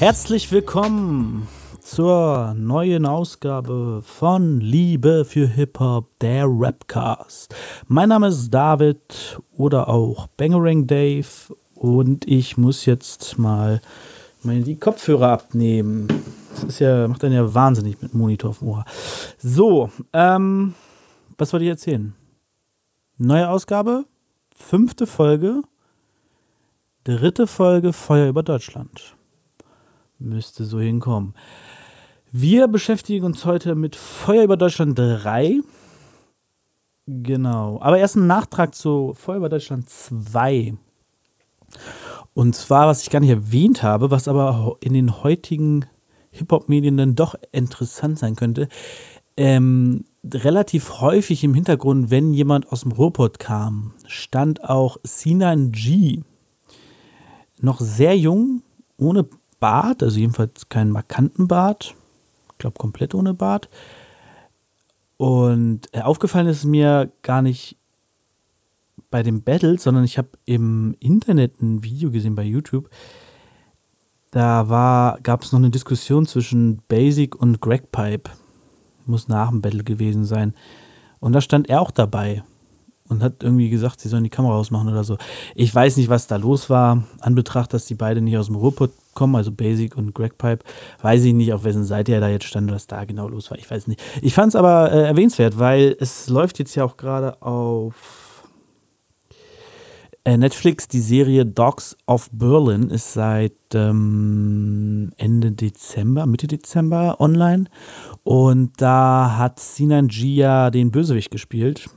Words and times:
Herzlich 0.00 0.50
willkommen 0.50 1.46
zur 1.82 2.54
neuen 2.56 3.04
Ausgabe 3.04 4.00
von 4.02 4.58
Liebe 4.58 5.26
für 5.26 5.46
Hip-Hop, 5.46 6.18
der 6.20 6.46
Rapcast. 6.48 7.54
Mein 7.86 8.08
Name 8.08 8.28
ist 8.28 8.48
David 8.48 9.38
oder 9.58 9.90
auch 9.90 10.26
Bangerang 10.38 10.86
Dave 10.86 11.54
und 11.74 12.26
ich 12.26 12.56
muss 12.56 12.86
jetzt 12.86 13.38
mal 13.38 13.82
meine, 14.42 14.62
die 14.62 14.76
Kopfhörer 14.76 15.32
abnehmen. 15.32 16.08
Das 16.54 16.64
ist 16.64 16.78
ja, 16.78 17.06
macht 17.06 17.22
dann 17.22 17.32
ja 17.32 17.52
wahnsinnig 17.52 18.00
mit 18.00 18.14
Monitor 18.14 18.52
auf 18.52 18.60
dem 18.60 18.68
Ohr. 18.68 18.86
So, 19.36 19.90
ähm, 20.14 20.72
was 21.36 21.52
wollte 21.52 21.64
ich 21.64 21.70
erzählen? 21.72 22.14
Neue 23.18 23.50
Ausgabe, 23.50 24.06
fünfte 24.56 25.06
Folge, 25.06 25.60
dritte 27.04 27.46
Folge 27.46 27.92
Feuer 27.92 28.30
über 28.30 28.42
Deutschland. 28.42 29.14
Müsste 30.20 30.66
so 30.66 30.78
hinkommen. 30.78 31.34
Wir 32.30 32.68
beschäftigen 32.68 33.24
uns 33.24 33.46
heute 33.46 33.74
mit 33.74 33.96
Feuer 33.96 34.44
über 34.44 34.58
Deutschland 34.58 34.98
3. 34.98 35.60
Genau. 37.06 37.80
Aber 37.80 37.96
erst 37.96 38.16
ein 38.16 38.26
Nachtrag 38.26 38.74
zu 38.74 39.14
Feuer 39.14 39.38
über 39.38 39.48
Deutschland 39.48 39.88
2. 39.88 40.74
Und 42.34 42.54
zwar, 42.54 42.86
was 42.86 43.02
ich 43.02 43.08
gar 43.08 43.20
nicht 43.20 43.30
erwähnt 43.30 43.82
habe, 43.82 44.10
was 44.10 44.28
aber 44.28 44.76
in 44.80 44.92
den 44.92 45.22
heutigen 45.22 45.86
Hip-Hop-Medien 46.32 46.98
dann 46.98 47.14
doch 47.14 47.34
interessant 47.50 48.18
sein 48.18 48.36
könnte. 48.36 48.68
Ähm, 49.38 50.04
relativ 50.22 51.00
häufig 51.00 51.42
im 51.44 51.54
Hintergrund, 51.54 52.10
wenn 52.10 52.34
jemand 52.34 52.70
aus 52.70 52.82
dem 52.82 52.92
Ruhrpott 52.92 53.38
kam, 53.38 53.94
stand 54.06 54.68
auch 54.68 54.98
Sinan 55.02 55.72
G. 55.72 56.20
Noch 57.58 57.80
sehr 57.80 58.18
jung, 58.18 58.62
ohne 58.98 59.26
Bart, 59.60 60.02
also 60.02 60.18
jedenfalls 60.18 60.68
keinen 60.68 60.90
markanten 60.90 61.46
Bart. 61.46 61.94
Ich 62.52 62.58
glaube, 62.58 62.78
komplett 62.78 63.14
ohne 63.14 63.34
Bart. 63.34 63.68
Und 65.16 65.82
äh, 65.92 66.00
aufgefallen 66.00 66.46
ist 66.46 66.64
mir 66.64 67.12
gar 67.22 67.42
nicht 67.42 67.76
bei 69.10 69.22
dem 69.22 69.42
Battle, 69.42 69.78
sondern 69.78 70.04
ich 70.04 70.18
habe 70.18 70.30
im 70.46 70.96
Internet 71.00 71.60
ein 71.60 71.84
Video 71.84 72.10
gesehen 72.10 72.34
bei 72.34 72.42
YouTube. 72.42 72.88
Da 74.30 75.18
gab 75.22 75.42
es 75.42 75.52
noch 75.52 75.58
eine 75.58 75.70
Diskussion 75.70 76.26
zwischen 76.26 76.82
Basic 76.88 77.34
und 77.34 77.60
Greg 77.60 77.90
Pipe. 77.90 78.30
Muss 79.06 79.28
nach 79.28 79.50
dem 79.50 79.60
Battle 79.60 79.82
gewesen 79.82 80.24
sein. 80.24 80.54
Und 81.18 81.32
da 81.32 81.40
stand 81.40 81.68
er 81.68 81.80
auch 81.80 81.90
dabei 81.90 82.44
und 83.08 83.22
hat 83.22 83.42
irgendwie 83.42 83.70
gesagt, 83.70 84.00
sie 84.00 84.08
sollen 84.08 84.24
die 84.24 84.30
Kamera 84.30 84.54
ausmachen 84.54 84.88
oder 84.88 85.02
so. 85.02 85.18
Ich 85.56 85.74
weiß 85.74 85.96
nicht, 85.96 86.08
was 86.08 86.28
da 86.28 86.36
los 86.36 86.70
war. 86.70 87.04
An 87.18 87.34
Betracht, 87.34 87.74
dass 87.74 87.86
die 87.86 87.96
beiden 87.96 88.24
nicht 88.24 88.38
aus 88.38 88.46
dem 88.46 88.54
Ruhrpott 88.54 88.92
kommen, 89.20 89.36
also 89.36 89.52
Basic 89.52 89.98
und 89.98 90.14
Greg 90.14 90.38
Pipe, 90.38 90.64
weiß 91.02 91.22
ich 91.24 91.34
nicht, 91.34 91.52
auf 91.52 91.62
wessen 91.62 91.84
Seite 91.84 92.12
er 92.12 92.20
da 92.20 92.30
jetzt 92.30 92.46
stand, 92.46 92.72
was 92.72 92.86
da 92.86 93.04
genau 93.04 93.28
los 93.28 93.50
war. 93.50 93.58
Ich 93.58 93.70
weiß 93.70 93.86
nicht. 93.86 94.02
Ich 94.22 94.32
fand 94.32 94.48
es 94.48 94.56
aber 94.56 94.90
äh, 94.90 95.02
erwähnenswert, 95.02 95.58
weil 95.58 95.94
es 96.00 96.30
läuft 96.30 96.58
jetzt 96.58 96.74
ja 96.74 96.84
auch 96.84 96.96
gerade 96.96 97.42
auf 97.42 98.40
äh, 100.24 100.38
Netflix, 100.38 100.88
die 100.88 101.00
Serie 101.00 101.44
Dogs 101.44 101.98
of 102.06 102.30
Berlin 102.32 102.88
ist 102.88 103.12
seit 103.12 103.52
ähm, 103.74 105.12
Ende 105.18 105.52
Dezember, 105.52 106.24
Mitte 106.24 106.46
Dezember 106.46 107.20
online. 107.20 107.66
Und 108.22 108.80
da 108.80 109.36
hat 109.36 109.60
Sinan 109.60 110.08
Gia 110.08 110.70
den 110.70 110.90
Bösewicht 110.90 111.30
gespielt. 111.30 111.90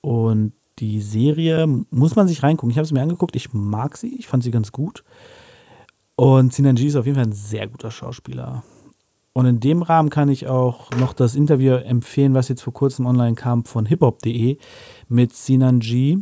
Und 0.00 0.54
die 0.78 1.02
Serie 1.02 1.66
muss 1.90 2.16
man 2.16 2.28
sich 2.28 2.42
reingucken. 2.42 2.70
Ich 2.70 2.78
habe 2.78 2.84
es 2.84 2.92
mir 2.92 3.02
angeguckt. 3.02 3.36
Ich 3.36 3.52
mag 3.52 3.98
sie. 3.98 4.16
Ich 4.18 4.26
fand 4.26 4.42
sie 4.42 4.50
ganz 4.50 4.72
gut. 4.72 5.04
Und 6.16 6.52
Sinan 6.52 6.76
G 6.76 6.86
ist 6.86 6.96
auf 6.96 7.06
jeden 7.06 7.16
Fall 7.16 7.26
ein 7.26 7.32
sehr 7.32 7.66
guter 7.66 7.90
Schauspieler. 7.90 8.62
Und 9.32 9.46
in 9.46 9.58
dem 9.58 9.82
Rahmen 9.82 10.10
kann 10.10 10.28
ich 10.28 10.46
auch 10.46 10.90
noch 10.92 11.12
das 11.12 11.34
Interview 11.34 11.72
empfehlen, 11.72 12.34
was 12.34 12.48
jetzt 12.48 12.62
vor 12.62 12.72
kurzem 12.72 13.06
online 13.06 13.34
kam 13.34 13.64
von 13.64 13.84
hiphop.de 13.84 14.58
mit 15.08 15.34
Sinan 15.34 15.80
G. 15.80 16.18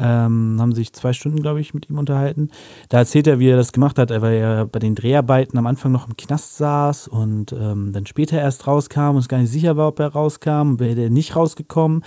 Ähm, 0.00 0.56
haben 0.58 0.74
sich 0.74 0.92
zwei 0.92 1.12
Stunden, 1.12 1.42
glaube 1.42 1.60
ich, 1.60 1.74
mit 1.74 1.90
ihm 1.90 1.98
unterhalten. 1.98 2.50
Da 2.88 2.98
erzählt 2.98 3.26
er, 3.26 3.40
wie 3.40 3.48
er 3.48 3.56
das 3.56 3.72
gemacht 3.72 3.98
hat, 3.98 4.10
weil 4.10 4.36
er 4.36 4.64
bei 4.64 4.78
den 4.78 4.94
Dreharbeiten 4.94 5.58
am 5.58 5.66
Anfang 5.66 5.92
noch 5.92 6.06
im 6.06 6.16
Knast 6.16 6.56
saß 6.56 7.08
und 7.08 7.52
ähm, 7.52 7.92
dann 7.92 8.06
später 8.06 8.38
erst 8.38 8.66
rauskam 8.66 9.10
und 9.10 9.18
es 9.18 9.28
gar 9.28 9.38
nicht 9.38 9.50
sicher 9.50 9.76
war, 9.76 9.88
ob 9.88 9.98
er 9.98 10.08
rauskam, 10.08 10.78
wäre 10.78 10.98
er 10.98 11.10
nicht 11.10 11.34
rausgekommen. 11.36 12.04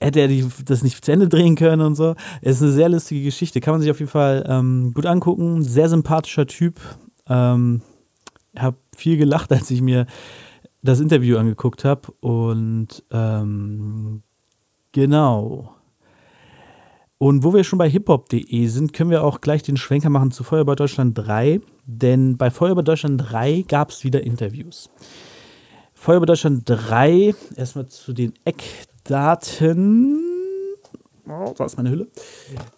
Hätte 0.00 0.20
er 0.20 0.28
die, 0.28 0.46
das 0.64 0.82
nicht 0.82 1.04
zu 1.04 1.12
Ende 1.12 1.28
drehen 1.28 1.56
können 1.56 1.82
und 1.82 1.96
so. 1.96 2.14
Es 2.40 2.56
ist 2.56 2.62
eine 2.62 2.72
sehr 2.72 2.88
lustige 2.88 3.24
Geschichte. 3.24 3.60
Kann 3.60 3.74
man 3.74 3.80
sich 3.80 3.90
auf 3.90 3.98
jeden 3.98 4.10
Fall 4.10 4.44
ähm, 4.48 4.92
gut 4.94 5.06
angucken. 5.06 5.62
Sehr 5.64 5.88
sympathischer 5.88 6.46
Typ. 6.46 6.80
Ähm, 7.28 7.82
habe 8.56 8.76
viel 8.96 9.16
gelacht, 9.16 9.52
als 9.52 9.70
ich 9.70 9.80
mir 9.80 10.06
das 10.82 11.00
Interview 11.00 11.36
angeguckt 11.36 11.84
habe. 11.84 12.12
Und 12.20 13.02
ähm, 13.10 14.22
genau. 14.92 15.74
Und 17.18 17.42
wo 17.42 17.52
wir 17.52 17.64
schon 17.64 17.80
bei 17.80 17.90
hiphop.de 17.90 18.66
sind, 18.68 18.92
können 18.92 19.10
wir 19.10 19.24
auch 19.24 19.40
gleich 19.40 19.64
den 19.64 19.76
Schwenker 19.76 20.08
machen 20.08 20.30
zu 20.30 20.44
Feuerwehr 20.44 20.76
Deutschland 20.76 21.18
3. 21.18 21.60
Denn 21.84 22.36
bei 22.36 22.50
Feuerwehr 22.50 22.84
Deutschland 22.84 23.20
3 23.32 23.64
gab 23.66 23.90
es 23.90 24.04
wieder 24.04 24.22
Interviews. 24.22 24.88
Feuerwehr 25.94 26.26
Deutschland 26.26 26.62
3, 26.66 27.34
erstmal 27.56 27.88
zu 27.88 28.12
den 28.12 28.34
Eckdaten. 28.44 28.97
Oh, 31.26 31.54
da 31.56 31.64
ist 31.64 31.76
meine 31.76 31.90
Hülle. 31.90 32.08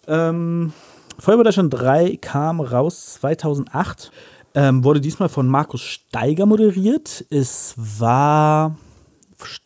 Ähm, 0.07 0.73
Feuerwehr 1.19 1.43
Deutschland 1.43 1.73
3 1.73 2.17
kam 2.21 2.61
raus 2.61 3.13
2008. 3.15 4.11
Ähm, 4.53 4.83
wurde 4.83 5.01
diesmal 5.01 5.29
von 5.29 5.47
Markus 5.47 5.81
Steiger 5.81 6.45
moderiert. 6.45 7.25
Es 7.29 7.73
war, 7.77 8.77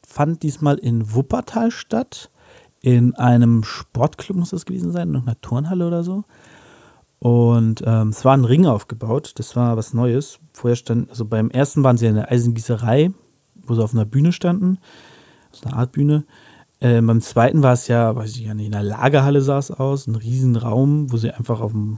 fand 0.08 0.44
diesmal 0.44 0.78
in 0.78 1.14
Wuppertal 1.14 1.72
statt 1.72 2.30
in 2.82 3.16
einem 3.16 3.64
Sportclub, 3.64 4.38
muss 4.38 4.52
das 4.52 4.66
gewesen 4.66 4.92
sein, 4.92 5.10
in 5.10 5.16
einer 5.16 5.40
Turnhalle 5.42 5.88
oder 5.88 6.04
so. 6.04 6.24
Und 7.20 7.82
ähm, 7.86 8.10
es 8.10 8.24
war 8.26 8.38
ein 8.38 8.46
Ring 8.46 8.68
aufgebaut, 8.68 9.34
das 9.38 9.56
war 9.56 9.78
was 9.78 9.94
Neues. 9.94 10.40
Vorher 10.54 10.76
stand, 10.76 11.10
also 11.10 11.26
beim 11.26 11.50
ersten 11.50 11.84
waren 11.84 11.98
sie 11.98 12.06
in 12.06 12.16
der 12.16 12.32
Eisengießerei, 12.32 13.12
wo 13.66 13.74
sie 13.74 13.84
auf 13.84 13.94
einer 13.94 14.06
Bühne 14.06 14.32
standen, 14.32 14.78
so 15.52 15.68
eine 15.68 15.78
Art 15.78 15.92
Bühne. 15.94 16.26
Äh, 16.86 17.02
beim 17.02 17.20
zweiten 17.20 17.64
war 17.64 17.74
es 17.74 17.88
ja, 17.88 18.16
weiß 18.16 18.36
ich 18.36 18.42
ja 18.42 18.54
nicht, 18.54 18.68
in 18.68 18.76
einer 18.76 18.84
Lagerhalle 18.84 19.42
sah 19.42 19.58
es 19.58 19.72
aus, 19.72 20.06
ein 20.06 20.14
Riesenraum, 20.14 21.12
wo 21.12 21.18
sie 21.18 21.32
einfach 21.32 21.60
auf 21.60 21.72
dem, 21.72 21.98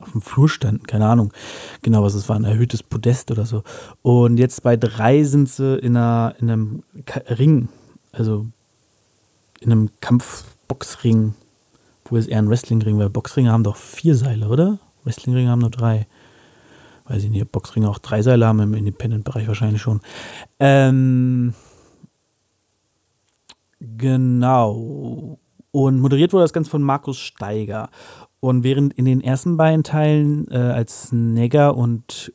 auf 0.00 0.12
dem 0.12 0.22
Flur 0.22 0.48
standen, 0.48 0.86
keine 0.86 1.06
Ahnung 1.06 1.34
genau, 1.82 2.02
was 2.02 2.14
es 2.14 2.26
war, 2.30 2.36
ein 2.36 2.44
erhöhtes 2.44 2.82
Podest 2.82 3.30
oder 3.30 3.44
so. 3.44 3.62
Und 4.00 4.38
jetzt 4.38 4.62
bei 4.62 4.78
drei 4.78 5.22
sind 5.24 5.50
sie 5.50 5.76
in, 5.76 5.98
einer, 5.98 6.34
in 6.40 6.50
einem 6.50 6.82
Ring, 7.28 7.68
also 8.12 8.46
in 9.60 9.70
einem 9.70 9.90
Kampfboxring, 10.00 11.34
wo 12.06 12.16
es 12.16 12.26
eher 12.26 12.38
ein 12.38 12.48
Wrestlingring, 12.48 12.98
weil 12.98 13.10
Boxringe 13.10 13.52
haben 13.52 13.64
doch 13.64 13.76
vier 13.76 14.14
Seile, 14.14 14.48
oder? 14.48 14.78
Wrestlingringe 15.04 15.50
haben 15.50 15.60
nur 15.60 15.70
drei. 15.70 16.06
Weiß 17.06 17.22
ich 17.22 17.28
nicht, 17.28 17.52
Boxringe 17.52 17.90
auch 17.90 17.98
drei 17.98 18.22
Seile 18.22 18.46
haben, 18.46 18.60
im 18.60 18.72
Independent-Bereich 18.72 19.46
wahrscheinlich 19.46 19.82
schon. 19.82 20.00
Ähm, 20.58 21.52
genau. 23.96 25.38
Und 25.70 26.00
moderiert 26.00 26.32
wurde 26.32 26.44
das 26.44 26.52
Ganze 26.52 26.70
von 26.70 26.82
Markus 26.82 27.18
Steiger. 27.18 27.90
Und 28.40 28.62
während 28.62 28.92
in 28.94 29.06
den 29.06 29.20
ersten 29.20 29.56
beiden 29.56 29.82
Teilen 29.82 30.46
äh, 30.50 30.56
als 30.56 31.12
Negger 31.12 31.76
und 31.76 32.32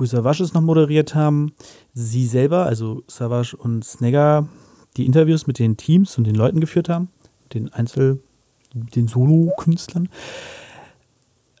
Savage 0.00 0.42
es 0.42 0.54
noch 0.54 0.62
moderiert 0.62 1.14
haben, 1.14 1.52
sie 1.92 2.26
selber, 2.26 2.64
also 2.64 3.02
Savage 3.08 3.56
und 3.56 3.84
Snegger, 3.84 4.48
die 4.96 5.06
Interviews 5.06 5.46
mit 5.46 5.58
den 5.58 5.76
Teams 5.76 6.16
und 6.18 6.26
den 6.26 6.34
Leuten 6.34 6.60
geführt 6.60 6.88
haben, 6.88 7.08
den 7.54 7.72
Einzel-, 7.72 8.20
den 8.72 9.08
Solo-Künstlern, 9.08 10.08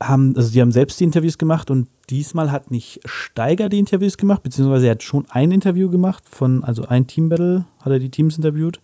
haben, 0.00 0.34
also 0.36 0.50
die 0.52 0.60
haben 0.60 0.72
selbst 0.72 0.98
die 1.00 1.04
Interviews 1.04 1.38
gemacht 1.38 1.70
und 1.70 1.88
diesmal 2.10 2.50
hat 2.50 2.70
nicht 2.70 3.00
Steiger 3.04 3.68
die 3.68 3.78
Interviews 3.78 4.16
gemacht, 4.16 4.42
beziehungsweise 4.42 4.86
er 4.86 4.92
hat 4.92 5.02
schon 5.02 5.26
ein 5.30 5.52
Interview 5.52 5.90
gemacht 5.90 6.24
von, 6.28 6.64
also 6.64 6.84
ein 6.84 7.06
Team-Battle 7.06 7.66
hat 7.80 7.92
er 7.92 7.98
die 7.98 8.10
Teams 8.10 8.36
interviewt. 8.36 8.80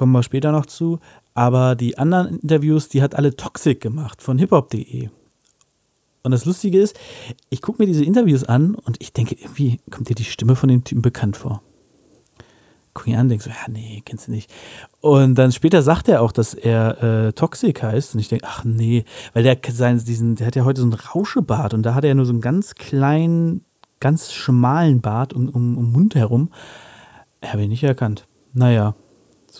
Kommen 0.00 0.12
wir 0.12 0.22
später 0.22 0.50
noch 0.50 0.64
zu. 0.64 0.98
Aber 1.34 1.74
die 1.74 1.98
anderen 1.98 2.38
Interviews, 2.38 2.88
die 2.88 3.02
hat 3.02 3.14
alle 3.16 3.36
Toxic 3.36 3.82
gemacht 3.82 4.22
von 4.22 4.38
hiphop.de. 4.38 5.10
Und 6.22 6.30
das 6.30 6.46
Lustige 6.46 6.80
ist, 6.80 6.98
ich 7.50 7.60
gucke 7.60 7.82
mir 7.82 7.86
diese 7.86 8.02
Interviews 8.02 8.44
an 8.44 8.74
und 8.74 8.96
ich 8.98 9.12
denke, 9.12 9.34
irgendwie 9.38 9.78
kommt 9.90 10.08
dir 10.08 10.14
die 10.14 10.24
Stimme 10.24 10.56
von 10.56 10.70
dem 10.70 10.84
Typen 10.84 11.02
bekannt 11.02 11.36
vor 11.36 11.60
guck 12.94 13.06
ihn 13.08 13.16
an, 13.16 13.28
denk 13.28 13.42
so, 13.42 13.50
ja, 13.50 13.68
nee, 13.68 14.02
kennst 14.06 14.28
du 14.28 14.32
nicht. 14.32 14.50
Und 15.02 15.34
dann 15.34 15.52
später 15.52 15.82
sagt 15.82 16.08
er 16.08 16.22
auch, 16.22 16.32
dass 16.32 16.54
er 16.54 17.02
äh, 17.02 17.32
Toxic 17.34 17.82
heißt. 17.82 18.14
Und 18.14 18.20
ich 18.20 18.28
denke, 18.28 18.46
ach 18.48 18.64
nee, 18.64 19.04
weil 19.34 19.42
der, 19.42 19.58
sein, 19.70 20.02
diesen, 20.02 20.36
der 20.36 20.46
hat 20.46 20.56
ja 20.56 20.64
heute 20.64 20.80
so 20.80 20.86
einen 20.86 20.94
Rauschebart 20.94 21.74
und 21.74 21.82
da 21.82 21.94
hat 21.94 22.04
er 22.04 22.08
ja 22.08 22.14
nur 22.14 22.24
so 22.24 22.32
einen 22.32 22.40
ganz 22.40 22.74
kleinen, 22.74 23.66
ganz 24.00 24.32
schmalen 24.32 25.02
Bart 25.02 25.34
um, 25.34 25.50
um, 25.50 25.76
um 25.76 25.92
Mund 25.92 26.14
herum. 26.14 26.50
Habe 27.44 27.62
ich 27.62 27.68
nicht 27.68 27.84
erkannt. 27.84 28.26
Naja, 28.54 28.94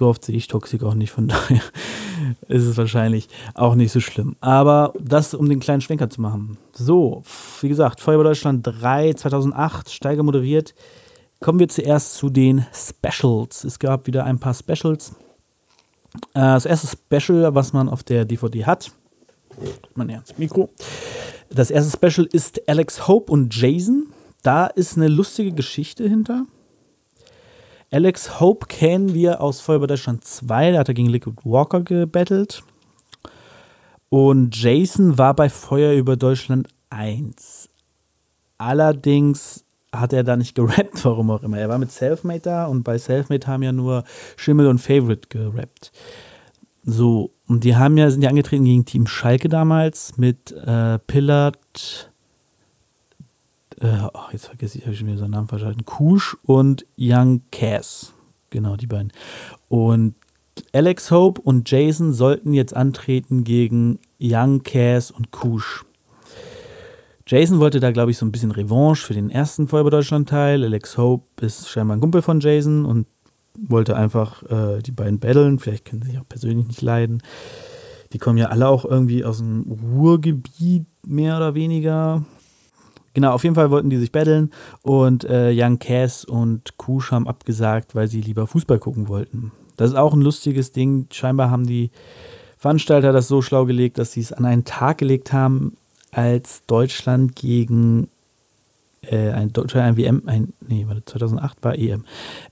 So 0.00 0.06
oft 0.06 0.24
sehe 0.24 0.34
ich 0.34 0.48
Toxic 0.48 0.82
auch 0.82 0.94
nicht, 0.94 1.10
von 1.10 1.28
daher 1.28 1.60
ist 2.48 2.64
es 2.64 2.78
wahrscheinlich 2.78 3.28
auch 3.52 3.74
nicht 3.74 3.92
so 3.92 4.00
schlimm. 4.00 4.34
Aber 4.40 4.94
das, 4.98 5.34
um 5.34 5.46
den 5.46 5.60
kleinen 5.60 5.82
Schwenker 5.82 6.08
zu 6.08 6.22
machen. 6.22 6.56
So, 6.72 7.22
wie 7.60 7.68
gesagt, 7.68 8.00
Feuerwehr 8.00 8.24
Deutschland 8.24 8.66
3 8.66 9.12
2008, 9.12 9.90
Steiger 9.90 10.22
moderiert. 10.22 10.74
Kommen 11.40 11.58
wir 11.58 11.68
zuerst 11.68 12.14
zu 12.14 12.30
den 12.30 12.64
Specials. 12.72 13.62
Es 13.64 13.78
gab 13.78 14.06
wieder 14.06 14.24
ein 14.24 14.38
paar 14.38 14.54
Specials. 14.54 15.16
Äh, 16.32 16.40
das 16.40 16.64
erste 16.64 16.86
Special, 16.86 17.54
was 17.54 17.74
man 17.74 17.90
auf 17.90 18.02
der 18.02 18.24
DVD 18.24 18.64
hat, 18.64 18.92
man 19.96 20.08
ernst 20.08 20.38
Mikro. 20.38 20.70
Das 21.50 21.70
erste 21.70 21.94
Special 21.94 22.26
ist 22.32 22.66
Alex 22.66 23.06
Hope 23.06 23.30
und 23.30 23.54
Jason. 23.54 24.06
Da 24.42 24.66
ist 24.66 24.96
eine 24.96 25.08
lustige 25.08 25.52
Geschichte 25.52 26.08
hinter. 26.08 26.46
Alex 27.92 28.38
Hope 28.38 28.66
kennen 28.68 29.14
wir 29.14 29.40
aus 29.40 29.60
Feuerwehr 29.60 29.88
Deutschland 29.88 30.24
2, 30.24 30.72
da 30.72 30.78
hat 30.78 30.88
er 30.88 30.94
gegen 30.94 31.08
Liquid 31.08 31.36
Walker 31.42 31.80
gebettelt. 31.80 32.62
Und 34.08 34.56
Jason 34.56 35.18
war 35.18 35.34
bei 35.34 35.48
Feuer 35.48 35.94
über 35.94 36.16
Deutschland 36.16 36.68
1. 36.90 37.68
Allerdings 38.58 39.64
hat 39.92 40.12
er 40.12 40.22
da 40.22 40.36
nicht 40.36 40.54
gerappt, 40.54 41.04
warum 41.04 41.30
auch 41.30 41.42
immer. 41.42 41.58
Er 41.58 41.68
war 41.68 41.78
mit 41.78 41.90
Selfmade 41.90 42.40
da 42.40 42.66
und 42.66 42.84
bei 42.84 42.96
Selfmade 42.96 43.46
haben 43.48 43.64
ja 43.64 43.72
nur 43.72 44.04
Schimmel 44.36 44.68
und 44.68 44.78
Favorite 44.78 45.28
gerappt. 45.28 45.90
So, 46.84 47.32
und 47.48 47.64
die 47.64 47.74
haben 47.74 47.96
ja, 47.96 48.08
sind 48.10 48.22
ja 48.22 48.30
angetreten 48.30 48.64
gegen 48.64 48.84
Team 48.84 49.06
Schalke 49.08 49.48
damals 49.48 50.16
mit 50.16 50.52
äh, 50.52 50.98
Pillard, 51.00 52.09
äh, 53.80 54.08
oh, 54.12 54.20
jetzt 54.32 54.46
vergesse 54.46 54.78
ich, 54.78 54.84
habe 54.84 54.94
ich 54.94 55.04
wieder 55.04 55.18
seinen 55.18 55.32
Namen 55.32 55.48
verschalten, 55.48 55.84
Kusch 55.84 56.36
und 56.44 56.86
Young 56.98 57.42
Cass. 57.50 58.12
Genau, 58.50 58.76
die 58.76 58.86
beiden. 58.86 59.12
Und 59.68 60.14
Alex 60.72 61.10
Hope 61.10 61.40
und 61.40 61.70
Jason 61.70 62.12
sollten 62.12 62.52
jetzt 62.52 62.76
antreten 62.76 63.44
gegen 63.44 63.98
Young 64.20 64.62
Cass 64.62 65.10
und 65.10 65.30
Kusch. 65.30 65.84
Jason 67.26 67.60
wollte 67.60 67.80
da, 67.80 67.92
glaube 67.92 68.10
ich, 68.10 68.18
so 68.18 68.26
ein 68.26 68.32
bisschen 68.32 68.50
Revanche 68.50 69.06
für 69.06 69.14
den 69.14 69.30
ersten 69.30 69.68
Feuerwehr 69.68 69.92
Deutschland-Teil. 69.92 70.64
Alex 70.64 70.98
Hope 70.98 71.46
ist 71.46 71.68
scheinbar 71.68 71.96
ein 71.96 72.00
Kumpel 72.00 72.22
von 72.22 72.40
Jason 72.40 72.84
und 72.84 73.06
wollte 73.56 73.96
einfach 73.96 74.42
äh, 74.50 74.80
die 74.80 74.90
beiden 74.90 75.20
battlen. 75.20 75.58
Vielleicht 75.58 75.84
können 75.84 76.02
sie 76.02 76.10
sich 76.10 76.18
auch 76.18 76.28
persönlich 76.28 76.66
nicht 76.66 76.82
leiden. 76.82 77.22
Die 78.12 78.18
kommen 78.18 78.36
ja 78.36 78.46
alle 78.46 78.68
auch 78.68 78.84
irgendwie 78.84 79.24
aus 79.24 79.38
dem 79.38 79.62
Ruhrgebiet, 79.62 80.86
mehr 81.06 81.36
oder 81.36 81.54
weniger. 81.54 82.24
Genau, 83.12 83.32
auf 83.32 83.42
jeden 83.42 83.56
Fall 83.56 83.70
wollten 83.70 83.90
die 83.90 83.96
sich 83.96 84.12
battlen 84.12 84.52
und 84.82 85.24
äh, 85.24 85.52
Young 85.52 85.78
Cass 85.78 86.24
und 86.24 86.76
Kusch 86.76 87.10
haben 87.10 87.26
abgesagt, 87.26 87.94
weil 87.94 88.06
sie 88.06 88.20
lieber 88.20 88.46
Fußball 88.46 88.78
gucken 88.78 89.08
wollten. 89.08 89.50
Das 89.76 89.90
ist 89.90 89.96
auch 89.96 90.12
ein 90.12 90.20
lustiges 90.20 90.72
Ding. 90.72 91.06
Scheinbar 91.10 91.50
haben 91.50 91.66
die 91.66 91.90
Veranstalter 92.58 93.12
das 93.12 93.26
so 93.26 93.42
schlau 93.42 93.64
gelegt, 93.64 93.98
dass 93.98 94.12
sie 94.12 94.20
es 94.20 94.32
an 94.32 94.44
einen 94.44 94.64
Tag 94.64 94.98
gelegt 94.98 95.32
haben, 95.32 95.76
als 96.12 96.66
Deutschland 96.66 97.34
gegen 97.34 98.08
äh, 99.02 99.30
ein, 99.30 99.52
ein 99.56 99.96
WM, 99.96 100.22
ein, 100.26 100.52
nee, 100.68 100.84
warte, 100.86 101.04
2008 101.04 101.58
war 101.62 101.78
EM, 101.78 102.04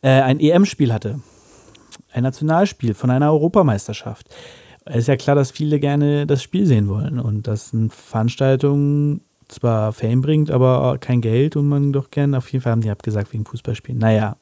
äh, 0.02 0.22
ein 0.22 0.40
EM-Spiel 0.40 0.92
hatte. 0.92 1.20
Ein 2.12 2.22
Nationalspiel 2.22 2.94
von 2.94 3.10
einer 3.10 3.30
Europameisterschaft. 3.30 4.28
Es 4.84 5.00
ist 5.00 5.08
ja 5.08 5.16
klar, 5.16 5.36
dass 5.36 5.50
viele 5.50 5.78
gerne 5.78 6.26
das 6.26 6.42
Spiel 6.42 6.64
sehen 6.64 6.88
wollen 6.88 7.20
und 7.20 7.46
dass 7.46 7.74
eine 7.74 7.90
Veranstaltung 7.90 9.20
zwar 9.48 9.92
Fame 9.92 10.20
bringt, 10.20 10.50
aber 10.50 10.98
kein 10.98 11.20
Geld 11.20 11.56
und 11.56 11.68
man 11.68 11.92
doch 11.92 12.10
gerne, 12.10 12.38
auf 12.38 12.50
jeden 12.52 12.62
Fall 12.62 12.72
haben 12.72 12.80
die 12.80 12.90
abgesagt 12.90 13.32
wegen 13.32 13.44
Fußballspielen. 13.44 14.00
Naja, 14.00 14.36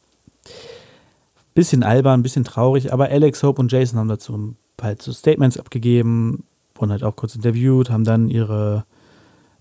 bisschen 1.54 1.82
albern, 1.82 2.22
bisschen 2.22 2.44
traurig, 2.44 2.92
aber 2.92 3.08
Alex 3.08 3.42
Hope 3.42 3.60
und 3.60 3.72
Jason 3.72 3.98
haben 3.98 4.08
dazu 4.08 4.54
halt 4.80 5.02
so 5.02 5.12
Statements 5.12 5.58
abgegeben 5.58 6.44
und 6.78 6.90
halt 6.90 7.02
auch 7.02 7.16
kurz 7.16 7.34
interviewt, 7.34 7.90
haben 7.90 8.04
dann 8.04 8.28
ihre 8.28 8.84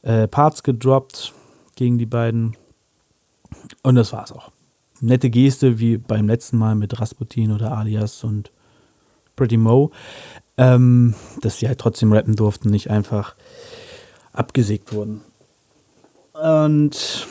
äh, 0.02 0.28
Parts 0.28 0.64
gedroppt 0.64 1.34
gegen 1.76 1.98
die 1.98 2.06
beiden 2.06 2.56
und 3.84 3.96
das 3.96 4.14
war's 4.14 4.32
auch. 4.32 4.52
Nette 5.02 5.30
Geste 5.30 5.80
wie 5.80 5.98
beim 5.98 6.28
letzten 6.28 6.58
Mal 6.58 6.76
mit 6.76 7.00
Rasputin 7.00 7.52
oder 7.52 7.78
Alias 7.78 8.24
und 8.24 8.52
Pretty 9.36 9.58
Mo, 9.58 9.92
ähm, 10.58 11.16
dass 11.42 11.60
sie 11.60 11.68
halt 11.68 11.80
trotzdem 11.80 12.14
rappen 12.14 12.36
durften, 12.36 12.70
nicht 12.70 12.90
einfach 12.90 13.36
abgesägt 14.32 14.94
wurden. 14.94 15.22
Und 16.42 17.28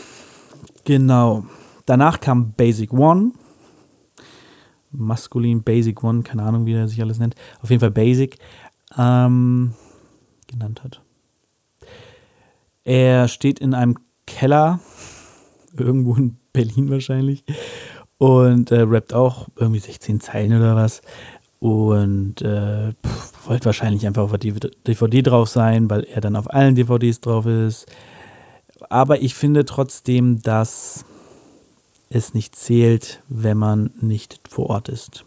genau. 0.84 1.44
Danach 1.86 2.20
kam 2.20 2.52
Basic 2.52 2.92
One. 2.92 3.32
Maskulin 4.90 5.62
Basic 5.62 6.02
One, 6.02 6.22
keine 6.22 6.42
Ahnung, 6.42 6.66
wie 6.66 6.74
er 6.74 6.88
sich 6.88 7.00
alles 7.02 7.18
nennt. 7.18 7.34
Auf 7.60 7.70
jeden 7.70 7.80
Fall 7.80 7.90
Basic 7.90 8.38
ähm, 8.96 9.74
genannt 10.46 10.82
hat. 10.84 11.02
Er 12.84 13.28
steht 13.28 13.58
in 13.58 13.74
einem 13.74 13.96
Keller, 14.26 14.80
irgendwo 15.76 16.14
in 16.14 16.36
Berlin 16.52 16.90
wahrscheinlich, 16.90 17.44
und 18.18 18.70
äh, 18.70 18.82
rappt 18.82 19.12
auch 19.12 19.48
irgendwie 19.56 19.80
16 19.80 20.20
Zeilen 20.20 20.56
oder 20.56 20.76
was. 20.76 21.02
Und 21.58 22.42
äh, 22.42 22.92
wollte 23.46 23.64
wahrscheinlich 23.64 24.06
einfach 24.06 24.22
auf 24.22 24.36
der 24.36 24.70
DVD 24.86 25.22
drauf 25.22 25.48
sein, 25.48 25.88
weil 25.90 26.04
er 26.04 26.20
dann 26.20 26.36
auf 26.36 26.52
allen 26.52 26.74
DVDs 26.74 27.20
drauf 27.20 27.46
ist. 27.46 27.86
Aber 28.94 29.22
ich 29.22 29.34
finde 29.34 29.64
trotzdem, 29.64 30.40
dass 30.42 31.04
es 32.10 32.32
nicht 32.32 32.54
zählt, 32.54 33.24
wenn 33.28 33.58
man 33.58 33.90
nicht 34.00 34.38
vor 34.48 34.70
Ort 34.70 34.88
ist. 34.88 35.24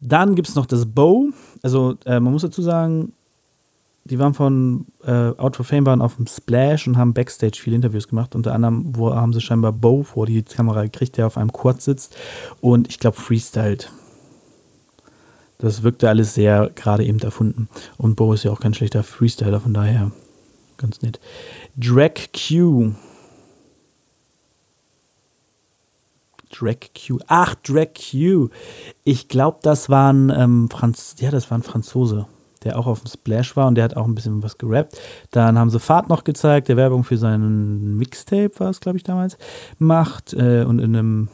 Dann 0.00 0.34
gibt 0.34 0.48
es 0.48 0.54
noch 0.54 0.64
das 0.64 0.86
Bow. 0.86 1.34
Also 1.62 1.96
äh, 2.06 2.18
man 2.18 2.32
muss 2.32 2.40
dazu 2.40 2.62
sagen, 2.62 3.12
die 4.04 4.18
waren 4.18 4.32
von 4.32 4.86
äh, 5.04 5.32
Out 5.36 5.56
for 5.56 5.66
Fame 5.66 5.84
waren 5.84 6.00
auf 6.00 6.16
dem 6.16 6.26
Splash 6.26 6.88
und 6.88 6.96
haben 6.96 7.12
Backstage 7.12 7.58
viele 7.60 7.76
Interviews 7.76 8.08
gemacht. 8.08 8.34
Unter 8.34 8.54
anderem 8.54 8.96
wo 8.96 9.14
haben 9.14 9.34
sie 9.34 9.42
scheinbar 9.42 9.72
Bo 9.72 10.02
vor 10.02 10.24
die 10.24 10.44
Kamera 10.44 10.84
gekriegt, 10.84 11.18
der 11.18 11.26
auf 11.26 11.36
einem 11.36 11.52
Quad 11.52 11.82
sitzt 11.82 12.16
und 12.62 12.88
ich 12.88 12.98
glaube 12.98 13.18
freestylt. 13.18 13.92
Das 15.58 15.82
wirkte 15.82 16.08
alles 16.08 16.32
sehr 16.32 16.70
gerade 16.74 17.04
eben 17.04 17.18
erfunden. 17.18 17.68
Und 17.98 18.16
Bo 18.16 18.32
ist 18.32 18.44
ja 18.44 18.50
auch 18.50 18.60
kein 18.60 18.72
schlechter 18.72 19.02
Freestyler, 19.02 19.60
von 19.60 19.74
daher 19.74 20.10
Ganz 20.76 21.02
nett. 21.02 21.20
Drag 21.76 22.12
Q. 22.32 22.92
Drag 26.50 26.76
Q. 26.94 27.18
Ach, 27.26 27.54
Drag 27.56 27.88
Q. 27.94 28.48
Ich 29.04 29.28
glaube, 29.28 29.58
das 29.62 29.88
war 29.88 30.12
ein 30.12 30.30
ähm, 30.30 30.68
Franz 30.70 31.16
ja, 31.18 31.30
das 31.30 31.50
war 31.50 31.60
Franzose, 31.62 32.26
der 32.64 32.78
auch 32.78 32.86
auf 32.86 33.00
dem 33.00 33.08
Splash 33.08 33.56
war 33.56 33.66
und 33.66 33.74
der 33.76 33.84
hat 33.84 33.96
auch 33.96 34.06
ein 34.06 34.14
bisschen 34.14 34.42
was 34.42 34.58
gerappt. 34.58 34.98
Dann 35.30 35.58
haben 35.58 35.70
sie 35.70 35.80
Fahrt 35.80 36.08
noch 36.08 36.24
gezeigt, 36.24 36.68
der 36.68 36.76
Werbung 36.76 37.04
für 37.04 37.18
seinen 37.18 37.96
Mixtape 37.96 38.52
war 38.58 38.70
es, 38.70 38.80
glaube 38.80 38.98
ich, 38.98 39.04
damals, 39.04 39.36
macht 39.78 40.32
äh, 40.34 40.64
und 40.64 40.78
in 40.78 40.96
einem 40.96 41.28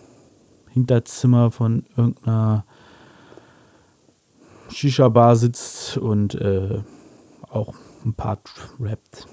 Hinterzimmer 0.70 1.50
von 1.50 1.84
irgendeiner 1.96 2.64
Shisha-Bar 4.70 5.37
sitzt 5.37 5.99
und 5.99 6.34
äh, 6.34 6.80
auch 7.50 7.75
ein 8.04 8.14
paar 8.14 8.38
rappt. 8.80 9.26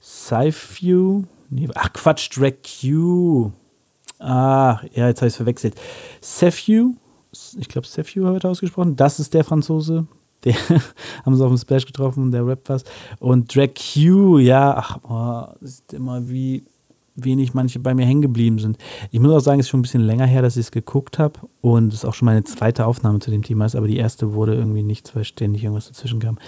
Sci-View. 0.00 1.24
Nee, 1.50 1.68
ach 1.74 1.92
Quatsch, 1.92 2.28
Drag 2.36 2.54
Q. 2.62 3.52
Ah, 4.18 4.80
ja, 4.94 5.08
jetzt 5.08 5.20
habe 5.20 5.28
ich 5.28 5.32
es 5.32 5.36
verwechselt. 5.36 5.74
Sefew, 6.20 6.94
ich 7.58 7.68
glaube 7.68 7.86
Sefew 7.86 8.26
habe 8.26 8.38
ich 8.38 8.44
ausgesprochen. 8.44 8.96
Das 8.96 9.20
ist 9.20 9.32
der 9.32 9.44
Franzose. 9.44 10.06
Der 10.44 10.54
haben 11.24 11.36
sie 11.36 11.44
auf 11.44 11.50
dem 11.50 11.58
Splash 11.58 11.86
getroffen 11.86 12.24
und 12.24 12.32
der 12.32 12.46
rappt 12.46 12.68
was. 12.68 12.84
Und 13.18 13.54
Drag 13.54 13.70
Q, 13.74 14.38
ja, 14.38 14.76
ach, 14.76 14.98
oh, 15.08 15.64
ist 15.64 15.92
immer 15.92 16.28
wie 16.28 16.64
wenig 17.14 17.54
manche 17.54 17.80
bei 17.80 17.94
mir 17.94 18.06
hängen 18.06 18.22
geblieben 18.22 18.58
sind. 18.58 18.78
Ich 19.10 19.18
muss 19.18 19.32
auch 19.32 19.40
sagen, 19.40 19.58
es 19.58 19.66
ist 19.66 19.70
schon 19.70 19.80
ein 19.80 19.82
bisschen 19.82 20.02
länger 20.02 20.26
her, 20.26 20.42
dass 20.42 20.56
ich 20.56 20.66
es 20.66 20.70
geguckt 20.70 21.18
habe 21.18 21.40
und 21.60 21.88
es 21.88 22.00
ist 22.00 22.04
auch 22.04 22.14
schon 22.14 22.26
meine 22.26 22.44
zweite 22.44 22.86
Aufnahme 22.86 23.18
zu 23.18 23.30
dem 23.32 23.42
Thema 23.42 23.66
ist, 23.66 23.74
aber 23.74 23.88
die 23.88 23.96
erste 23.96 24.34
wurde 24.34 24.54
irgendwie 24.54 24.84
nicht, 24.84 25.14
weil 25.16 25.24
ständig 25.24 25.64
irgendwas 25.64 25.88
dazwischen 25.88 26.20
kam. 26.20 26.38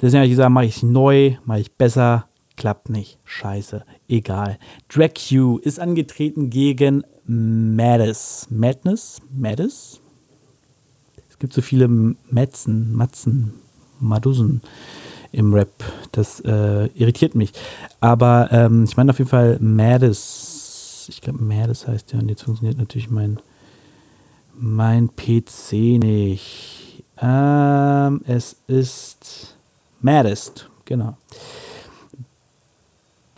Deswegen 0.00 0.18
habe 0.18 0.26
ich 0.26 0.32
gesagt, 0.32 0.50
mache 0.50 0.64
ich 0.66 0.82
neu, 0.82 1.36
mache 1.44 1.60
ich 1.60 1.72
besser, 1.72 2.28
klappt 2.56 2.90
nicht. 2.90 3.18
Scheiße, 3.24 3.84
egal. 4.08 4.58
Drag 4.88 5.10
Q 5.14 5.58
ist 5.58 5.80
angetreten 5.80 6.50
gegen 6.50 7.04
Madness. 7.26 8.46
Madness? 8.50 9.20
Madness? 9.34 10.00
Es 11.28 11.38
gibt 11.38 11.52
so 11.52 11.60
viele 11.60 11.88
Metzen, 11.88 12.94
Matzen, 12.94 13.54
Madusen 14.00 14.62
im 15.32 15.52
Rap. 15.52 15.84
Das 16.12 16.40
äh, 16.40 16.86
irritiert 16.94 17.34
mich. 17.34 17.52
Aber 18.00 18.48
ähm, 18.52 18.84
ich 18.84 18.96
meine 18.96 19.10
auf 19.10 19.18
jeden 19.18 19.30
Fall 19.30 19.58
Madness. 19.60 21.06
Ich 21.08 21.20
glaube, 21.20 21.42
Madness 21.42 21.86
heißt 21.86 22.12
ja. 22.12 22.20
Und 22.20 22.28
jetzt 22.28 22.42
funktioniert 22.42 22.78
natürlich 22.78 23.10
mein, 23.10 23.38
mein 24.54 25.10
PC 25.14 25.72
nicht. 26.02 27.04
Ähm, 27.20 28.22
es 28.26 28.56
ist 28.66 29.55
Maddest, 30.06 30.70
genau. 30.84 31.16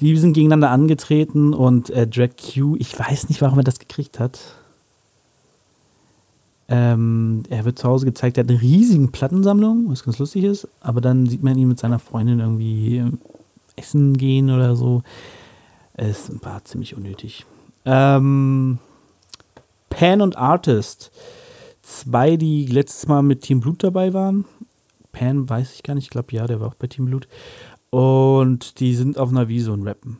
Die 0.00 0.14
sind 0.18 0.34
gegeneinander 0.34 0.70
angetreten 0.70 1.54
und 1.54 1.88
äh, 1.88 2.06
Drag 2.06 2.30
Q, 2.36 2.76
ich 2.78 2.96
weiß 2.96 3.30
nicht, 3.30 3.40
warum 3.40 3.58
er 3.58 3.64
das 3.64 3.78
gekriegt 3.78 4.20
hat. 4.20 4.38
Ähm, 6.68 7.44
er 7.48 7.64
wird 7.64 7.78
zu 7.78 7.88
Hause 7.88 8.04
gezeigt, 8.04 8.36
er 8.36 8.44
hat 8.44 8.50
eine 8.50 8.60
riesige 8.60 9.08
Plattensammlung, 9.08 9.86
was 9.88 10.04
ganz 10.04 10.18
lustig 10.18 10.44
ist, 10.44 10.68
aber 10.82 11.00
dann 11.00 11.24
sieht 11.26 11.42
man 11.42 11.56
ihn 11.56 11.68
mit 11.68 11.78
seiner 11.78 11.98
Freundin 11.98 12.40
irgendwie 12.40 13.02
essen 13.74 14.18
gehen 14.18 14.50
oder 14.50 14.76
so. 14.76 15.02
Es 15.94 16.30
war 16.42 16.62
ziemlich 16.66 16.94
unnötig. 16.94 17.46
Ähm, 17.86 18.78
Pan 19.88 20.20
und 20.20 20.36
Artist. 20.36 21.10
Zwei, 21.80 22.36
die 22.36 22.66
letztes 22.66 23.08
Mal 23.08 23.22
mit 23.22 23.40
Team 23.40 23.60
Blut 23.60 23.82
dabei 23.82 24.12
waren. 24.12 24.44
Pan 25.18 25.48
weiß 25.48 25.74
ich 25.74 25.82
gar 25.82 25.94
nicht, 25.94 26.04
ich 26.04 26.10
glaube 26.10 26.32
ja, 26.32 26.46
der 26.46 26.60
war 26.60 26.68
auch 26.68 26.74
bei 26.74 26.86
Team 26.86 27.06
Blut. 27.06 27.26
Und 27.90 28.78
die 28.80 28.94
sind 28.94 29.18
auf 29.18 29.32
Naviso 29.32 29.72
und 29.72 29.86
rappen. 29.86 30.18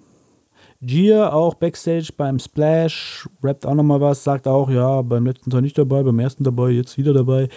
Gia 0.80 1.32
auch 1.32 1.54
Backstage 1.54 2.10
beim 2.16 2.38
Splash, 2.38 3.28
rappt 3.42 3.66
auch 3.66 3.74
nochmal 3.74 4.00
was, 4.00 4.24
sagt 4.24 4.48
auch, 4.48 4.70
ja, 4.70 5.02
beim 5.02 5.26
letzten 5.26 5.50
Teil 5.50 5.62
nicht 5.62 5.78
dabei, 5.78 6.02
beim 6.02 6.18
ersten 6.18 6.44
dabei, 6.44 6.70
jetzt 6.70 6.98
wieder 6.98 7.12
dabei. 7.12 7.48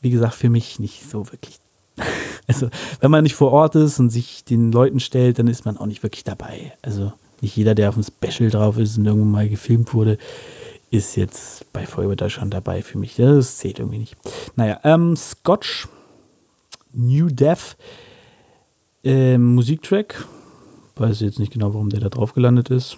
Wie 0.00 0.10
gesagt, 0.10 0.34
für 0.34 0.50
mich 0.50 0.78
nicht 0.78 1.08
so 1.08 1.26
wirklich. 1.32 1.58
also, 2.46 2.68
wenn 3.00 3.10
man 3.10 3.22
nicht 3.22 3.34
vor 3.34 3.52
Ort 3.52 3.74
ist 3.74 3.98
und 3.98 4.10
sich 4.10 4.44
den 4.44 4.72
Leuten 4.72 5.00
stellt, 5.00 5.38
dann 5.38 5.48
ist 5.48 5.64
man 5.64 5.76
auch 5.78 5.86
nicht 5.86 6.02
wirklich 6.02 6.24
dabei. 6.24 6.72
Also, 6.82 7.12
nicht 7.40 7.56
jeder, 7.56 7.74
der 7.74 7.88
auf 7.90 7.94
dem 7.94 8.04
Special 8.04 8.50
drauf 8.50 8.78
ist 8.78 8.98
und 8.98 9.06
irgendwann 9.06 9.30
mal 9.30 9.48
gefilmt 9.48 9.94
wurde, 9.94 10.18
ist 10.90 11.16
jetzt 11.16 11.72
bei 11.72 11.86
Feuerwehr 11.86 12.30
schon 12.30 12.50
dabei 12.50 12.82
für 12.82 12.98
mich. 12.98 13.16
Das 13.16 13.58
zählt 13.58 13.78
irgendwie 13.78 13.98
nicht. 13.98 14.16
Naja, 14.56 14.80
ähm, 14.84 15.16
Scotch, 15.16 15.88
New 16.96 17.28
Death, 17.28 17.76
ähm, 19.04 19.54
Musiktrack, 19.54 20.26
Weiß 20.96 21.20
jetzt 21.20 21.38
nicht 21.38 21.52
genau, 21.52 21.74
warum 21.74 21.90
der 21.90 22.00
da 22.00 22.08
drauf 22.08 22.32
gelandet 22.32 22.70
ist. 22.70 22.96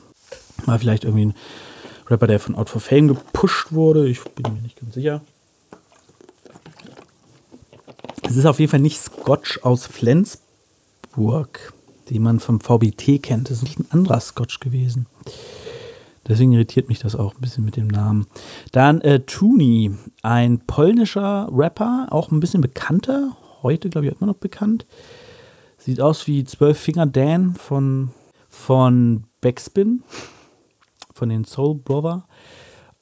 War 0.67 0.79
vielleicht 0.79 1.03
irgendwie 1.05 1.27
ein 1.27 1.35
Rapper, 2.07 2.29
der 2.29 2.39
von 2.39 2.55
Out 2.55 2.71
for 2.71 2.81
Fame 2.81 3.09
gepusht 3.09 3.73
wurde. 3.73 4.09
Ich 4.09 4.23
bin 4.23 4.55
mir 4.55 4.63
nicht 4.63 4.81
ganz 4.81 4.95
sicher. 4.95 5.21
Es 8.23 8.37
ist 8.37 8.47
auf 8.47 8.61
jeden 8.61 8.71
Fall 8.71 8.81
nicht 8.81 9.01
Scotch 9.01 9.61
aus 9.63 9.87
Flensburg, 9.87 11.73
den 12.11 12.23
man 12.23 12.39
vom 12.39 12.61
VBT 12.61 13.21
kennt. 13.21 13.51
Das 13.51 13.63
ist 13.63 13.79
ein 13.79 13.91
anderer 13.91 14.21
Scotch 14.21 14.61
gewesen. 14.61 15.07
Deswegen 16.29 16.53
irritiert 16.53 16.89
mich 16.89 17.01
das 17.01 17.17
auch 17.17 17.35
ein 17.35 17.41
bisschen 17.41 17.65
mit 17.65 17.77
dem 17.77 17.89
Namen. 17.89 18.27
Dann 18.71 19.01
äh, 19.01 19.21
Tuni, 19.21 19.93
ein 20.23 20.61
polnischer 20.61 21.49
Rapper, 21.51 22.09
auch 22.11 22.31
ein 22.31 22.39
bisschen 22.39 22.61
bekannter. 22.61 23.37
Heute, 23.63 23.89
glaube 23.89 24.07
ich, 24.07 24.13
immer 24.13 24.27
noch 24.27 24.39
bekannt. 24.39 24.87
Sieht 25.79 26.01
aus 26.01 26.27
wie 26.27 26.45
Zwölf 26.45 26.79
Finger 26.79 27.07
Dan 27.07 27.55
von, 27.55 28.11
von 28.49 29.25
Backspin, 29.41 30.03
von 31.13 31.29
den 31.29 31.45
Soul 31.45 31.77
Brother. 31.77 32.25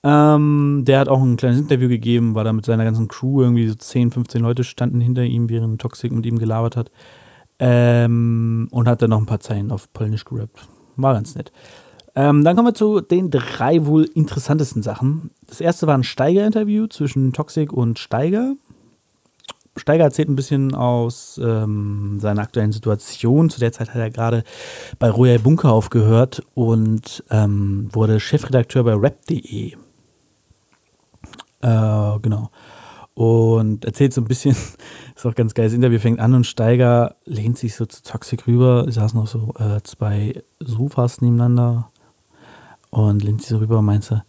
Ähm, 0.02 0.84
der 0.86 1.00
hat 1.00 1.08
auch 1.08 1.20
ein 1.20 1.36
kleines 1.36 1.58
Interview 1.58 1.88
gegeben, 1.88 2.34
war 2.34 2.44
da 2.44 2.52
mit 2.52 2.64
seiner 2.64 2.84
ganzen 2.84 3.08
Crew, 3.08 3.42
irgendwie 3.42 3.66
so 3.66 3.75
10, 3.75 4.12
15 4.12 4.40
Leute 4.40 4.62
standen 4.62 5.00
hinter 5.00 5.25
ihm, 5.25 5.48
während 5.48 5.80
Toxic 5.80 6.12
mit 6.12 6.26
ihm 6.26 6.38
gelabert 6.38 6.76
hat. 6.76 6.90
Ähm, 7.58 8.68
und 8.70 8.86
hat 8.86 9.00
dann 9.00 9.10
noch 9.10 9.18
ein 9.18 9.26
paar 9.26 9.40
Zeilen 9.40 9.70
auf 9.70 9.92
Polnisch 9.92 10.25
gerappt. 10.25 10.68
War 10.96 11.14
ganz 11.14 11.34
nett. 11.34 11.50
Ähm, 12.14 12.44
dann 12.44 12.56
kommen 12.56 12.68
wir 12.68 12.75
zu 12.75 13.00
den 13.00 13.30
drei 13.30 13.84
wohl 13.84 14.04
interessantesten 14.04 14.82
Sachen. 14.82 15.30
Das 15.46 15.60
erste 15.60 15.86
war 15.86 15.96
ein 15.96 16.04
Steiger-Interview 16.04 16.86
zwischen 16.86 17.32
Toxic 17.32 17.72
und 17.72 17.98
Steiger. 17.98 18.54
Steiger 19.76 20.04
erzählt 20.04 20.28
ein 20.28 20.37
bisschen 20.37 20.75
aus 20.75 21.40
ähm, 21.42 22.18
seiner 22.21 22.42
aktuellen 22.42 22.73
Situation. 22.73 23.50
Zu 23.50 23.61
der 23.61 23.73
Zeit 23.73 23.90
hat 23.90 23.97
er 23.97 24.11
gerade 24.11 24.42
bei 24.99 25.11
Royal 25.11 25.38
Bunker 25.38 25.73
aufgehört 25.73 26.42
und 26.54 27.23
ähm, 27.30 27.88
wurde 27.92 28.18
Chefredakteur 28.21 28.85
bei 28.85 28.95
rap.de. 28.95 29.73
Äh, 31.61 32.18
genau. 32.21 32.50
Und 33.14 33.85
erzählt 33.85 34.12
so 34.12 34.21
ein 34.21 34.26
bisschen, 34.26 34.54
ist 35.16 35.26
auch 35.26 35.35
ganz 35.35 35.54
geil, 35.54 35.66
das 35.66 35.75
Interview 35.75 35.99
fängt 35.99 36.21
an 36.21 36.35
und 36.35 36.47
Steiger 36.47 37.16
lehnt 37.25 37.59
sich 37.59 37.75
so 37.75 37.87
zu 37.87 38.02
Toxic 38.02 38.47
rüber. 38.47 38.87
Es 38.88 38.97
saßen 38.97 39.18
noch 39.18 39.26
so 39.26 39.54
äh, 39.59 39.83
zwei 39.85 40.42
Sofas 40.61 41.21
nebeneinander 41.21 41.90
und 42.90 43.23
lehnt 43.23 43.40
sich 43.40 43.50
so 43.50 43.59
rüber 43.59 43.78
und 43.78 43.87
meint 43.87 44.04
so, 44.04 44.21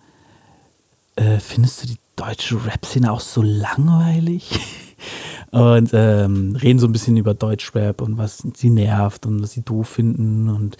äh, 1.16 1.39
findest 1.39 1.84
du 1.84 1.88
die 1.88 2.00
deutsche 2.16 2.66
Rap-Szene 2.66 3.12
auch 3.12 3.20
so 3.20 3.42
langweilig? 3.42 4.60
und 5.51 5.92
ähm, 5.94 6.58
reden 6.62 6.80
so 6.80 6.88
ein 6.88 6.92
bisschen 6.92 7.16
über 7.16 7.34
Deutschrap 7.34 8.01
und 8.01 8.18
was 8.18 8.46
sie 8.56 8.70
nervt 8.70 9.25
und 9.25 9.42
was 9.42 9.51
sie 9.51 9.62
doof 9.62 9.88
finden 9.88 10.50
und 10.50 10.77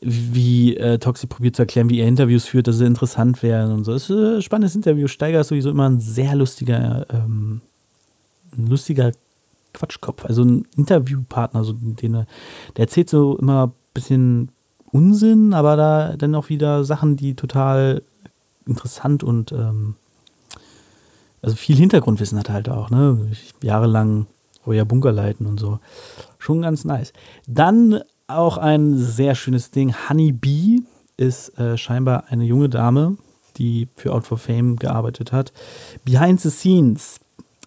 wie 0.00 0.76
äh, 0.76 0.98
Toxi 0.98 1.26
probiert 1.26 1.56
zu 1.56 1.62
erklären, 1.62 1.90
wie 1.90 2.00
er 2.00 2.08
Interviews 2.08 2.44
führt, 2.46 2.66
dass 2.66 2.78
sie 2.78 2.86
interessant 2.86 3.42
wären 3.42 3.70
und 3.72 3.84
so. 3.84 3.92
Es 3.92 4.10
ist 4.10 4.16
ein 4.16 4.42
spannendes 4.42 4.74
Interview. 4.74 5.06
Steiger 5.06 5.40
ist 5.40 5.48
sowieso 5.48 5.70
immer 5.70 5.88
ein 5.88 6.00
sehr 6.00 6.34
lustiger, 6.34 7.06
ähm, 7.10 7.60
ein 8.56 8.66
lustiger 8.66 9.12
Quatschkopf, 9.72 10.24
also 10.24 10.42
ein 10.42 10.66
Interviewpartner, 10.76 11.62
so 11.62 11.72
den, 11.72 12.12
der 12.12 12.26
erzählt 12.76 13.08
so 13.08 13.36
immer 13.38 13.68
ein 13.68 13.72
bisschen 13.94 14.50
Unsinn, 14.90 15.54
aber 15.54 15.76
da 15.76 16.16
dann 16.16 16.34
auch 16.34 16.48
wieder 16.48 16.84
Sachen, 16.84 17.16
die 17.16 17.34
total 17.34 18.02
interessant 18.66 19.22
und 19.22 19.52
ähm, 19.52 19.94
also 21.42 21.56
viel 21.56 21.76
Hintergrundwissen 21.76 22.38
hat 22.38 22.50
halt 22.50 22.68
auch, 22.68 22.90
ne? 22.90 23.30
Jahrelang 23.62 24.26
Roya 24.66 24.84
Bunker 24.84 25.12
leiten 25.12 25.46
und 25.46 25.58
so. 25.58 25.78
Schon 26.38 26.62
ganz 26.62 26.84
nice. 26.84 27.12
Dann 27.46 28.00
auch 28.26 28.58
ein 28.58 28.96
sehr 28.96 29.34
schönes 29.34 29.70
Ding. 29.70 29.94
Honey 30.08 30.32
Bee 30.32 30.80
ist 31.16 31.58
äh, 31.58 31.76
scheinbar 31.76 32.24
eine 32.28 32.44
junge 32.44 32.68
Dame, 32.68 33.16
die 33.56 33.88
für 33.96 34.12
Out 34.12 34.26
for 34.26 34.38
Fame 34.38 34.76
gearbeitet 34.76 35.32
hat. 35.32 35.52
Behind 36.04 36.40
the 36.40 36.50
Scenes. 36.50 37.20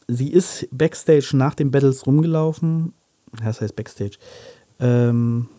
Sie 0.07 0.31
ist 0.31 0.67
backstage 0.71 1.31
nach 1.33 1.55
den 1.55 1.71
Battles 1.71 2.05
rumgelaufen. 2.05 2.93
Das 3.43 3.61
heißt 3.61 3.75
Backstage. 3.75 4.17
Ähm, 4.79 5.49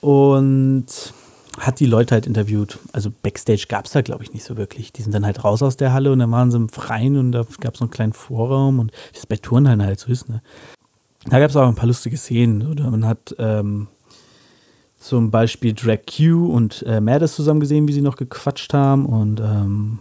und 0.00 0.86
hat 1.58 1.80
die 1.80 1.86
Leute 1.86 2.14
halt 2.14 2.26
interviewt. 2.26 2.78
Also 2.92 3.10
Backstage 3.10 3.66
gab 3.68 3.86
es 3.86 3.92
da, 3.92 4.02
glaube 4.02 4.24
ich, 4.24 4.32
nicht 4.32 4.44
so 4.44 4.56
wirklich. 4.56 4.92
Die 4.92 5.02
sind 5.02 5.14
dann 5.14 5.26
halt 5.26 5.44
raus 5.44 5.62
aus 5.62 5.76
der 5.76 5.92
Halle 5.92 6.12
und 6.12 6.18
dann 6.18 6.30
waren 6.30 6.50
sie 6.50 6.56
im 6.56 6.68
Freien 6.68 7.16
und 7.16 7.32
da 7.32 7.44
gab 7.60 7.74
es 7.74 7.78
so 7.78 7.84
einen 7.84 7.90
kleinen 7.90 8.12
Vorraum 8.12 8.78
und 8.78 8.92
es 9.14 9.26
bei 9.26 9.36
Turnhallen 9.36 9.82
halt 9.82 10.00
so 10.00 10.10
ist. 10.10 10.28
Ne? 10.28 10.42
Da 11.26 11.38
gab 11.38 11.50
es 11.50 11.56
auch 11.56 11.68
ein 11.68 11.74
paar 11.74 11.86
lustige 11.86 12.16
Szenen. 12.16 12.66
Oder 12.70 12.90
man 12.90 13.06
hat 13.06 13.34
ähm, 13.38 13.88
zum 14.98 15.30
Beispiel 15.30 15.74
Drag 15.74 16.00
Q 16.06 16.46
und 16.46 16.82
äh, 16.86 17.00
Maddes 17.00 17.34
zusammen 17.34 17.60
gesehen, 17.60 17.86
wie 17.86 17.92
sie 17.92 18.02
noch 18.02 18.16
gequatscht 18.16 18.72
haben 18.72 19.06
und 19.06 19.40
ähm, 19.40 19.98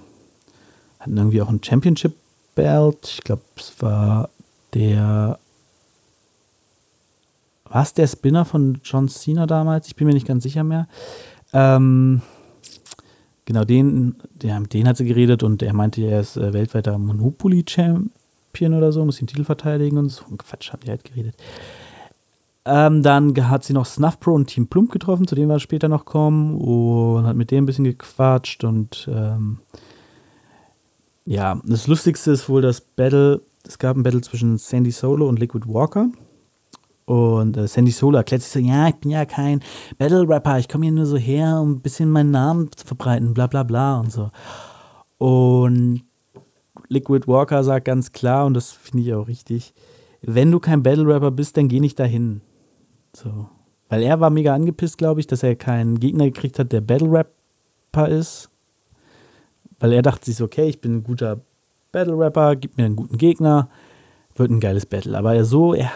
hatten 0.99 1.17
irgendwie 1.17 1.41
auch 1.41 1.49
ein 1.49 1.63
Championship 1.63 2.13
Belt. 2.55 3.07
Ich 3.17 3.21
glaube, 3.21 3.43
es 3.55 3.73
war 3.79 4.29
der 4.73 5.39
war 7.65 7.83
es 7.83 7.93
der 7.93 8.07
Spinner 8.07 8.43
von 8.43 8.81
John 8.83 9.07
Cena 9.07 9.47
damals? 9.47 9.87
Ich 9.87 9.95
bin 9.95 10.07
mir 10.07 10.13
nicht 10.13 10.27
ganz 10.27 10.43
sicher 10.43 10.63
mehr. 10.63 10.87
Ähm, 11.53 12.21
genau, 13.45 13.63
den, 13.63 14.15
der, 14.41 14.59
mit 14.59 14.73
denen 14.73 14.87
hat 14.87 14.97
sie 14.97 15.05
geredet 15.05 15.43
und 15.43 15.61
er 15.61 15.73
meinte, 15.73 16.01
er 16.01 16.21
ist 16.21 16.37
äh, 16.37 16.53
weltweiter 16.53 16.97
Monopoly-Champion 16.97 18.73
oder 18.73 18.91
so, 18.91 19.03
muss 19.05 19.17
den 19.17 19.27
Titel 19.27 19.43
verteidigen 19.43 19.97
und 19.97 20.09
so. 20.09 20.23
Quatsch, 20.37 20.71
haben 20.71 20.81
die 20.85 20.89
halt 20.89 21.03
geredet. 21.03 21.35
Ähm, 22.63 23.01
dann 23.01 23.49
hat 23.49 23.63
sie 23.63 23.73
noch 23.73 23.85
Snuff 23.85 24.19
Pro 24.19 24.33
und 24.33 24.47
Team 24.47 24.67
Plump 24.67 24.91
getroffen, 24.91 25.27
zu 25.27 25.33
denen 25.33 25.49
wir 25.49 25.59
später 25.59 25.89
noch 25.89 26.05
kommen, 26.05 26.55
und 26.55 27.25
hat 27.25 27.35
mit 27.35 27.49
denen 27.49 27.63
ein 27.63 27.65
bisschen 27.65 27.85
gequatscht 27.85 28.63
und 28.63 29.09
ähm, 29.11 29.59
ja, 31.25 31.59
das 31.65 31.87
Lustigste 31.87 32.31
ist 32.31 32.49
wohl 32.49 32.61
das 32.61 32.81
Battle. 32.81 33.41
Es 33.65 33.77
gab 33.77 33.95
ein 33.95 34.03
Battle 34.03 34.21
zwischen 34.21 34.57
Sandy 34.57 34.91
Solo 34.91 35.27
und 35.27 35.39
Liquid 35.39 35.67
Walker. 35.67 36.09
Und 37.11 37.57
äh, 37.57 37.67
Sandy 37.67 37.91
Solo 37.91 38.19
erklärt 38.19 38.41
sich 38.41 38.53
so, 38.53 38.59
ja, 38.59 38.87
ich 38.87 38.95
bin 38.95 39.11
ja 39.11 39.25
kein 39.25 39.59
Battle-Rapper, 39.97 40.59
ich 40.59 40.69
komme 40.69 40.85
hier 40.85 40.93
nur 40.93 41.05
so 41.05 41.17
her, 41.17 41.59
um 41.59 41.71
ein 41.71 41.81
bisschen 41.81 42.09
meinen 42.09 42.31
Namen 42.31 42.69
zu 42.71 42.85
verbreiten, 42.87 43.33
bla 43.33 43.47
bla 43.47 43.63
bla 43.63 43.99
und 43.99 44.13
so. 44.13 44.31
Und 45.17 46.05
Liquid 46.87 47.27
Walker 47.27 47.65
sagt 47.65 47.83
ganz 47.83 48.13
klar, 48.13 48.45
und 48.45 48.53
das 48.53 48.71
finde 48.71 49.03
ich 49.03 49.13
auch 49.13 49.27
richtig, 49.27 49.73
wenn 50.21 50.53
du 50.53 50.61
kein 50.61 50.83
Battle-Rapper 50.83 51.31
bist, 51.31 51.57
dann 51.57 51.67
geh 51.67 51.81
nicht 51.81 51.99
dahin. 51.99 52.39
So. 53.11 53.49
Weil 53.89 54.03
er 54.03 54.21
war 54.21 54.29
mega 54.29 54.55
angepisst, 54.55 54.97
glaube 54.97 55.19
ich, 55.19 55.27
dass 55.27 55.43
er 55.43 55.57
keinen 55.57 55.99
Gegner 55.99 56.23
gekriegt 56.23 56.59
hat, 56.59 56.71
der 56.71 56.79
Battle-Rapper 56.79 58.07
ist. 58.07 58.49
Weil 59.81 59.91
er 59.91 60.01
dachte 60.01 60.27
sich 60.27 60.37
so, 60.37 60.45
okay, 60.45 60.69
ich 60.69 60.79
bin 60.79 60.99
ein 60.99 61.03
guter 61.03 61.41
Battle-Rapper, 61.91 62.55
gib 62.55 62.77
mir 62.77 62.85
einen 62.85 62.95
guten 62.95 63.17
Gegner, 63.17 63.67
wird 64.33 64.49
ein 64.49 64.61
geiles 64.61 64.85
Battle. 64.85 65.17
Aber 65.17 65.35
er 65.35 65.43
so, 65.43 65.73
er 65.73 65.91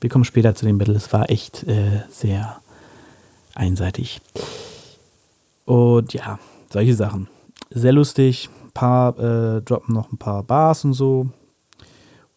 wir 0.00 0.10
kommen 0.10 0.24
später 0.24 0.54
zu 0.54 0.66
dem 0.66 0.78
Battle. 0.78 0.94
Es 0.94 1.12
war 1.12 1.30
echt 1.30 1.64
äh, 1.64 2.02
sehr 2.10 2.60
einseitig. 3.54 4.20
Und 5.64 6.12
ja, 6.12 6.38
solche 6.70 6.94
Sachen. 6.94 7.28
Sehr 7.70 7.92
lustig. 7.92 8.48
Ein 8.64 8.70
paar 8.72 9.18
äh, 9.18 9.62
droppen 9.62 9.94
noch 9.94 10.12
ein 10.12 10.18
paar 10.18 10.42
Bars 10.42 10.84
und 10.84 10.92
so. 10.92 11.28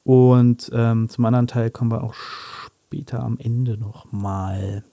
Und 0.04 0.72
ähm, 0.74 1.10
zum 1.10 1.26
anderen 1.26 1.48
Teil 1.48 1.70
kommen 1.70 1.92
wir 1.92 2.04
auch 2.04 2.16
später 2.16 3.22
am 3.22 3.38
Ende 3.38 3.78
nochmal. 3.78 4.84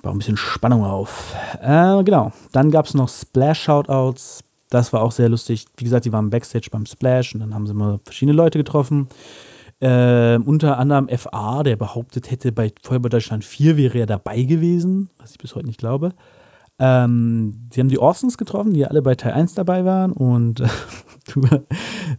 Baue 0.00 0.12
ein 0.12 0.18
bisschen 0.18 0.36
Spannung 0.36 0.84
auf. 0.84 1.34
Äh, 1.60 2.02
genau. 2.04 2.32
Dann 2.52 2.70
gab 2.70 2.86
es 2.86 2.94
noch 2.94 3.08
Splash-Shoutouts. 3.08 4.44
Das 4.70 4.92
war 4.92 5.02
auch 5.02 5.12
sehr 5.12 5.28
lustig. 5.28 5.66
Wie 5.76 5.84
gesagt, 5.84 6.04
die 6.04 6.12
waren 6.12 6.30
Backstage 6.30 6.68
beim 6.70 6.86
Splash 6.86 7.34
und 7.34 7.40
dann 7.40 7.54
haben 7.54 7.66
sie 7.66 7.74
mal 7.74 8.00
verschiedene 8.04 8.36
Leute 8.36 8.58
getroffen. 8.58 9.08
Äh, 9.80 10.38
unter 10.38 10.78
anderem 10.78 11.08
FA, 11.08 11.62
der 11.62 11.76
behauptet 11.76 12.30
hätte, 12.30 12.52
bei 12.52 12.72
Feuerwehr 12.82 13.10
Deutschland 13.10 13.44
4 13.44 13.76
wäre 13.76 13.98
er 13.98 14.06
dabei 14.06 14.42
gewesen, 14.42 15.10
was 15.18 15.32
ich 15.32 15.38
bis 15.38 15.54
heute 15.54 15.66
nicht 15.66 15.78
glaube. 15.78 16.12
Ähm, 16.78 17.68
sie 17.70 17.80
haben 17.80 17.88
die 17.88 17.98
Orsons 17.98 18.36
getroffen, 18.38 18.72
die 18.72 18.86
alle 18.86 19.02
bei 19.02 19.14
Teil 19.14 19.32
1 19.32 19.54
dabei 19.54 19.84
waren 19.84 20.12
und 20.12 20.60
äh, 20.60 20.66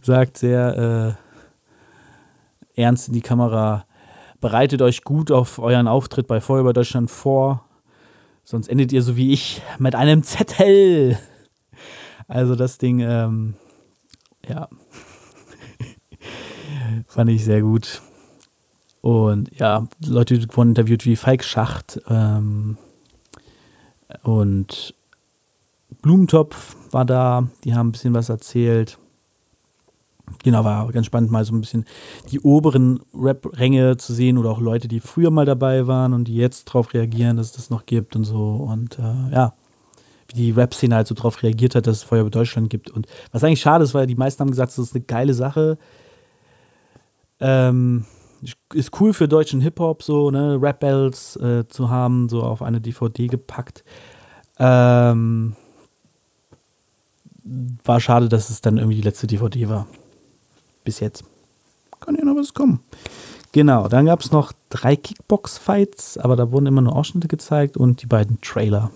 sagt 0.00 0.38
sehr 0.38 1.16
äh, 2.76 2.80
ernst 2.80 3.08
in 3.08 3.14
die 3.14 3.20
Kamera, 3.20 3.84
bereitet 4.40 4.82
euch 4.82 5.02
gut 5.02 5.30
auf 5.30 5.58
euren 5.58 5.88
Auftritt 5.88 6.26
bei 6.26 6.40
Feuerwehr 6.40 6.72
Deutschland 6.72 7.10
vor, 7.10 7.64
sonst 8.44 8.68
endet 8.68 8.92
ihr 8.92 9.02
so 9.02 9.16
wie 9.16 9.32
ich 9.32 9.62
mit 9.78 9.94
einem 9.94 10.22
Zettel. 10.22 11.18
Also 12.28 12.54
das 12.54 12.78
Ding, 12.78 13.00
ähm, 13.00 13.54
ja, 14.48 14.68
fand 17.06 17.30
ich 17.30 17.44
sehr 17.44 17.62
gut. 17.62 18.02
Und 19.00 19.56
ja, 19.56 19.86
Leute 20.04 20.44
wurden 20.56 20.70
interviewt 20.70 21.04
wie 21.04 21.16
Falk 21.16 21.44
Schacht 21.44 22.00
ähm, 22.08 22.76
und 24.22 24.94
Blumentopf 26.02 26.76
war 26.90 27.04
da, 27.04 27.48
die 27.64 27.74
haben 27.74 27.88
ein 27.88 27.92
bisschen 27.92 28.14
was 28.14 28.28
erzählt. 28.28 28.98
Genau, 30.42 30.64
war 30.64 30.90
ganz 30.90 31.06
spannend, 31.06 31.30
mal 31.30 31.44
so 31.44 31.54
ein 31.54 31.60
bisschen 31.60 31.84
die 32.30 32.40
oberen 32.40 33.00
Rap-Ränge 33.14 33.96
zu 33.96 34.12
sehen 34.12 34.38
oder 34.38 34.50
auch 34.50 34.60
Leute, 34.60 34.88
die 34.88 34.98
früher 35.00 35.30
mal 35.30 35.46
dabei 35.46 35.86
waren 35.86 36.12
und 36.12 36.24
die 36.24 36.34
jetzt 36.34 36.68
darauf 36.68 36.92
reagieren, 36.94 37.36
dass 37.36 37.46
es 37.46 37.52
das 37.52 37.70
noch 37.70 37.86
gibt 37.86 38.16
und 38.16 38.24
so. 38.24 38.54
Und 38.54 38.98
äh, 38.98 39.32
ja, 39.32 39.54
wie 40.28 40.34
die 40.34 40.50
Rap-Szene 40.50 40.96
halt 40.96 41.06
so 41.06 41.14
darauf 41.14 41.42
reagiert 41.42 41.76
hat, 41.76 41.86
dass 41.86 41.98
es 41.98 42.02
Feuer 42.02 42.22
über 42.22 42.30
Deutschland 42.30 42.70
gibt. 42.70 42.90
Und 42.90 43.06
was 43.30 43.44
eigentlich 43.44 43.60
schade 43.60 43.84
ist, 43.84 43.94
weil 43.94 44.06
die 44.08 44.16
meisten 44.16 44.40
haben 44.40 44.50
gesagt, 44.50 44.72
das 44.72 44.78
ist 44.78 44.94
eine 44.94 45.04
geile 45.04 45.34
Sache. 45.34 45.78
Ähm, 47.40 48.04
ist 48.74 49.00
cool 49.00 49.12
für 49.12 49.28
deutschen 49.28 49.60
Hip-Hop, 49.60 50.02
so, 50.02 50.30
ne, 50.30 50.58
Rap-Battles 50.60 51.36
äh, 51.36 51.68
zu 51.68 51.90
haben, 51.90 52.28
so 52.28 52.42
auf 52.42 52.62
eine 52.62 52.80
DVD 52.80 53.26
gepackt. 53.26 53.84
Ähm, 54.58 55.56
war 57.84 58.00
schade, 58.00 58.28
dass 58.28 58.50
es 58.50 58.60
dann 58.60 58.78
irgendwie 58.78 58.96
die 58.96 59.02
letzte 59.02 59.26
DVD 59.26 59.68
war. 59.68 59.86
Bis 60.84 61.00
jetzt. 61.00 61.24
Kann 62.00 62.16
ja 62.16 62.24
noch 62.24 62.36
was 62.36 62.54
kommen. 62.54 62.80
Genau, 63.52 63.88
dann 63.88 64.06
gab 64.06 64.20
es 64.20 64.32
noch 64.32 64.52
drei 64.68 64.96
Kickbox-Fights, 64.96 66.18
aber 66.18 66.36
da 66.36 66.50
wurden 66.52 66.66
immer 66.66 66.82
nur 66.82 66.94
Ausschnitte 66.94 67.28
gezeigt 67.28 67.76
und 67.76 68.02
die 68.02 68.06
beiden 68.06 68.40
Trailer. 68.42 68.90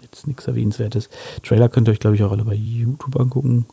Jetzt 0.00 0.26
nichts 0.26 0.46
Erwähnenswertes. 0.46 1.10
Trailer 1.42 1.68
könnt 1.68 1.88
ihr 1.88 1.92
euch, 1.92 2.00
glaube 2.00 2.16
ich, 2.16 2.22
auch 2.22 2.32
alle 2.32 2.44
bei 2.44 2.54
YouTube 2.54 3.20
angucken. 3.20 3.66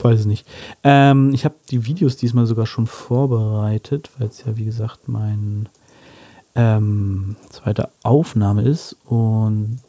Weiß 0.00 0.20
es 0.20 0.26
nicht. 0.26 0.46
Ähm, 0.84 1.32
ich 1.34 1.44
habe 1.44 1.56
die 1.70 1.84
Videos 1.86 2.16
diesmal 2.16 2.46
sogar 2.46 2.66
schon 2.66 2.86
vorbereitet, 2.86 4.10
weil 4.18 4.28
es 4.28 4.44
ja, 4.44 4.56
wie 4.56 4.64
gesagt, 4.64 5.08
mein 5.08 5.68
ähm, 6.54 7.36
zweite 7.50 7.90
Aufnahme 8.02 8.62
ist 8.62 8.96
und 9.04 9.80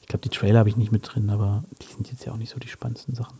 ich 0.00 0.08
glaube, 0.08 0.22
die 0.22 0.28
Trailer 0.28 0.60
habe 0.60 0.68
ich 0.68 0.76
nicht 0.76 0.92
mit 0.92 1.08
drin, 1.12 1.30
aber 1.30 1.64
die 1.80 1.86
sind 1.86 2.10
jetzt 2.10 2.24
ja 2.24 2.32
auch 2.32 2.36
nicht 2.36 2.50
so 2.50 2.58
die 2.58 2.68
spannendsten 2.68 3.14
Sachen. 3.14 3.38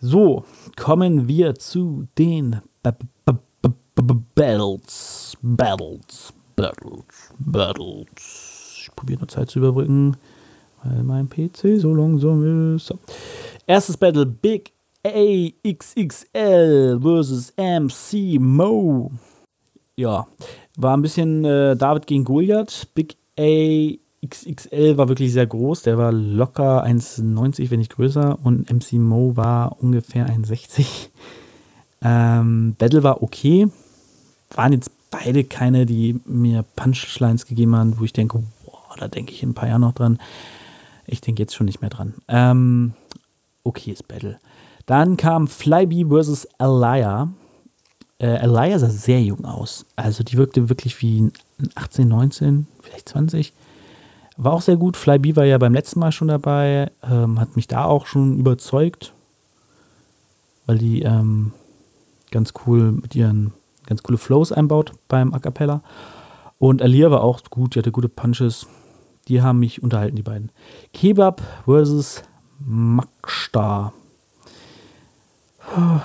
So, 0.00 0.44
kommen 0.76 1.28
wir 1.28 1.54
zu 1.54 2.06
den 2.18 2.60
Battles. 2.82 3.06
Battles. 5.40 6.32
Battles. 6.54 7.32
Battles. 7.38 8.78
Ich 8.82 8.90
probiere 8.94 9.20
nur 9.20 9.28
Zeit 9.28 9.50
zu 9.50 9.58
überbrücken, 9.58 10.16
weil 10.82 11.02
mein 11.02 11.28
PC 11.28 11.78
so 11.78 11.94
langsam 11.94 12.76
ist. 12.76 12.86
So. 12.86 12.98
Erstes 13.66 13.96
Battle: 13.96 14.26
Big 14.26 14.72
AXXL 15.04 16.98
versus 17.00 17.52
MC 17.56 18.38
Mo. 18.40 19.10
Ja, 19.96 20.26
war 20.76 20.96
ein 20.96 21.02
bisschen 21.02 21.44
äh, 21.44 21.76
David 21.76 22.06
gegen 22.06 22.24
Goliath. 22.24 22.88
Big 22.94 23.16
AXXL 23.38 24.96
war 24.96 25.08
wirklich 25.08 25.32
sehr 25.32 25.46
groß. 25.46 25.82
Der 25.82 25.98
war 25.98 26.12
locker 26.12 26.84
1,90, 26.84 27.70
wenn 27.70 27.80
nicht 27.80 27.96
größer. 27.96 28.38
Und 28.44 28.70
MC 28.70 28.94
Mo 28.94 29.36
war 29.36 29.76
ungefähr 29.82 30.28
1,60. 30.28 31.08
Ähm, 32.02 32.76
Battle 32.78 33.02
war 33.02 33.22
okay. 33.22 33.68
Waren 34.54 34.74
jetzt 34.74 34.90
beide 35.10 35.44
keine, 35.44 35.86
die 35.86 36.20
mir 36.24 36.64
Punchlines 36.76 37.46
gegeben 37.46 37.74
haben, 37.74 37.98
wo 37.98 38.04
ich 38.04 38.12
denke, 38.12 38.42
boah, 38.64 38.96
da 38.98 39.08
denke 39.08 39.32
ich 39.32 39.42
in 39.42 39.50
ein 39.50 39.54
paar 39.54 39.68
Jahren 39.68 39.80
noch 39.80 39.94
dran. 39.94 40.18
Ich 41.06 41.20
denke 41.20 41.42
jetzt 41.42 41.54
schon 41.54 41.66
nicht 41.66 41.80
mehr 41.80 41.90
dran. 41.90 42.14
Ähm, 42.28 42.92
okayes 43.66 44.02
Battle. 44.02 44.38
Dann 44.86 45.16
kam 45.16 45.48
Flyby 45.48 46.06
vs. 46.06 46.46
Alaya 46.58 47.30
äh, 48.18 48.42
Elia 48.42 48.78
sah 48.78 48.88
sehr 48.88 49.22
jung 49.22 49.44
aus. 49.44 49.84
Also 49.96 50.24
die 50.24 50.36
wirkte 50.36 50.68
wirklich 50.68 51.00
wie 51.02 51.30
18, 51.74 52.08
19, 52.08 52.66
vielleicht 52.80 53.08
20. 53.10 53.52
War 54.38 54.52
auch 54.52 54.62
sehr 54.62 54.76
gut. 54.76 54.96
Flyby 54.96 55.36
war 55.36 55.44
ja 55.44 55.58
beim 55.58 55.74
letzten 55.74 56.00
Mal 56.00 56.12
schon 56.12 56.28
dabei, 56.28 56.90
ähm, 57.02 57.40
hat 57.40 57.56
mich 57.56 57.66
da 57.66 57.84
auch 57.84 58.06
schon 58.06 58.38
überzeugt, 58.38 59.12
weil 60.66 60.78
die 60.78 61.02
ähm, 61.02 61.52
ganz 62.30 62.52
cool 62.66 62.92
mit 62.92 63.14
ihren 63.14 63.52
ganz 63.86 64.02
coole 64.02 64.18
Flows 64.18 64.52
einbaut 64.52 64.92
beim 65.08 65.32
A 65.32 65.38
Cappella. 65.38 65.82
Und 66.58 66.82
Alia 66.82 67.10
war 67.10 67.22
auch 67.22 67.40
gut, 67.50 67.74
die 67.74 67.78
hatte 67.78 67.92
gute 67.92 68.08
Punches. 68.08 68.66
Die 69.28 69.42
haben 69.42 69.58
mich 69.58 69.82
unterhalten, 69.82 70.16
die 70.16 70.22
beiden. 70.22 70.50
Kebab 70.92 71.42
versus 71.64 72.22
Makstar. 72.58 73.92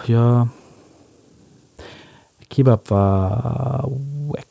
Ja, 0.07 0.47
Kebab 2.49 2.89
war 2.89 3.89
wack. 4.27 4.45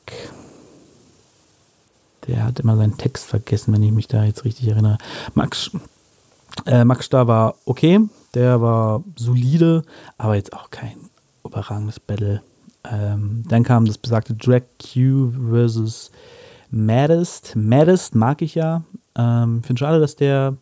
Der 2.27 2.45
hat 2.45 2.61
immer 2.61 2.77
seinen 2.77 2.97
Text 2.97 3.27
vergessen, 3.27 3.75
wenn 3.75 3.83
ich 3.83 3.93
mich 3.93 4.09
da 4.09 4.25
jetzt 4.25 4.45
richtig 4.45 4.69
erinnere. 4.69 4.99
Max, 5.35 5.71
äh, 6.67 6.85
Max 6.85 7.07
Star 7.07 7.27
war 7.27 7.57
okay, 7.67 8.01
der 8.35 8.61
war 8.61 9.05
solide, 9.17 9.83
aber 10.17 10.37
jetzt 10.37 10.53
auch 10.53 10.71
kein 10.71 10.97
überragendes 11.45 12.01
Battle. 12.01 12.43
Ähm, 12.85 13.45
dann 13.49 13.65
kam 13.65 13.85
das 13.85 13.99
besagte 13.99 14.35
Drag 14.35 14.63
Q 14.79 15.33
versus 15.51 16.11
Maddest. 16.71 17.57
Maddest 17.57 18.15
mag 18.15 18.41
ich 18.43 18.55
ja. 18.55 18.85
Ähm, 19.17 19.63
Finde 19.63 19.81
schade, 19.81 20.01
dass 20.01 20.17
der 20.17 20.57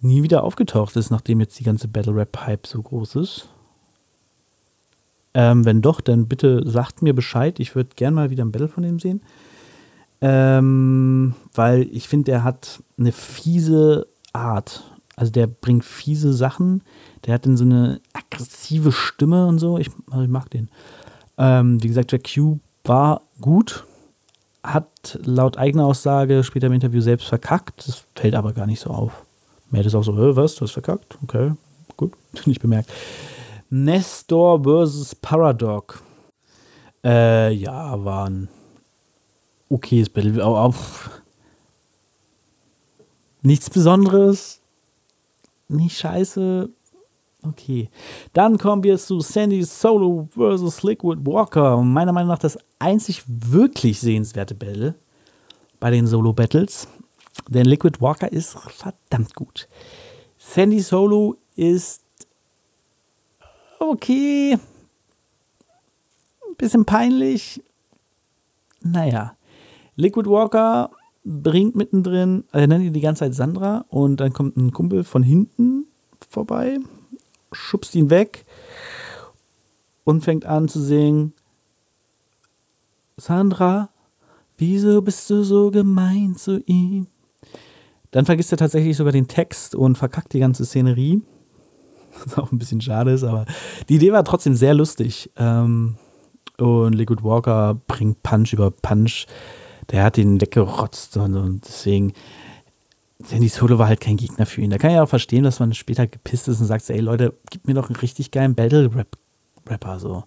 nie 0.00 0.22
wieder 0.22 0.44
aufgetaucht 0.44 0.96
ist, 0.96 1.10
nachdem 1.10 1.40
jetzt 1.40 1.58
die 1.58 1.64
ganze 1.64 1.88
Battle 1.88 2.14
Rap 2.14 2.38
Hype 2.46 2.66
so 2.66 2.82
groß 2.82 3.16
ist. 3.16 3.48
Ähm, 5.34 5.64
wenn 5.64 5.82
doch, 5.82 6.00
dann 6.00 6.26
bitte 6.26 6.68
sagt 6.68 7.02
mir 7.02 7.14
Bescheid. 7.14 7.60
Ich 7.60 7.74
würde 7.74 7.90
gern 7.96 8.14
mal 8.14 8.30
wieder 8.30 8.44
ein 8.44 8.52
Battle 8.52 8.68
von 8.68 8.84
ihm 8.84 8.98
sehen. 8.98 9.20
Ähm, 10.20 11.34
weil 11.54 11.82
ich 11.92 12.08
finde, 12.08 12.32
der 12.32 12.44
hat 12.44 12.82
eine 12.98 13.12
fiese 13.12 14.08
Art. 14.32 14.82
Also 15.16 15.32
der 15.32 15.46
bringt 15.46 15.84
fiese 15.84 16.32
Sachen. 16.32 16.82
Der 17.24 17.34
hat 17.34 17.46
dann 17.46 17.56
so 17.56 17.64
eine 17.64 18.00
aggressive 18.12 18.92
Stimme 18.92 19.46
und 19.46 19.58
so. 19.58 19.78
Ich, 19.78 19.90
also 20.10 20.22
ich 20.22 20.30
mag 20.30 20.50
den. 20.50 20.70
Ähm, 21.36 21.82
wie 21.82 21.88
gesagt, 21.88 22.10
Jack 22.12 22.32
Q 22.34 22.58
war 22.84 23.22
gut. 23.40 23.84
Hat 24.62 25.18
laut 25.22 25.56
eigener 25.56 25.86
Aussage 25.86 26.42
später 26.42 26.66
im 26.66 26.72
Interview 26.72 27.00
selbst 27.00 27.28
verkackt. 27.28 27.86
Das 27.86 28.04
fällt 28.14 28.34
aber 28.34 28.52
gar 28.52 28.66
nicht 28.66 28.80
so 28.80 28.90
auf. 28.90 29.24
Mehr 29.70 29.84
ist 29.84 29.94
auch 29.94 30.02
so, 30.02 30.16
was, 30.36 30.54
du 30.54 30.62
hast 30.62 30.72
verkackt? 30.72 31.18
Okay, 31.22 31.52
gut, 31.96 32.12
nicht 32.46 32.60
bemerkt. 32.60 32.90
Nestor 33.70 34.62
vs. 34.62 35.14
Paradog. 35.14 36.02
Äh, 37.04 37.52
ja, 37.52 38.02
war 38.04 38.28
ein 38.28 38.48
okayes 39.68 40.08
Battle. 40.08 40.44
Auf. 40.44 41.10
Nichts 43.42 43.70
Besonderes. 43.70 44.60
Nicht 45.68 45.98
scheiße. 45.98 46.70
Okay. 47.42 47.90
Dann 48.32 48.58
kommen 48.58 48.82
wir 48.82 48.98
zu 48.98 49.20
Sandy 49.20 49.62
Solo 49.62 50.28
vs. 50.32 50.82
Liquid 50.82 51.20
Walker. 51.24 51.76
Meiner 51.82 52.12
Meinung 52.12 52.28
nach 52.28 52.38
das 52.38 52.58
einzig 52.78 53.22
wirklich 53.26 54.00
sehenswerte 54.00 54.54
Battle 54.54 54.94
bei 55.78 55.90
den 55.90 56.06
Solo-Battles. 56.06 56.88
Denn 57.48 57.64
Liquid 57.64 58.00
Walker 58.00 58.30
ist 58.30 58.58
verdammt 58.58 59.34
gut. 59.34 59.68
Sandy 60.36 60.80
Solo 60.80 61.36
ist 61.56 62.02
okay. 63.78 64.58
Bisschen 66.56 66.84
peinlich. 66.84 67.62
Naja. 68.80 69.36
Liquid 69.96 70.28
Walker 70.28 70.90
bringt 71.24 71.74
mittendrin, 71.74 72.44
er 72.52 72.66
nennt 72.66 72.84
ihn 72.84 72.92
die 72.92 73.00
ganze 73.00 73.20
Zeit 73.20 73.34
Sandra 73.34 73.84
und 73.88 74.18
dann 74.18 74.32
kommt 74.32 74.56
ein 74.56 74.72
Kumpel 74.72 75.04
von 75.04 75.22
hinten 75.22 75.86
vorbei, 76.30 76.78
schubst 77.52 77.94
ihn 77.94 78.08
weg 78.08 78.46
und 80.04 80.22
fängt 80.22 80.46
an 80.46 80.68
zu 80.68 80.80
singen. 80.80 81.34
Sandra, 83.16 83.90
wieso 84.56 85.02
bist 85.02 85.28
du 85.28 85.42
so 85.42 85.70
gemein 85.70 86.36
zu 86.36 86.62
ihm? 86.64 87.08
Dann 88.10 88.24
vergisst 88.24 88.52
er 88.52 88.58
tatsächlich 88.58 88.96
sogar 88.96 89.12
den 89.12 89.28
Text 89.28 89.74
und 89.74 89.98
verkackt 89.98 90.32
die 90.32 90.40
ganze 90.40 90.64
Szenerie. 90.64 91.22
Was 92.24 92.38
auch 92.38 92.52
ein 92.52 92.58
bisschen 92.58 92.80
schade 92.80 93.12
ist, 93.12 93.24
aber 93.24 93.44
die 93.88 93.96
Idee 93.96 94.12
war 94.12 94.24
trotzdem 94.24 94.54
sehr 94.54 94.74
lustig. 94.74 95.30
Ähm, 95.36 95.96
und 96.58 96.94
Liquid 96.94 97.22
Walker 97.22 97.76
bringt 97.86 98.22
Punch 98.22 98.52
über 98.52 98.70
Punch. 98.70 99.26
Der 99.90 100.04
hat 100.04 100.18
ihn 100.18 100.40
weggerotzt 100.40 101.16
und, 101.16 101.60
deswegen. 101.66 102.12
Sandy 103.20 103.48
Solo 103.48 103.78
war 103.78 103.88
halt 103.88 104.00
kein 104.00 104.16
Gegner 104.16 104.46
für 104.46 104.60
ihn. 104.60 104.70
Da 104.70 104.78
kann 104.78 104.92
ich 104.92 104.98
auch 104.98 105.08
verstehen, 105.08 105.42
dass 105.42 105.58
man 105.58 105.74
später 105.74 106.06
gepisst 106.06 106.46
ist 106.46 106.60
und 106.60 106.66
sagt, 106.66 106.88
ey 106.88 107.00
Leute, 107.00 107.34
gib 107.50 107.66
mir 107.66 107.74
doch 107.74 107.88
einen 107.88 107.96
richtig 107.96 108.30
geilen 108.30 108.54
Battle-Rapper 108.54 109.98
so. 109.98 110.22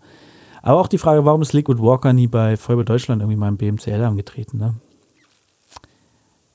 Aber 0.61 0.79
auch 0.79 0.87
die 0.87 0.97
Frage, 0.97 1.23
warum 1.23 1.41
ist 1.41 1.53
Liquid 1.53 1.81
Walker 1.81 2.11
nie 2.11 2.27
bei 2.27 2.57
Feuerwehr 2.57 2.83
Deutschland 2.83 3.21
irgendwie 3.21 3.37
mal 3.37 3.47
im 3.47 3.55
BMCL 3.57 4.03
angetreten, 4.03 4.57
ne? 4.57 4.75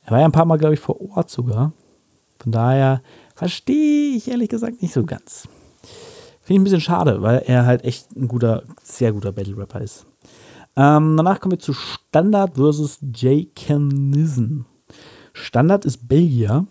Er 0.07 0.12
war 0.12 0.21
ja 0.21 0.25
ein 0.25 0.33
paar 0.33 0.45
Mal, 0.45 0.57
glaube 0.57 0.75
ich, 0.75 0.81
vor 0.81 1.01
Ort 1.01 1.31
sogar. 1.31 1.73
Von 2.38 2.53
daher 2.53 3.03
verstehe 3.35 4.16
ich 4.16 4.29
ehrlich 4.29 4.49
gesagt 4.49 4.81
nicht 4.81 4.95
so 4.95 5.05
ganz. 5.05 5.49
Finde 6.42 6.55
ich 6.55 6.61
ein 6.61 6.64
bisschen 6.64 6.81
schade, 6.81 7.23
weil 7.23 7.42
er 7.45 7.66
halt 7.66 7.85
echt 7.85 8.14
ein 8.14 8.29
guter, 8.29 8.62
sehr 8.85 9.12
guter 9.12 9.33
Battle-Rapper 9.33 9.81
ist. 9.81 10.07
Ähm, 10.77 11.16
danach 11.16 11.40
kommen 11.40 11.53
wir 11.53 11.59
zu 11.59 11.73
Standard 11.73 12.55
versus 12.55 12.99
Jay 13.14 13.51
Kenison. 13.57 14.64
Standard 15.33 15.85
ist 15.85 16.07
Belgier, 16.07 16.66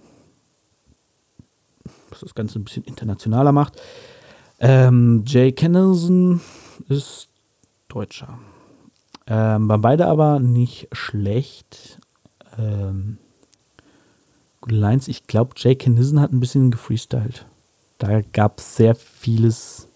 was 2.10 2.22
das 2.22 2.36
Ganze 2.36 2.58
ein 2.60 2.64
bisschen 2.64 2.86
internationaler 2.86 3.52
macht. 3.52 3.82
Ähm, 4.60 5.24
Jay 5.28 5.52
Kenison 5.52 6.40
ist 6.88 7.28
Deutscher. 7.90 8.40
Ähm, 9.28 9.68
waren 9.68 9.82
beide 9.82 10.06
aber 10.06 10.40
nicht 10.40 10.88
schlecht. 10.94 12.00
Ähm, 12.58 13.18
Lines. 14.68 15.08
Ich 15.08 15.28
glaube, 15.28 15.54
Jake 15.58 15.90
Nissen 15.90 16.20
hat 16.20 16.32
ein 16.32 16.40
bisschen 16.40 16.72
gefreestylt. 16.72 17.46
Da 17.98 18.22
gab 18.22 18.60
es 18.60 18.76
sehr 18.76 18.96
vieles, 18.96 19.88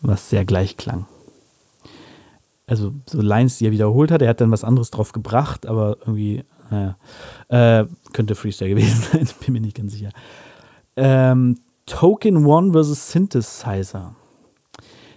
was 0.00 0.30
sehr 0.30 0.44
gleich 0.44 0.76
klang. 0.76 1.06
Also 2.66 2.92
so 3.06 3.20
Lines, 3.20 3.58
die 3.58 3.66
er 3.66 3.72
wiederholt 3.72 4.12
hat. 4.12 4.22
Er 4.22 4.28
hat 4.28 4.40
dann 4.40 4.52
was 4.52 4.64
anderes 4.64 4.90
drauf 4.90 5.12
gebracht, 5.12 5.66
aber 5.66 5.96
irgendwie, 6.00 6.44
naja, 6.70 6.96
äh, 7.48 7.86
könnte 8.12 8.36
Freestyle 8.36 8.70
gewesen 8.70 9.02
sein. 9.12 9.28
Bin 9.44 9.54
mir 9.54 9.60
nicht 9.60 9.76
ganz 9.76 9.92
sicher. 9.92 10.10
Ähm, 10.96 11.58
Token 11.86 12.46
One 12.46 12.72
versus 12.72 13.10
Synthesizer. 13.10 14.14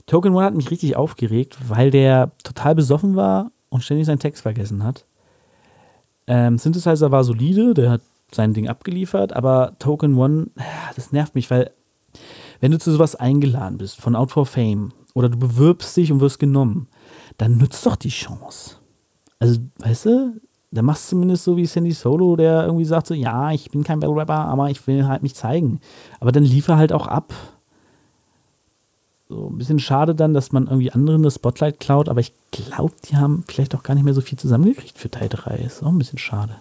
Token 0.08 0.34
One 0.34 0.46
hat 0.46 0.56
mich 0.56 0.72
richtig 0.72 0.96
aufgeregt, 0.96 1.58
weil 1.68 1.92
der 1.92 2.32
total 2.44 2.74
besoffen 2.74 3.16
war 3.16 3.52
und 3.70 3.84
ständig 3.84 4.08
seinen 4.08 4.20
Text 4.20 4.42
vergessen 4.42 4.84
hat. 4.84 5.06
Ähm, 6.28 6.58
Synthesizer 6.58 7.12
war 7.12 7.24
solide, 7.24 7.74
der 7.74 7.92
hat 7.92 8.02
sein 8.32 8.54
Ding 8.54 8.68
abgeliefert, 8.68 9.34
aber 9.34 9.76
Token 9.80 10.18
One, 10.18 10.48
das 10.96 11.12
nervt 11.12 11.36
mich, 11.36 11.52
weil 11.52 11.72
wenn 12.62 12.72
du 12.72 12.80
zu 12.80 12.92
sowas 12.92 13.16
eingeladen 13.16 13.78
bist, 13.78 14.00
von 14.00 14.16
Out 14.16 14.32
for 14.32 14.46
Fame, 14.46 14.94
oder 15.14 15.30
du 15.30 15.38
bewirbst 15.38 15.96
dich 15.96 16.12
und 16.12 16.22
wirst 16.22 16.40
genommen, 16.40 16.88
dann 17.38 17.58
nutzt 17.58 17.86
doch 17.86 17.96
die 17.96 18.10
Chance. 18.10 18.78
Also, 19.40 19.60
weißt 19.80 20.06
du, 20.06 20.42
dann 20.72 20.86
machst 20.86 21.06
du 21.06 21.16
zumindest 21.16 21.44
so 21.44 21.56
wie 21.56 21.66
Sandy 21.66 21.92
Solo, 21.92 22.36
der 22.36 22.64
irgendwie 22.66 22.86
sagt 22.86 23.08
so, 23.08 23.14
ja, 23.14 23.52
ich 23.52 23.70
bin 23.70 23.84
kein 23.84 24.00
Battle 24.00 24.16
Rapper, 24.16 24.46
aber 24.46 24.70
ich 24.70 24.86
will 24.88 25.08
halt 25.08 25.22
mich 25.22 25.36
zeigen. 25.36 25.80
Aber 26.20 26.32
dann 26.32 26.44
liefer 26.44 26.78
halt 26.78 26.92
auch 26.92 27.08
ab. 27.08 27.34
So 29.30 29.50
ein 29.50 29.58
bisschen 29.58 29.80
schade 29.80 30.16
dann, 30.16 30.34
dass 30.34 30.52
man 30.52 30.68
irgendwie 30.68 30.92
anderen 30.92 31.24
das 31.24 31.36
Spotlight 31.36 31.80
klaut, 31.80 32.10
aber 32.10 32.20
ich 32.20 32.34
glaube, 32.52 32.94
die 33.10 33.16
haben 33.16 33.44
vielleicht 33.48 33.74
auch 33.74 33.84
gar 33.84 33.96
nicht 33.96 34.04
mehr 34.04 34.14
so 34.14 34.22
viel 34.22 34.38
zusammengekriegt 34.38 34.98
für 34.98 35.10
Teil 35.10 35.30
3. 35.30 35.58
Ist 35.58 35.82
auch 35.82 35.88
ein 35.88 35.98
bisschen 35.98 36.20
schade. 36.20 36.56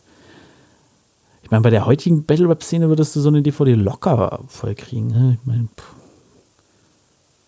Ich 1.42 1.50
meine, 1.50 1.62
bei 1.62 1.70
der 1.70 1.86
heutigen 1.86 2.24
Battle 2.24 2.48
Rap-Szene 2.48 2.88
würdest 2.88 3.14
du 3.14 3.20
so 3.20 3.28
eine 3.28 3.42
DVD 3.42 3.74
locker 3.74 4.40
voll 4.48 4.74
kriegen. 4.74 5.08
Ne? 5.08 5.38
Ich 5.40 5.46
meine, 5.46 5.68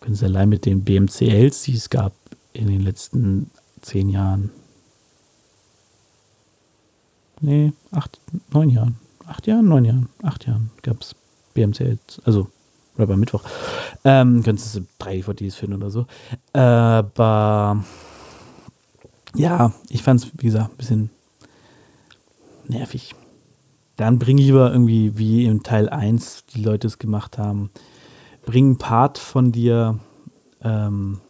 können 0.00 0.16
sie 0.16 0.27
allein 0.27 0.48
mit 0.48 0.66
den 0.66 0.85
BMCLs, 0.85 1.62
die 1.62 1.74
es 1.74 1.88
gab 1.88 2.12
in 2.53 2.66
den 2.66 2.83
letzten 2.83 3.50
zehn 3.81 4.11
Jahren. 4.11 4.50
Nee, 7.40 7.72
acht, 7.90 8.20
neun 8.53 8.68
Jahren. 8.68 8.96
Acht 9.27 9.46
Jahren, 9.46 9.66
neun 9.66 9.85
Jahren, 9.85 10.09
acht 10.22 10.46
Jahren 10.46 10.70
gab 10.83 11.00
es 11.00 11.14
BMCLs. 11.55 12.20
Also 12.24 12.48
Rapper 12.98 13.16
Mittwoch. 13.16 13.42
Ähm, 14.04 14.42
könntest 14.42 14.76
du 14.76 14.87
drei 14.98 15.16
DVDs 15.16 15.57
finden 15.57 15.76
oder 15.76 15.90
so. 15.90 16.07
Aber 16.52 17.85
ja, 19.35 19.72
ich 19.88 20.02
fand 20.02 20.20
es, 20.20 20.30
wie 20.37 20.46
gesagt, 20.46 20.72
ein 20.72 20.76
bisschen 20.76 21.11
nervig. 22.68 23.14
Dann 23.96 24.18
bring 24.18 24.38
lieber 24.38 24.72
irgendwie, 24.72 25.16
wie 25.18 25.44
im 25.46 25.62
Teil 25.62 25.88
1 25.88 26.46
die 26.46 26.62
Leute 26.62 26.87
es 26.87 26.98
gemacht 26.98 27.38
haben, 27.38 27.70
bring 28.44 28.64
einen 28.66 28.78
Part 28.78 29.18
von 29.18 29.52
dir, 29.52 29.98
ähm, 30.62 31.20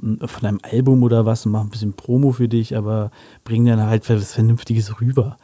von 0.00 0.42
deinem 0.42 0.60
Album 0.62 1.02
oder 1.02 1.24
was 1.24 1.46
und 1.46 1.52
mach 1.52 1.62
ein 1.62 1.70
bisschen 1.70 1.94
Promo 1.94 2.32
für 2.32 2.48
dich, 2.48 2.76
aber 2.76 3.10
bring 3.44 3.64
dann 3.64 3.80
halt 3.82 4.08
was 4.10 4.34
Vernünftiges 4.34 5.00
rüber. 5.00 5.38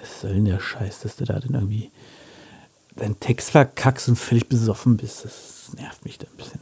Was 0.00 0.20
soll 0.20 0.34
denn 0.34 0.44
der 0.44 0.60
Scheiß, 0.60 1.00
dass 1.00 1.16
du 1.16 1.24
da 1.24 1.38
denn 1.38 1.54
irgendwie 1.54 1.90
deinen 2.96 3.18
Text 3.20 3.50
verkackst 3.50 4.08
und 4.08 4.16
völlig 4.16 4.48
besoffen 4.48 4.96
bist. 4.96 5.24
Das 5.24 5.72
nervt 5.76 6.04
mich 6.04 6.18
da 6.18 6.26
ein 6.26 6.36
bisschen. 6.36 6.60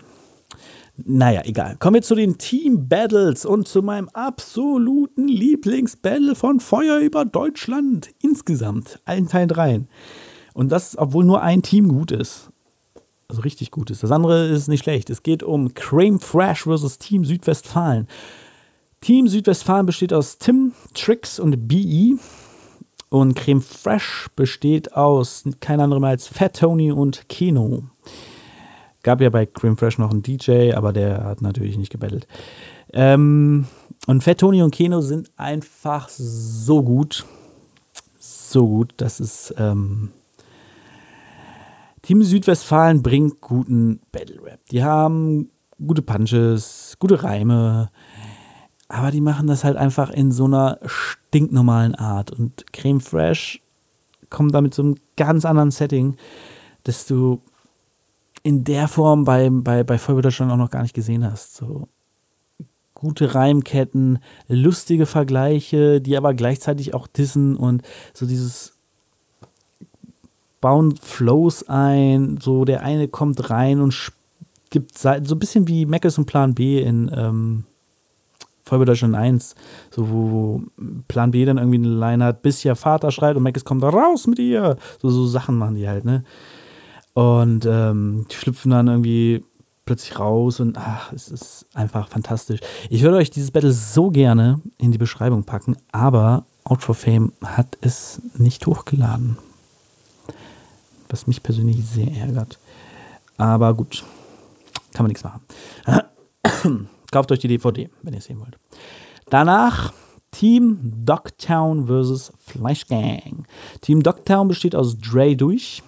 Naja, 0.96 1.42
egal. 1.44 1.76
Kommen 1.78 1.94
wir 1.94 2.02
zu 2.02 2.14
den 2.14 2.38
Team 2.38 2.88
Battles 2.88 3.44
und 3.46 3.66
zu 3.66 3.82
meinem 3.82 4.08
absoluten 4.10 5.26
Lieblingsbattle 5.26 6.34
von 6.34 6.60
Feuer 6.60 6.98
über 6.98 7.24
Deutschland 7.24 8.10
insgesamt. 8.20 9.00
Allen 9.04 9.26
Teil 9.26 9.46
3. 9.46 9.84
Und 10.54 10.70
das, 10.70 10.96
obwohl 10.98 11.24
nur 11.24 11.42
ein 11.42 11.62
Team 11.62 11.88
gut 11.88 12.12
ist. 12.12 12.50
Also 13.28 13.42
richtig 13.42 13.70
gut 13.70 13.90
ist. 13.90 14.02
Das 14.02 14.12
andere 14.12 14.48
ist 14.48 14.68
nicht 14.68 14.84
schlecht. 14.84 15.08
Es 15.08 15.22
geht 15.22 15.42
um 15.42 15.72
Creme 15.72 16.20
Fresh 16.20 16.64
versus 16.64 16.98
Team 16.98 17.24
Südwestfalen. 17.24 18.06
Team 19.00 19.26
Südwestfalen 19.26 19.86
besteht 19.86 20.12
aus 20.12 20.36
Tim, 20.36 20.72
Trix 20.92 21.40
und 21.40 21.66
BE. 21.66 22.18
Und 23.12 23.34
Creme 23.34 23.60
Fresh 23.60 24.30
besteht 24.36 24.94
aus 24.94 25.44
kein 25.60 25.80
anderem 25.80 26.02
als 26.04 26.28
Fat 26.28 26.56
Tony 26.56 26.92
und 26.92 27.28
Keno. 27.28 27.82
Gab 29.02 29.20
ja 29.20 29.28
bei 29.28 29.44
Creme 29.44 29.76
Fresh 29.76 29.98
noch 29.98 30.10
einen 30.10 30.22
DJ, 30.22 30.72
aber 30.72 30.94
der 30.94 31.22
hat 31.22 31.42
natürlich 31.42 31.76
nicht 31.76 31.92
gebettelt. 31.92 32.26
Ähm, 32.94 33.66
und 34.06 34.24
Fat 34.24 34.38
Tony 34.38 34.62
und 34.62 34.70
Keno 34.70 35.02
sind 35.02 35.30
einfach 35.36 36.08
so 36.08 36.82
gut. 36.82 37.26
So 38.18 38.66
gut, 38.66 38.94
dass 38.96 39.20
es. 39.20 39.52
Ähm, 39.58 40.08
Team 42.00 42.22
Südwestfalen 42.22 43.02
bringt 43.02 43.42
guten 43.42 44.00
Battle 44.10 44.42
Rap. 44.42 44.60
Die 44.70 44.82
haben 44.82 45.50
gute 45.86 46.00
Punches, 46.00 46.96
gute 46.98 47.22
Reime, 47.22 47.90
aber 48.92 49.10
die 49.10 49.22
machen 49.22 49.46
das 49.46 49.64
halt 49.64 49.78
einfach 49.78 50.10
in 50.10 50.32
so 50.32 50.44
einer 50.44 50.78
stinknormalen 50.84 51.94
Art. 51.94 52.30
Und 52.30 52.72
Creme 52.74 53.00
Fresh 53.00 53.62
kommt 54.28 54.54
da 54.54 54.60
mit 54.60 54.74
so 54.74 54.82
einem 54.82 54.96
ganz 55.16 55.46
anderen 55.46 55.70
Setting, 55.70 56.16
das 56.84 57.06
du 57.06 57.40
in 58.42 58.64
der 58.64 58.88
Form 58.88 59.24
bei, 59.24 59.48
bei, 59.50 59.82
bei 59.82 59.96
Vollbilddeutschland 59.96 60.52
auch 60.52 60.58
noch 60.58 60.70
gar 60.70 60.82
nicht 60.82 60.94
gesehen 60.94 61.24
hast. 61.24 61.56
So 61.56 61.88
gute 62.92 63.34
Reimketten, 63.34 64.18
lustige 64.46 65.06
Vergleiche, 65.06 66.02
die 66.02 66.16
aber 66.16 66.34
gleichzeitig 66.34 66.92
auch 66.92 67.06
dissen 67.06 67.56
und 67.56 67.82
so 68.12 68.26
dieses 68.26 68.74
bauen 70.60 70.96
Flows 70.96 71.66
ein, 71.66 72.38
so 72.42 72.66
der 72.66 72.82
eine 72.82 73.08
kommt 73.08 73.48
rein 73.48 73.80
und 73.80 74.12
gibt 74.68 74.98
so 74.98 75.08
ein 75.08 75.38
bisschen 75.38 75.66
wie 75.66 75.86
Meckes 75.86 76.18
und 76.18 76.26
Plan 76.26 76.54
B 76.54 76.80
in 76.82 77.10
ähm, 77.14 77.64
Folge 78.64 78.84
Deutschland 78.84 79.14
1, 79.14 79.54
so 79.90 80.10
wo, 80.10 80.30
wo, 80.30 80.62
Plan 81.08 81.32
B 81.32 81.44
dann 81.44 81.58
irgendwie 81.58 81.78
eine 81.78 81.88
Line 81.88 82.24
hat, 82.24 82.42
bis 82.42 82.64
ihr 82.64 82.76
Vater 82.76 83.10
schreit 83.10 83.36
und 83.36 83.42
Mackes 83.42 83.64
kommt 83.64 83.82
da 83.82 83.88
raus 83.88 84.26
mit 84.26 84.38
ihr. 84.38 84.76
So, 85.00 85.10
so 85.10 85.26
Sachen 85.26 85.56
machen 85.56 85.74
die 85.74 85.88
halt, 85.88 86.04
ne? 86.04 86.24
Und 87.14 87.66
ähm, 87.66 88.26
die 88.30 88.36
schlüpfen 88.36 88.70
dann 88.70 88.88
irgendwie 88.88 89.44
plötzlich 89.84 90.18
raus 90.18 90.60
und 90.60 90.78
ach, 90.78 91.12
es 91.12 91.28
ist 91.28 91.66
einfach 91.74 92.08
fantastisch. 92.08 92.60
Ich 92.88 93.02
würde 93.02 93.16
euch 93.16 93.30
dieses 93.30 93.50
Battle 93.50 93.72
so 93.72 94.10
gerne 94.10 94.60
in 94.78 94.92
die 94.92 94.98
Beschreibung 94.98 95.44
packen, 95.44 95.76
aber 95.90 96.44
Out 96.64 96.82
for 96.82 96.94
Fame 96.94 97.32
hat 97.44 97.76
es 97.80 98.22
nicht 98.38 98.66
hochgeladen. 98.66 99.36
Was 101.08 101.26
mich 101.26 101.42
persönlich 101.42 101.84
sehr 101.84 102.10
ärgert. 102.12 102.58
Aber 103.36 103.74
gut, 103.74 104.04
kann 104.94 105.04
man 105.04 105.08
nichts 105.08 105.24
machen. 105.24 105.42
Kauft 107.12 107.30
euch 107.30 107.38
die 107.38 107.48
DVD, 107.48 107.88
wenn 108.02 108.14
ihr 108.14 108.18
es 108.18 108.24
sehen 108.24 108.40
wollt. 108.40 108.58
Danach 109.30 109.92
Team 110.32 110.78
Dogtown 111.04 111.86
vs. 111.86 112.32
Flash 112.38 112.86
Gang. 112.86 113.46
Team 113.82 114.02
Dogtown 114.02 114.48
besteht 114.48 114.74
aus 114.74 114.98
Dre 114.98 115.36
Durch, 115.36 115.82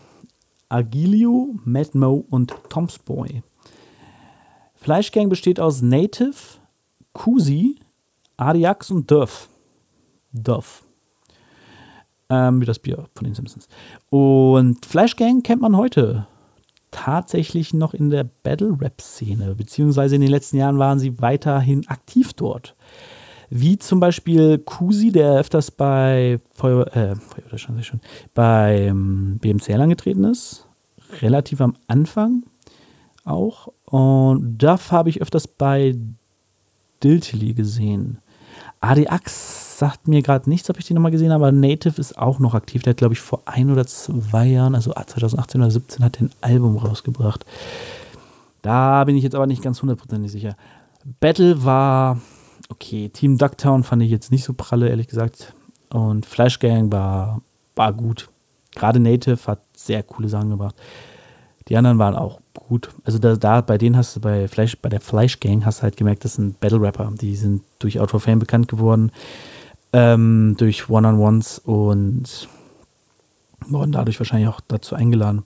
Agilio, 0.69 1.57
Matt 1.65 1.95
Mo 1.95 2.25
und 2.31 2.55
Tom's 2.69 2.99
Boy. 2.99 3.43
Flash 4.75 5.11
Gang 5.13 5.31
besteht 5.31 5.59
aus 5.59 5.81
Native, 5.81 6.37
Kusi, 7.15 7.77
Adiax 8.37 8.91
und 8.91 9.11
Duff. 9.11 9.49
Duff. 10.33 10.85
Ähm, 12.29 12.61
wie 12.61 12.67
das 12.67 12.79
Bier 12.79 13.07
von 13.15 13.25
den 13.25 13.35
Simpsons. 13.35 13.67
Und 14.11 14.85
Flash 14.85 15.17
Gang 15.17 15.43
kennt 15.43 15.63
man 15.63 15.77
heute 15.77 16.27
tatsächlich 16.95 17.75
noch 17.75 17.93
in 17.93 18.09
der 18.09 18.25
Battle-Rap-Szene, 18.25 19.57
beziehungsweise 19.57 20.15
in 20.15 20.21
den 20.21 20.31
letzten 20.31 20.59
Jahren 20.59 20.79
waren 20.79 21.01
sie 21.01 21.21
weiterhin 21.21 21.87
aktiv 21.89 22.33
dort. 22.35 22.77
Wie 23.51 23.79
zum 23.79 23.99
Beispiel 23.99 24.59
Kusi, 24.59 25.11
der 25.11 25.35
öfters 25.35 25.71
bei 25.71 26.41
Feuer, 26.53 26.87
äh, 26.97 27.17
Feuer 27.17 27.59
schon, 27.59 28.01
beim 28.33 29.39
angetreten 29.81 30.25
ist. 30.25 30.67
Relativ 31.21 31.61
am 31.61 31.75
Anfang 31.89 32.45
auch. 33.25 33.69
Und 33.85 34.59
Duff 34.59 34.93
habe 34.93 35.11
ich 35.11 35.21
öfters 35.21 35.49
bei 35.49 35.97
Diltily 37.03 37.55
gesehen. 37.55 38.19
Sagt 39.77 40.07
mir 40.07 40.23
gerade 40.23 40.49
nichts, 40.49 40.71
ob 40.71 40.79
ich 40.79 40.85
die 40.85 40.95
nochmal 40.95 41.11
gesehen 41.11 41.33
habe, 41.33 41.47
aber 41.47 41.53
Native 41.53 42.01
ist 42.01 42.17
auch 42.17 42.39
noch 42.39 42.55
aktiv. 42.55 42.83
Der 42.83 42.93
hat, 42.93 42.99
glaube 42.99 43.15
ich, 43.15 43.21
vor 43.21 43.43
ein 43.47 43.71
oder 43.71 43.85
zwei 43.87 44.47
Jahren, 44.47 44.77
also 44.77 44.93
2018 44.93 45.61
oder 45.61 45.71
2017, 45.71 46.05
hat 46.05 46.21
ein 46.21 46.31
Album 46.41 46.77
rausgebracht. 46.77 47.45
Da 48.63 49.03
bin 49.03 49.17
ich 49.17 49.25
jetzt 49.25 49.35
aber 49.35 49.49
nicht 49.49 49.63
ganz 49.63 49.83
hundertprozentig 49.83 50.31
sicher. 50.31 50.57
Battle 51.19 51.65
war 51.65 52.21
okay. 52.69 53.09
Team 53.09 53.37
Ducktown 53.37 53.83
fand 53.83 54.03
ich 54.03 54.11
jetzt 54.11 54.31
nicht 54.31 54.45
so 54.45 54.53
pralle, 54.53 54.89
ehrlich 54.89 55.09
gesagt. 55.09 55.53
Und 55.91 56.25
Flash 56.25 56.61
Gang 56.61 56.93
war, 56.93 57.43
war 57.75 57.93
gut. 57.93 58.29
Gerade 58.77 59.01
Native 59.01 59.39
hat 59.47 59.61
sehr 59.77 60.03
coole 60.05 60.29
Sachen 60.29 60.51
gebracht. 60.51 60.77
Die 61.69 61.77
anderen 61.77 61.99
waren 61.99 62.15
auch 62.15 62.41
gut. 62.55 62.91
Also 63.05 63.19
da, 63.19 63.37
da, 63.37 63.61
bei 63.61 63.79
denen 63.79 63.97
hast 63.97 64.17
du 64.17 64.21
bei 64.21 64.49
Flash, 64.49 64.77
bei 64.79 64.89
der 64.89 65.01
Flash 65.01 65.41
Gang 65.41 65.65
hast 65.65 65.79
du 65.79 65.83
halt 65.83 65.97
gemerkt, 65.97 66.25
das 66.25 66.35
sind 66.35 66.61
Battle 66.61 66.81
Rapper. 66.81 67.13
Die 67.21 67.35
sind 67.37 67.63
durch 67.79 67.99
Out 68.01 68.11
for 68.11 68.21
Fame 68.21 68.39
bekannt 68.39 68.69
geworden, 68.69 69.11
ähm, 69.95 70.57
durch 70.59 70.91
One-on-Ones 70.91 71.61
und 71.61 72.49
wurden 73.67 73.93
dadurch 73.93 74.19
wahrscheinlich 74.19 74.49
auch 74.49 74.61
dazu 74.61 74.97
eingeladen. 74.97 75.45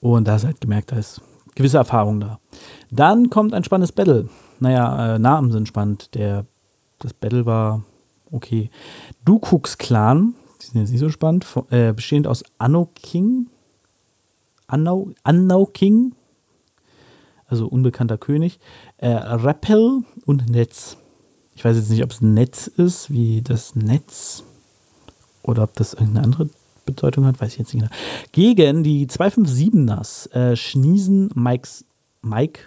Und 0.00 0.26
da 0.26 0.32
hast 0.32 0.44
halt 0.44 0.60
gemerkt, 0.60 0.90
da 0.90 0.96
ist 0.96 1.22
gewisse 1.54 1.78
Erfahrung 1.78 2.20
da. 2.20 2.40
Dann 2.90 3.30
kommt 3.30 3.54
ein 3.54 3.62
spannendes 3.62 3.92
Battle. 3.92 4.28
Naja, 4.58 5.14
äh, 5.14 5.18
Namen 5.20 5.52
sind 5.52 5.68
spannend. 5.68 6.14
Der, 6.16 6.44
das 6.98 7.14
Battle 7.14 7.46
war 7.46 7.84
okay. 8.32 8.70
Du 9.24 9.36
Cooks 9.36 9.78
Clan, 9.78 10.34
die 10.60 10.66
sind 10.66 10.80
jetzt 10.80 10.90
nicht 10.90 11.00
so 11.00 11.08
spannend, 11.08 11.46
äh, 11.70 11.92
bestehend 11.92 12.26
aus 12.26 12.42
Anno 12.58 12.90
King, 12.96 13.48
Annau, 14.66 15.10
Annau 15.22 15.66
King, 15.66 16.14
also 17.46 17.68
unbekannter 17.68 18.18
König, 18.18 18.58
äh, 18.96 19.08
Rappel 19.10 20.02
und 20.26 20.50
Netz. 20.50 20.96
Ich 21.58 21.64
weiß 21.64 21.76
jetzt 21.76 21.90
nicht, 21.90 22.04
ob 22.04 22.12
es 22.12 22.20
Netz 22.20 22.68
ist, 22.68 23.10
wie 23.10 23.42
das 23.42 23.74
Netz, 23.74 24.44
oder 25.42 25.64
ob 25.64 25.74
das 25.74 25.92
irgendeine 25.92 26.26
andere 26.26 26.48
Bedeutung 26.86 27.26
hat, 27.26 27.40
weiß 27.40 27.50
ich 27.50 27.58
jetzt 27.58 27.74
nicht 27.74 27.82
genau. 27.82 27.92
Gegen 28.30 28.84
die 28.84 29.08
257ers, 29.08 30.30
äh, 30.30 30.54
Schniesen, 30.54 31.30
Mikes, 31.34 31.84
Mike 32.22 32.60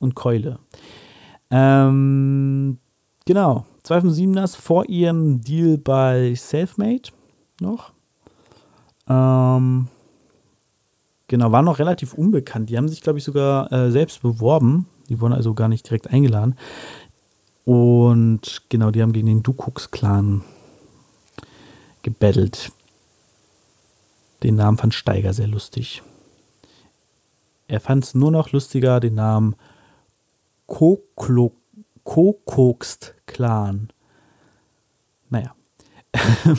und 0.00 0.16
Keule. 0.16 0.58
Ähm, 1.52 2.78
genau, 3.24 3.66
257ers 3.86 4.56
vor 4.56 4.88
ihrem 4.88 5.40
Deal 5.40 5.78
bei 5.78 6.34
Selfmade 6.34 7.10
noch. 7.60 7.92
Ähm, 9.08 9.86
Genau, 11.28 11.52
waren 11.52 11.64
noch 11.64 11.78
relativ 11.78 12.14
unbekannt. 12.14 12.68
Die 12.68 12.76
haben 12.76 12.88
sich, 12.88 13.00
glaube 13.00 13.18
ich, 13.18 13.24
sogar 13.24 13.72
äh, 13.72 13.90
selbst 13.90 14.20
beworben. 14.22 14.86
Die 15.08 15.20
wurden 15.20 15.32
also 15.32 15.54
gar 15.54 15.68
nicht 15.68 15.88
direkt 15.88 16.08
eingeladen. 16.10 16.54
Und 17.64 18.62
genau, 18.68 18.90
die 18.90 19.02
haben 19.02 19.12
gegen 19.12 19.26
den 19.26 19.42
Dukux-Clan 19.42 20.42
gebettelt. 22.02 22.72
Den 24.42 24.56
Namen 24.56 24.76
fand 24.76 24.92
Steiger 24.94 25.32
sehr 25.32 25.48
lustig. 25.48 26.02
Er 27.66 27.80
fand 27.80 28.04
es 28.04 28.14
nur 28.14 28.30
noch 28.30 28.52
lustiger, 28.52 29.00
den 29.00 29.14
Namen 29.14 29.56
Kokokst 32.04 33.14
Clan. 33.26 33.88
Naja. 35.30 35.54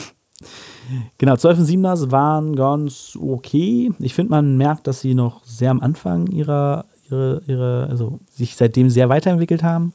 Genau, 1.18 1.36
12 1.36 1.58
und 1.58 1.64
7er 1.64 2.10
waren 2.12 2.54
ganz 2.54 3.18
okay. 3.20 3.90
Ich 3.98 4.14
finde, 4.14 4.30
man 4.30 4.56
merkt, 4.56 4.86
dass 4.86 5.00
sie 5.00 5.14
noch 5.14 5.44
sehr 5.44 5.70
am 5.70 5.80
Anfang 5.80 6.28
ihrer, 6.28 6.84
ihre, 7.10 7.42
ihre, 7.46 7.88
also 7.90 8.20
sich 8.30 8.56
seitdem 8.56 8.88
sehr 8.88 9.08
weiterentwickelt 9.08 9.62
haben. 9.62 9.92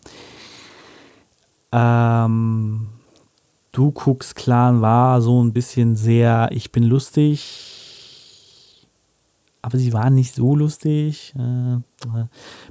Ähm, 1.72 2.88
du 3.72 3.94
Cooks 3.94 4.36
Clan 4.36 4.82
war 4.82 5.22
so 5.22 5.44
ein 5.44 5.54
bisschen 5.54 5.96
sehr, 5.96 6.50
ich 6.52 6.72
bin 6.72 6.84
lustig, 6.84 8.88
aber 9.62 9.78
sie 9.78 9.94
waren 9.94 10.16
nicht 10.16 10.36
so 10.36 10.56
lustig. 10.56 11.34
Äh 11.38 11.78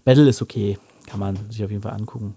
Battle 0.05 0.29
ist 0.29 0.43
okay, 0.43 0.79
kann 1.07 1.21
man 1.21 1.37
sich 1.51 1.65
auf 1.65 1.71
jeden 1.71 1.83
Fall 1.83 1.93
angucken. 1.93 2.37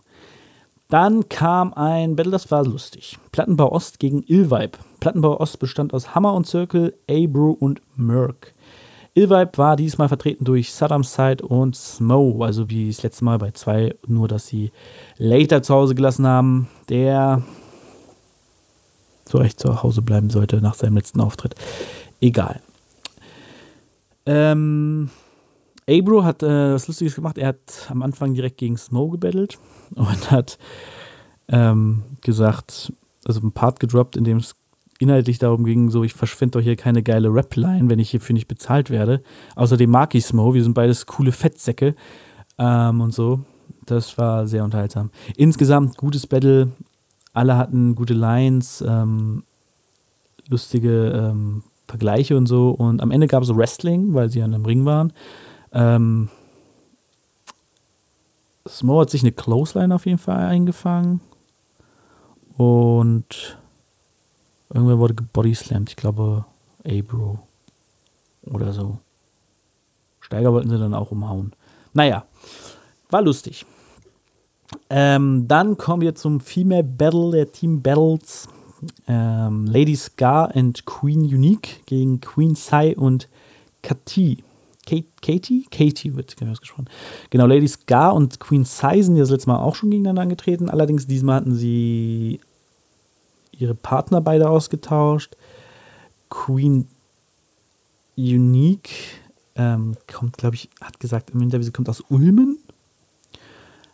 Dann 0.90 1.28
kam 1.28 1.74
ein 1.74 2.16
Battle, 2.16 2.32
das 2.32 2.52
war 2.52 2.64
lustig. 2.64 3.18
Plattenbau 3.32 3.72
Ost 3.72 4.00
gegen 4.00 4.22
Illvibe. 4.24 4.78
Plattenbau 5.00 5.40
Ost 5.40 5.58
bestand 5.58 5.94
aus 5.94 6.14
Hammer 6.14 6.34
und 6.34 6.46
Circle, 6.46 6.94
Abro 7.10 7.52
und 7.52 7.82
Merc. 7.96 8.54
Illvibe 9.16 9.52
war 9.58 9.76
diesmal 9.76 10.08
vertreten 10.08 10.44
durch 10.44 10.74
Saddam 10.74 11.04
Side 11.04 11.46
und 11.46 11.76
Smo, 11.76 12.44
also 12.44 12.70
wie 12.70 12.88
das 12.88 13.04
letzte 13.04 13.26
Mal 13.26 13.38
bei 13.38 13.52
zwei, 13.52 13.96
nur 14.08 14.28
dass 14.28 14.48
sie 14.48 14.72
Later 15.18 15.62
zu 15.62 15.74
Hause 15.76 15.94
gelassen 15.94 16.26
haben, 16.26 16.68
der 16.90 17.44
so 19.26 19.40
echt 19.40 19.60
zu 19.60 19.84
Hause 19.84 20.02
bleiben 20.02 20.30
sollte 20.30 20.62
nach 20.62 20.74
seinem 20.74 20.96
letzten 20.96 21.22
Auftritt. 21.22 21.56
Egal. 22.22 22.62
Ähm, 24.26 25.10
Abro 25.88 26.24
hat 26.24 26.42
äh, 26.44 26.74
was 26.74 26.88
Lustiges 26.88 27.16
gemacht. 27.16 27.38
Er 27.38 27.50
hat 27.50 27.88
am 27.90 28.02
Anfang 28.02 28.34
direkt 28.34 28.58
gegen 28.58 28.78
Snow 28.78 29.12
gebettelt 29.12 29.60
und 29.96 30.32
hat 30.32 30.58
ähm, 31.50 32.04
gesagt, 32.22 32.94
also 33.26 33.42
ein 33.42 33.52
Part 33.52 33.80
gedroppt, 33.80 34.16
in 34.16 34.24
dem 34.24 34.38
es 34.38 34.56
inhaltlich 35.04 35.38
darum 35.38 35.64
ging, 35.64 35.90
so 35.90 36.04
ich 36.04 36.14
verschwende 36.14 36.58
doch 36.58 36.64
hier 36.64 36.76
keine 36.76 37.04
geile 37.04 37.34
Rap-Line, 37.34 37.90
wenn 37.90 38.00
ich 38.00 38.10
hierfür 38.10 38.34
nicht 38.34 38.48
bezahlt 38.48 38.90
werde. 38.90 39.22
Außerdem 39.56 39.90
mag 39.90 40.16
ich 40.16 40.26
Smo, 40.26 40.54
wir 40.54 40.64
sind 40.64 40.74
beides 40.74 41.06
coole 41.06 41.32
Fettsäcke 41.32 41.96
ähm, 42.58 43.02
und 43.02 43.14
so. 43.14 43.42
Das 43.86 44.18
war 44.18 44.48
sehr 44.48 44.64
unterhaltsam. 44.64 45.12
Insgesamt 45.36 45.98
gutes 45.98 46.26
Battle, 46.26 46.72
alle 47.34 47.58
hatten 47.58 47.96
gute 47.96 48.14
Lines, 48.14 48.84
ähm, 48.88 49.44
lustige 50.50 51.12
ähm, 51.12 51.64
Vergleiche 51.88 52.38
und 52.38 52.48
so. 52.48 52.70
Und 52.70 53.02
am 53.02 53.12
Ende 53.12 53.28
gab 53.28 53.44
es 53.44 53.56
Wrestling, 53.56 54.14
weil 54.14 54.30
sie 54.30 54.42
an 54.42 54.54
einem 54.54 54.66
Ring 54.66 54.86
waren. 54.86 55.14
Ähm, 55.72 56.30
Smo 58.68 59.02
hat 59.02 59.10
sich 59.10 59.24
eine 59.24 59.32
Clothesline 59.34 59.94
auf 59.94 60.06
jeden 60.06 60.18
Fall 60.18 60.46
eingefangen. 60.46 61.22
Und 62.58 63.58
irgendwer 64.74 65.00
wurde 65.00 65.14
gebodyslammt. 65.14 65.90
Ich 65.90 65.96
glaube, 65.96 66.46
Abro. 66.86 67.40
Oder 68.46 68.74
so. 68.74 68.98
Steiger 70.20 70.52
wollten 70.52 70.70
sie 70.70 70.80
dann 70.80 70.94
auch 70.94 71.12
umhauen. 71.12 71.54
Naja, 71.94 72.26
war 73.10 73.22
lustig. 73.22 73.66
Ähm, 74.90 75.48
dann 75.48 75.78
kommen 75.78 76.02
wir 76.02 76.16
zum 76.16 76.40
Female 76.40 76.84
Battle 76.84 77.32
der 77.32 77.52
Team 77.52 77.82
Battles. 77.82 78.48
Ähm, 79.08 79.66
Lady 79.68 79.96
Scar 79.96 80.54
und 80.56 80.86
Queen 80.86 81.22
Unique 81.22 81.86
gegen 81.86 82.20
Queen 82.20 82.56
Sai 82.56 82.98
und 82.98 83.30
Kati. 83.82 84.44
Kate, 84.86 85.08
Katie? 85.22 85.66
Katie 85.72 86.16
wird 86.16 86.36
genau 86.36 86.52
ausgesprochen. 86.52 86.90
Genau, 87.30 87.46
Lady 87.46 87.68
Scar 87.68 88.14
und 88.14 88.40
Queen 88.42 88.66
Sai 88.66 89.02
sind 89.02 89.16
ja 89.16 89.22
das 89.22 89.30
letzte 89.30 89.50
Mal 89.50 89.60
auch 89.60 89.76
schon 89.76 89.92
gegeneinander 89.92 90.24
angetreten. 90.24 90.70
Allerdings 90.70 91.08
diesmal 91.08 91.38
hatten 91.38 91.56
sie 91.56 92.42
ihre 93.58 93.76
Partner 93.76 94.22
beide 94.22 94.50
ausgetauscht. 94.50 95.36
Queen 96.30 96.88
Unique 98.18 98.92
ähm, 99.56 99.96
kommt, 100.12 100.38
glaube 100.38 100.56
ich, 100.56 100.70
hat 100.82 101.00
gesagt 101.00 101.32
im 101.32 101.42
Interview, 101.42 101.64
sie 101.66 101.72
kommt 101.72 101.90
aus 101.90 102.04
Ulmen. 102.10 102.58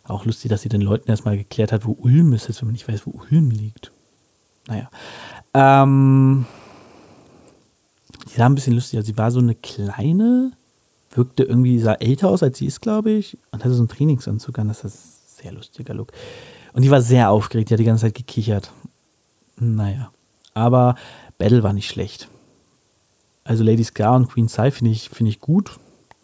Auch 0.04 0.24
lustig, 0.24 0.48
dass 0.48 0.62
sie 0.62 0.68
den 0.68 0.80
Leuten 0.80 1.08
erstmal 1.08 1.36
geklärt 1.36 1.72
hat, 1.72 1.86
wo 1.86 1.92
Ulm 1.92 2.32
ist, 2.32 2.48
wenn 2.48 2.68
man 2.68 2.72
nicht 2.72 2.88
weiß, 2.88 3.06
wo 3.06 3.20
Ulm 3.30 3.50
liegt. 3.50 3.92
Naja. 4.66 4.90
Ähm, 5.54 6.46
die 8.28 8.36
sah 8.36 8.46
ein 8.46 8.54
bisschen 8.54 8.74
lustig 8.74 8.98
aus. 8.98 9.06
Sie 9.06 9.16
war 9.16 9.30
so 9.30 9.40
eine 9.40 9.54
kleine, 9.54 10.52
wirkte 11.12 11.44
irgendwie, 11.44 11.78
sah 11.78 11.94
älter 11.94 12.28
aus, 12.28 12.42
als 12.42 12.58
sie 12.58 12.66
ist, 12.66 12.80
glaube 12.80 13.10
ich, 13.10 13.38
und 13.52 13.64
hatte 13.64 13.74
so 13.74 13.80
einen 13.80 13.88
Trainingsanzug 13.88 14.58
an. 14.58 14.68
Das 14.68 14.84
ist 14.84 14.94
ein 14.94 15.42
sehr 15.42 15.52
lustiger 15.52 15.94
Look. 15.94 16.12
Und 16.72 16.82
die 16.82 16.90
war 16.90 17.02
sehr 17.02 17.30
aufgeregt, 17.30 17.70
die 17.70 17.74
hat 17.74 17.80
die 17.80 17.84
ganze 17.84 18.06
Zeit 18.06 18.14
gekichert. 18.14 18.72
Naja. 19.60 20.10
Aber 20.54 20.96
Battle 21.38 21.62
war 21.62 21.72
nicht 21.72 21.88
schlecht. 21.88 22.28
Also 23.44 23.62
Lady 23.62 23.84
Scar 23.84 24.16
und 24.16 24.28
Queen 24.28 24.48
Sai 24.48 24.70
finde 24.70 24.90
ich, 24.90 25.10
find 25.10 25.28
ich 25.28 25.40
gut. 25.40 25.78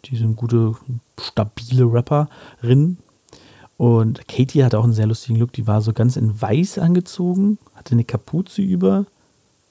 Die 0.05 0.17
sind 0.17 0.35
gute, 0.35 0.75
stabile 1.19 1.91
Rapperinnen. 1.91 2.97
Und 3.77 4.27
Katie 4.27 4.63
hatte 4.63 4.79
auch 4.79 4.83
einen 4.83 4.93
sehr 4.93 5.07
lustigen 5.07 5.37
Look. 5.37 5.53
Die 5.53 5.67
war 5.67 5.81
so 5.81 5.93
ganz 5.93 6.17
in 6.17 6.39
weiß 6.41 6.79
angezogen, 6.79 7.59
hatte 7.75 7.93
eine 7.93 8.03
Kapuze 8.03 8.61
über. 8.61 9.05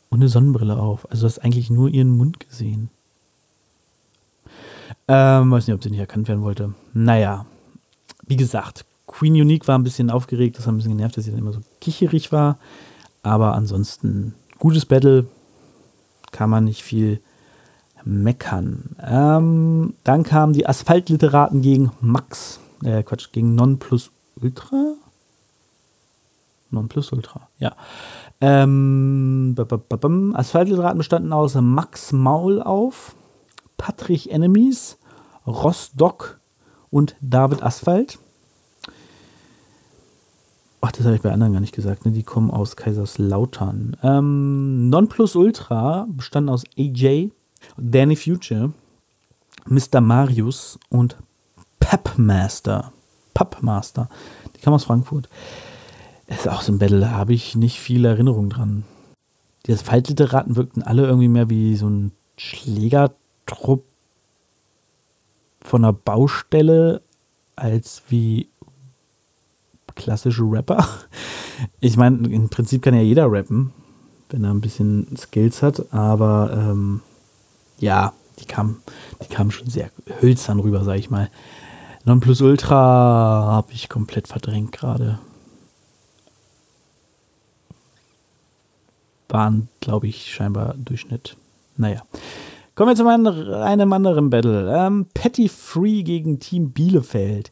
und 0.09 0.21
eine 0.21 0.29
Sonnenbrille 0.29 0.77
auf. 0.77 1.11
Also 1.11 1.23
du 1.23 1.27
hast 1.27 1.39
eigentlich 1.41 1.71
nur 1.71 1.89
ihren 1.89 2.17
Mund 2.17 2.41
gesehen. 2.41 2.91
Ähm, 5.09 5.51
weiß 5.51 5.67
nicht, 5.67 5.75
ob 5.75 5.83
sie 5.83 5.91
nicht 5.91 6.01
erkannt 6.01 6.29
werden 6.29 6.43
wollte. 6.43 6.75
Naja, 6.95 7.47
wie 8.27 8.37
gesagt, 8.37 8.85
Queen 9.07 9.35
Unique 9.35 9.69
war 9.69 9.79
ein 9.79 9.85
bisschen 9.85 10.11
aufgeregt, 10.11 10.59
das 10.59 10.67
hat 10.67 10.75
ein 10.75 10.77
bisschen 10.77 10.97
genervt, 10.97 11.17
dass 11.17 11.25
sie 11.25 11.31
dann 11.31 11.41
immer 11.41 11.53
so 11.53 11.61
kicherig 11.81 12.33
war. 12.33 12.59
Aber 13.27 13.57
ansonsten, 13.57 14.37
gutes 14.61 14.87
Battle, 14.87 15.27
kann 16.31 16.49
man 16.49 16.63
nicht 16.63 16.85
viel 16.85 17.21
meckern. 18.05 18.95
Ähm, 19.03 19.95
dann 20.05 20.23
kamen 20.23 20.53
die 20.53 20.69
Asphaltliteraten 20.69 21.61
gegen 21.61 21.91
Max, 22.01 22.61
äh, 22.85 23.03
Quatsch, 23.03 23.33
gegen 23.33 23.57
Non 23.57 23.81
Plus 23.81 24.13
Ultra? 24.41 24.95
Non 26.71 26.87
Plus 26.87 27.11
Ultra, 27.11 27.49
ja. 27.59 27.75
Ähm, 28.41 29.57
Asphaltliteraten 29.59 30.99
bestanden 30.99 31.33
aus 31.33 31.57
Max 31.57 32.13
Maul 32.13 32.63
auf, 32.63 33.17
Patrick 33.77 34.31
Enemies, 34.31 34.99
Rostock 35.49 36.39
und 36.91 37.17
David 37.21 37.65
Asphalt. 37.65 38.21
Ach, 40.81 40.93
das 40.93 41.05
habe 41.05 41.17
ich 41.17 41.23
bei 41.23 41.33
anderen 41.33 41.53
gar 41.53 41.61
nicht 41.61 41.75
gesagt. 41.75 42.05
Ne? 42.05 42.13
Die 42.13 42.23
kommen 42.23 42.51
aus 42.51 42.77
Kaiserslautern. 42.77 43.97
Ähm, 44.03 44.91
Ultra 45.35 46.07
bestand 46.09 46.49
aus 46.49 46.65
AJ, 46.79 47.31
Danny 47.77 48.17
Future, 48.17 48.73
Mr. 49.67 50.01
Marius 50.01 50.79
und 50.91 51.17
Pepmaster. 51.81 52.93
Pupmaster. 53.35 54.09
Die 54.55 54.61
kam 54.61 54.73
aus 54.73 54.85
Frankfurt. 54.85 55.29
Das 56.27 56.41
ist 56.41 56.49
auch 56.49 56.63
so 56.63 56.73
ein 56.73 56.79
Battle, 56.79 57.01
da 57.01 57.11
habe 57.11 57.35
ich 57.35 57.55
nicht 57.55 57.79
viel 57.79 58.05
Erinnerung 58.05 58.49
dran. 58.49 58.85
Die 59.67 59.73
Asphaltliteraten 59.73 60.57
wirkten 60.57 60.83
alle 60.83 61.07
irgendwie 61.07 61.29
mehr 61.29 61.51
wie 61.51 61.77
so 61.77 61.89
ein 61.89 62.13
Schlägertrupp 62.37 63.85
von 65.61 65.85
einer 65.85 65.93
Baustelle 65.93 67.03
als 67.57 68.03
wie 68.09 68.49
klassische 69.97 70.45
Rapper. 70.45 70.87
Ich 71.81 71.97
meine, 71.97 72.29
im 72.29 72.51
Prinzip 72.51 72.83
kann 72.83 72.95
ja 72.95 73.01
jeder 73.01 73.33
rappen, 73.33 73.73
wenn 74.29 74.45
er 74.45 74.51
ein 74.51 74.61
bisschen 74.61 75.17
Skills 75.17 75.63
hat, 75.63 75.93
aber 75.93 76.51
ähm, 76.53 77.01
ja, 77.79 78.13
die 78.39 78.45
kam, 78.45 78.77
die 79.23 79.35
kam 79.35 79.51
schon 79.51 79.69
sehr 79.69 79.91
hölzern 80.21 80.61
rüber, 80.61 80.85
sag 80.85 80.99
ich 80.99 81.11
mal. 81.11 81.31
Nonplusultra 82.05 82.77
habe 82.77 83.73
ich 83.73 83.89
komplett 83.89 84.29
verdrängt 84.29 84.73
gerade. 84.73 85.19
Waren, 89.29 89.69
glaube 89.81 90.07
ich, 90.07 90.33
scheinbar 90.33 90.75
Durchschnitt. 90.75 91.37
Naja. 91.77 92.03
Kommen 92.75 92.91
wir 92.91 92.97
zu 92.97 93.09
einem 93.09 93.93
anderen 93.93 94.29
Battle. 94.29 94.73
Ähm, 94.77 95.07
Petty 95.15 95.49
Free 95.49 96.03
gegen 96.03 96.39
Team 96.39 96.73
Bielefeld. 96.73 97.51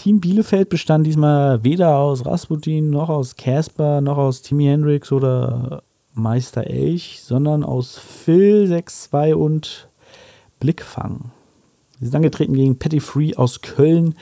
Team 0.00 0.18
Bielefeld 0.18 0.70
bestand 0.70 1.06
diesmal 1.06 1.62
weder 1.62 1.98
aus 1.98 2.24
Rasputin, 2.24 2.88
noch 2.88 3.10
aus 3.10 3.36
Casper, 3.36 4.00
noch 4.00 4.16
aus 4.16 4.40
Timmy 4.40 4.64
Hendrix 4.64 5.12
oder 5.12 5.82
Meister 6.14 6.66
Elch, 6.66 7.20
sondern 7.22 7.62
aus 7.62 7.98
Phil 7.98 8.64
6-2 8.64 9.34
und 9.34 9.88
Blickfang. 10.58 11.32
Sie 11.98 12.06
sind 12.06 12.14
angetreten 12.14 12.54
gegen 12.54 12.78
Petty 12.78 12.98
Free 12.98 13.36
aus 13.36 13.60
Köln, 13.60 14.14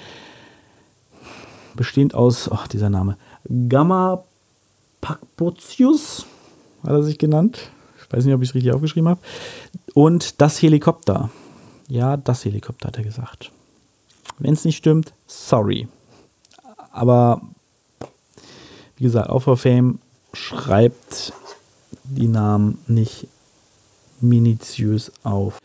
bestehend 1.76 2.12
aus, 2.12 2.50
oh, 2.50 2.58
dieser 2.72 2.90
Name, 2.90 3.16
Gamma 3.68 4.24
Pakpotius, 5.00 6.26
hat 6.82 6.90
er 6.90 7.02
sich 7.04 7.18
genannt. 7.18 7.70
Ich 8.02 8.12
weiß 8.12 8.24
nicht, 8.24 8.34
ob 8.34 8.42
ich 8.42 8.48
es 8.48 8.54
richtig 8.56 8.72
aufgeschrieben 8.72 9.10
habe. 9.10 9.20
Und 9.94 10.40
das 10.40 10.60
Helikopter. 10.60 11.30
Ja, 11.86 12.16
das 12.16 12.44
Helikopter 12.44 12.88
hat 12.88 12.96
er 12.96 13.04
gesagt. 13.04 13.52
Wenn 14.38 14.55
es 14.55 14.64
nicht 14.64 14.77
stimmt, 14.77 15.12
sorry. 15.27 15.88
Aber 16.92 17.42
wie 18.96 19.05
gesagt, 19.05 19.31
Offer 19.31 19.57
Fame 19.57 19.98
schreibt 20.33 21.33
die 22.05 22.29
Namen 22.29 22.79
nicht 22.87 23.29
minutiös 24.20 25.12
auf. 25.22 25.59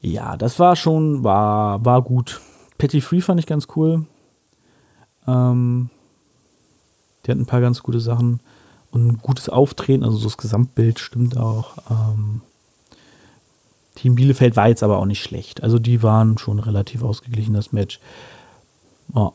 Ja, 0.00 0.36
das 0.36 0.58
war 0.58 0.76
schon, 0.76 1.24
war, 1.24 1.84
war 1.84 2.02
gut. 2.02 2.40
Petty 2.78 3.00
Free 3.00 3.20
fand 3.20 3.40
ich 3.40 3.46
ganz 3.46 3.68
cool. 3.76 4.06
Ähm, 5.26 5.90
die 7.24 7.30
hat 7.30 7.38
ein 7.38 7.46
paar 7.46 7.60
ganz 7.60 7.82
gute 7.82 8.00
Sachen 8.00 8.40
und 8.90 9.06
ein 9.06 9.18
gutes 9.18 9.48
Auftreten, 9.48 10.04
also 10.04 10.16
so 10.16 10.24
das 10.24 10.36
Gesamtbild 10.36 10.98
stimmt 10.98 11.36
auch. 11.36 11.76
Ähm, 11.90 12.42
Team 13.96 14.14
Bielefeld 14.14 14.56
war 14.56 14.68
jetzt 14.68 14.82
aber 14.82 14.98
auch 14.98 15.06
nicht 15.06 15.22
schlecht. 15.22 15.62
Also 15.62 15.78
die 15.78 16.02
waren 16.02 16.38
schon 16.38 16.58
relativ 16.60 17.02
ausgeglichen, 17.02 17.54
das 17.54 17.72
Match. 17.72 17.98
Oh, 19.12 19.32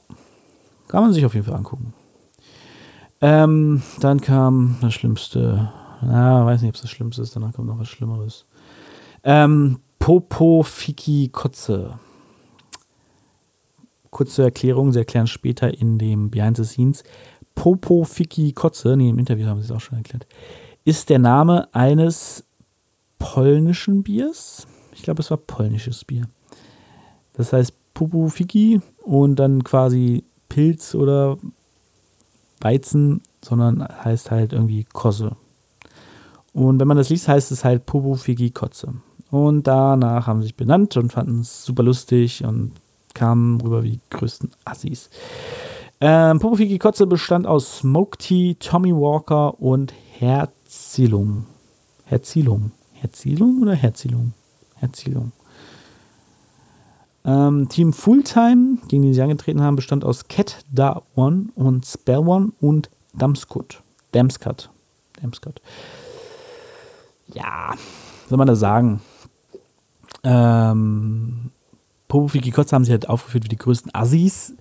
kann 0.87 1.03
man 1.03 1.13
sich 1.13 1.25
auf 1.25 1.33
jeden 1.33 1.45
Fall 1.45 1.55
angucken. 1.55 1.93
Ähm, 3.19 3.81
dann 3.99 4.21
kam 4.21 4.77
das 4.81 4.93
Schlimmste. 4.93 5.71
Na, 6.01 6.45
weiß 6.45 6.61
nicht, 6.61 6.69
ob 6.69 6.75
es 6.75 6.81
das 6.81 6.89
Schlimmste 6.89 7.21
ist. 7.21 7.35
Danach 7.35 7.53
kommt 7.53 7.67
noch 7.67 7.79
was 7.79 7.89
Schlimmeres. 7.89 8.45
Ähm, 9.23 9.79
Popo 9.99 10.63
Fiki 10.63 11.29
Kotze. 11.31 11.99
Kurze 14.09 14.43
Erklärung, 14.43 14.91
sie 14.91 14.99
erklären 14.99 15.27
später 15.27 15.73
in 15.77 15.97
dem 15.97 16.31
Behind 16.31 16.57
the 16.57 16.65
Scenes. 16.65 17.03
Popo 17.55 18.03
Fiki 18.03 18.51
Kotze, 18.53 18.97
nee, 18.97 19.09
im 19.09 19.19
Interview 19.19 19.47
haben 19.47 19.59
sie 19.59 19.65
es 19.65 19.71
auch 19.71 19.79
schon 19.79 19.99
erklärt, 19.99 20.25
ist 20.83 21.09
der 21.09 21.19
Name 21.19 21.73
eines 21.73 22.43
polnischen 23.21 24.03
Biers. 24.03 24.67
Ich 24.93 25.03
glaube, 25.03 25.21
es 25.21 25.31
war 25.31 25.37
polnisches 25.37 26.03
Bier. 26.03 26.27
Das 27.33 27.53
heißt 27.53 27.73
Pupu 27.93 28.27
Fiki 28.27 28.81
und 29.03 29.37
dann 29.37 29.63
quasi 29.63 30.23
Pilz 30.49 30.95
oder 30.95 31.37
Weizen, 32.59 33.21
sondern 33.43 33.87
heißt 34.03 34.31
halt 34.31 34.53
irgendwie 34.53 34.83
Kosse. 34.83 35.35
Und 36.53 36.79
wenn 36.79 36.87
man 36.87 36.97
das 36.97 37.09
liest, 37.09 37.27
heißt 37.27 37.51
es 37.51 37.63
halt 37.63 37.85
Pupu 37.85 38.15
Fiki 38.15 38.49
Kotze. 38.49 38.93
Und 39.29 39.67
danach 39.67 40.27
haben 40.27 40.41
sie 40.41 40.47
sich 40.47 40.57
benannt 40.57 40.97
und 40.97 41.13
fanden 41.13 41.41
es 41.41 41.63
super 41.63 41.83
lustig 41.83 42.43
und 42.43 42.73
kamen 43.13 43.61
rüber 43.61 43.83
wie 43.83 43.91
die 43.91 44.01
größten 44.09 44.51
Assis. 44.65 45.09
Ähm, 46.01 46.39
Pupu 46.39 46.57
Fiki 46.57 46.79
Kotze 46.79 47.07
bestand 47.07 47.47
aus 47.47 47.77
Smoke 47.77 48.17
Tea, 48.17 48.55
Tommy 48.55 48.93
Walker 48.93 49.61
und 49.61 49.93
Herzilum. 50.17 51.45
Herzilum. 52.05 52.71
Herzilung 53.01 53.63
oder 53.63 53.73
Herzilung? 53.73 54.33
Herzilung. 54.75 55.31
Ähm, 57.25 57.67
Team 57.67 57.93
Fulltime, 57.93 58.77
gegen 58.87 59.01
die 59.01 59.13
sie 59.13 59.21
angetreten 59.21 59.61
haben, 59.61 59.75
bestand 59.75 60.05
aus 60.05 60.27
Cat 60.27 60.63
Da 60.71 61.01
One 61.15 61.47
und 61.55 61.85
Spell 61.85 62.19
One 62.19 62.51
und 62.61 62.91
Damskut. 63.13 63.81
Damscut. 64.11 64.69
Damscut. 65.19 65.61
Ja, 67.33 67.73
soll 68.29 68.37
man 68.37 68.47
da 68.47 68.55
sagen? 68.55 69.01
Ähm, 70.23 71.51
Popofiki 72.07 72.51
Kotze 72.51 72.75
haben 72.75 72.85
sie 72.85 72.91
halt 72.91 73.09
aufgeführt 73.09 73.45
wie 73.45 73.49
die 73.49 73.57
größten 73.57 73.95
Assis. 73.95 74.53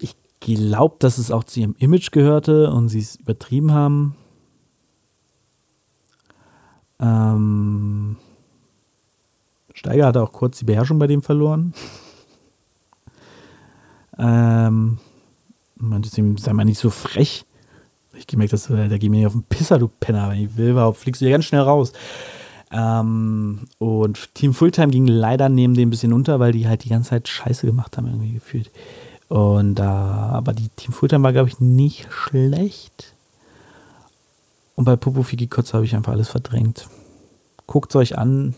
Ich 0.00 0.16
glaube, 0.40 0.96
dass 0.98 1.18
es 1.18 1.30
auch 1.30 1.44
zu 1.44 1.60
ihrem 1.60 1.76
Image 1.78 2.10
gehörte 2.10 2.72
und 2.72 2.88
sie 2.88 3.00
es 3.00 3.16
übertrieben 3.16 3.72
haben. 3.72 4.16
Ähm, 7.00 8.16
Steiger 9.74 10.06
hatte 10.06 10.22
auch 10.22 10.32
kurz 10.32 10.58
die 10.58 10.64
Beherrschung 10.64 10.98
bei 10.98 11.06
dem 11.06 11.22
verloren. 11.22 11.72
ähm, 14.18 14.98
meinte 15.76 16.10
zu 16.10 16.20
ihm, 16.20 16.36
sei 16.36 16.52
mal 16.52 16.64
nicht 16.64 16.78
so 16.80 16.90
frech. 16.90 17.44
Ich 18.14 18.26
gemerkt, 18.26 18.52
dass 18.52 18.66
da 18.66 18.98
geh 18.98 19.08
mir 19.08 19.18
nicht 19.18 19.26
auf 19.26 19.32
den 19.32 19.44
Pisser, 19.44 19.78
du 19.78 19.88
Penner. 20.00 20.30
Wenn 20.30 20.44
ich 20.44 20.56
will, 20.56 20.70
überhaupt 20.70 20.98
fliegst 20.98 21.20
du 21.20 21.26
ja 21.26 21.30
ganz 21.30 21.44
schnell 21.44 21.60
raus. 21.60 21.92
Ähm, 22.72 23.60
und 23.78 24.34
Team 24.34 24.52
Fulltime 24.54 24.88
ging 24.88 25.06
leider 25.06 25.48
neben 25.48 25.74
dem 25.74 25.88
ein 25.88 25.90
bisschen 25.90 26.12
unter, 26.12 26.40
weil 26.40 26.52
die 26.52 26.68
halt 26.68 26.84
die 26.84 26.90
ganze 26.90 27.10
Zeit 27.10 27.28
Scheiße 27.28 27.66
gemacht 27.66 27.96
haben, 27.96 28.06
irgendwie 28.06 28.32
gefühlt. 28.32 28.70
Und 29.28 29.78
äh, 29.78 29.82
aber 29.82 30.52
die 30.52 30.68
Team 30.70 30.92
Fulltime 30.92 31.22
war, 31.22 31.32
glaube 31.32 31.48
ich, 31.48 31.60
nicht 31.60 32.08
schlecht. 32.10 33.14
Und 34.78 34.84
bei 34.84 34.94
Popo 34.94 35.24
Kotze 35.50 35.72
habe 35.72 35.84
ich 35.86 35.96
einfach 35.96 36.12
alles 36.12 36.28
verdrängt. 36.28 36.88
Guckt 37.66 37.90
es 37.90 37.96
euch 37.96 38.16
an. 38.16 38.54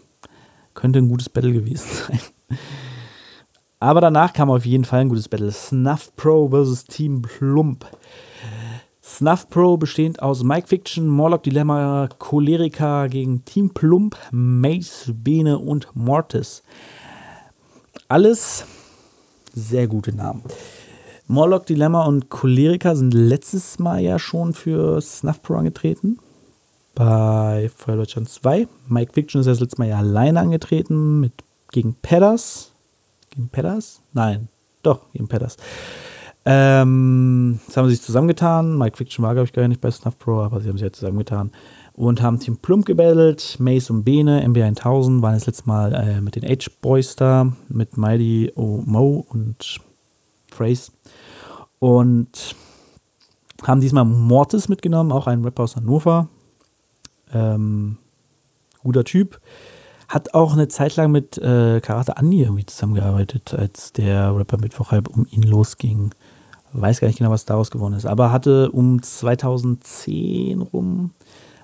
Könnte 0.75 0.99
ein 0.99 1.09
gutes 1.09 1.31
Battle 1.31 1.55
gewesen 1.55 1.89
sein. 2.09 2.21
Aber 3.79 4.03
danach 4.03 4.35
kam 4.35 4.51
auf 4.51 4.67
jeden 4.67 4.85
Fall 4.85 5.01
ein 5.01 5.09
gutes 5.09 5.31
Battle. 5.31 5.51
Snuff 5.51 6.15
Pro 6.17 6.51
vs. 6.51 6.85
Team 6.85 7.23
Plump. 7.23 7.87
Snuff 9.03 9.49
Pro 9.49 9.79
bestehend 9.79 10.21
aus 10.21 10.43
Mike 10.43 10.69
Fiction, 10.69 11.09
Morlock 11.09 11.43
Dilemma, 11.43 12.11
Cholerica 12.19 13.07
gegen 13.07 13.47
Team 13.47 13.71
Plump, 13.71 14.15
Mace, 14.31 15.13
Bene 15.15 15.59
und 15.59 15.89
Mortis. 15.95 16.63
Alles 18.09 18.67
sehr 19.55 19.89
gute 19.89 20.15
Namen. 20.15 20.43
Morlock 21.31 21.65
Dilemma 21.67 22.07
und 22.07 22.29
Cholerica 22.29 22.97
sind 22.97 23.15
letztes 23.15 23.79
Mal 23.79 24.01
ja 24.01 24.19
schon 24.19 24.53
für 24.53 25.01
Snuff 25.01 25.41
Pro 25.41 25.55
angetreten. 25.55 26.19
bei 26.97 27.71
Feuer 27.77 27.99
Deutschland 27.99 28.29
2. 28.29 28.67
Mike 28.89 29.13
Fiction 29.13 29.41
ist 29.41 29.47
das 29.47 29.61
letzte 29.61 29.79
Mal 29.79 29.91
ja 29.91 29.99
alleine 29.99 30.41
angetreten 30.41 31.21
mit, 31.21 31.33
gegen 31.71 31.95
Pedders. 31.95 32.73
Gegen 33.31 33.49
Pedders? 33.49 34.01
Nein, 34.13 34.49
doch, 34.83 35.03
gegen 35.13 35.29
Pedders. 35.29 35.57
Ähm, 36.45 37.61
das 37.65 37.77
haben 37.77 37.89
sie 37.89 37.95
sich 37.95 38.05
zusammengetan. 38.05 38.77
Mike 38.77 38.97
Fiction 38.97 39.25
war, 39.25 39.35
glaube 39.35 39.47
ich, 39.47 39.53
gar 39.53 39.69
nicht 39.69 39.81
bei 39.81 39.93
Snuff 39.93 40.19
Pro, 40.19 40.41
aber 40.41 40.61
sie 40.61 40.69
haben 40.69 40.79
sich 40.79 40.87
ja 40.87 40.93
zusammengetan 40.93 41.53
und 41.93 42.23
haben 42.23 42.41
Team 42.41 42.57
Plump 42.57 42.87
gebattelt. 42.87 43.55
Mace 43.61 43.91
und 43.91 44.03
Bene, 44.03 44.43
MB 44.43 44.57
1000 44.57 45.23
waren 45.23 45.35
das 45.35 45.47
letzte 45.47 45.69
Mal 45.69 45.95
äh, 45.95 46.21
mit 46.21 46.35
den 46.35 46.43
H-Boys 46.43 47.15
da, 47.15 47.53
mit 47.69 47.97
Mighty 47.97 48.51
O 48.57 48.83
Mo 48.85 49.25
und 49.29 49.79
Phrase. 50.51 50.91
Und 51.81 52.55
haben 53.67 53.81
diesmal 53.81 54.05
Mortis 54.05 54.69
mitgenommen, 54.69 55.11
auch 55.11 55.27
ein 55.27 55.43
Rapper 55.43 55.65
aus 55.65 55.77
Hannover. 55.77 56.29
Ähm, 57.33 57.97
guter 58.83 59.05
Typ. 59.05 59.41
Hat 60.09 60.35
auch 60.35 60.53
eine 60.53 60.69
Zeit 60.69 60.97
lang 60.97 61.11
mit 61.11 61.39
äh, 61.39 61.81
Karate 61.81 62.17
Andi 62.17 62.43
irgendwie 62.43 62.67
zusammengearbeitet, 62.67 63.55
als 63.55 63.93
der 63.93 64.37
Rapper 64.37 64.59
Mittwoch 64.59 64.91
halb 64.93 65.09
um 65.09 65.27
ihn 65.31 65.43
losging. 65.43 66.11
Weiß 66.73 67.01
gar 67.01 67.09
nicht 67.09 67.19
genau, 67.19 67.31
was 67.31 67.45
daraus 67.45 67.71
geworden 67.71 67.95
ist. 67.95 68.07
Aber 68.07 68.33
hatte 68.33 68.71
um 68.71 69.03
2010 69.03 70.63
rum, 70.63 71.13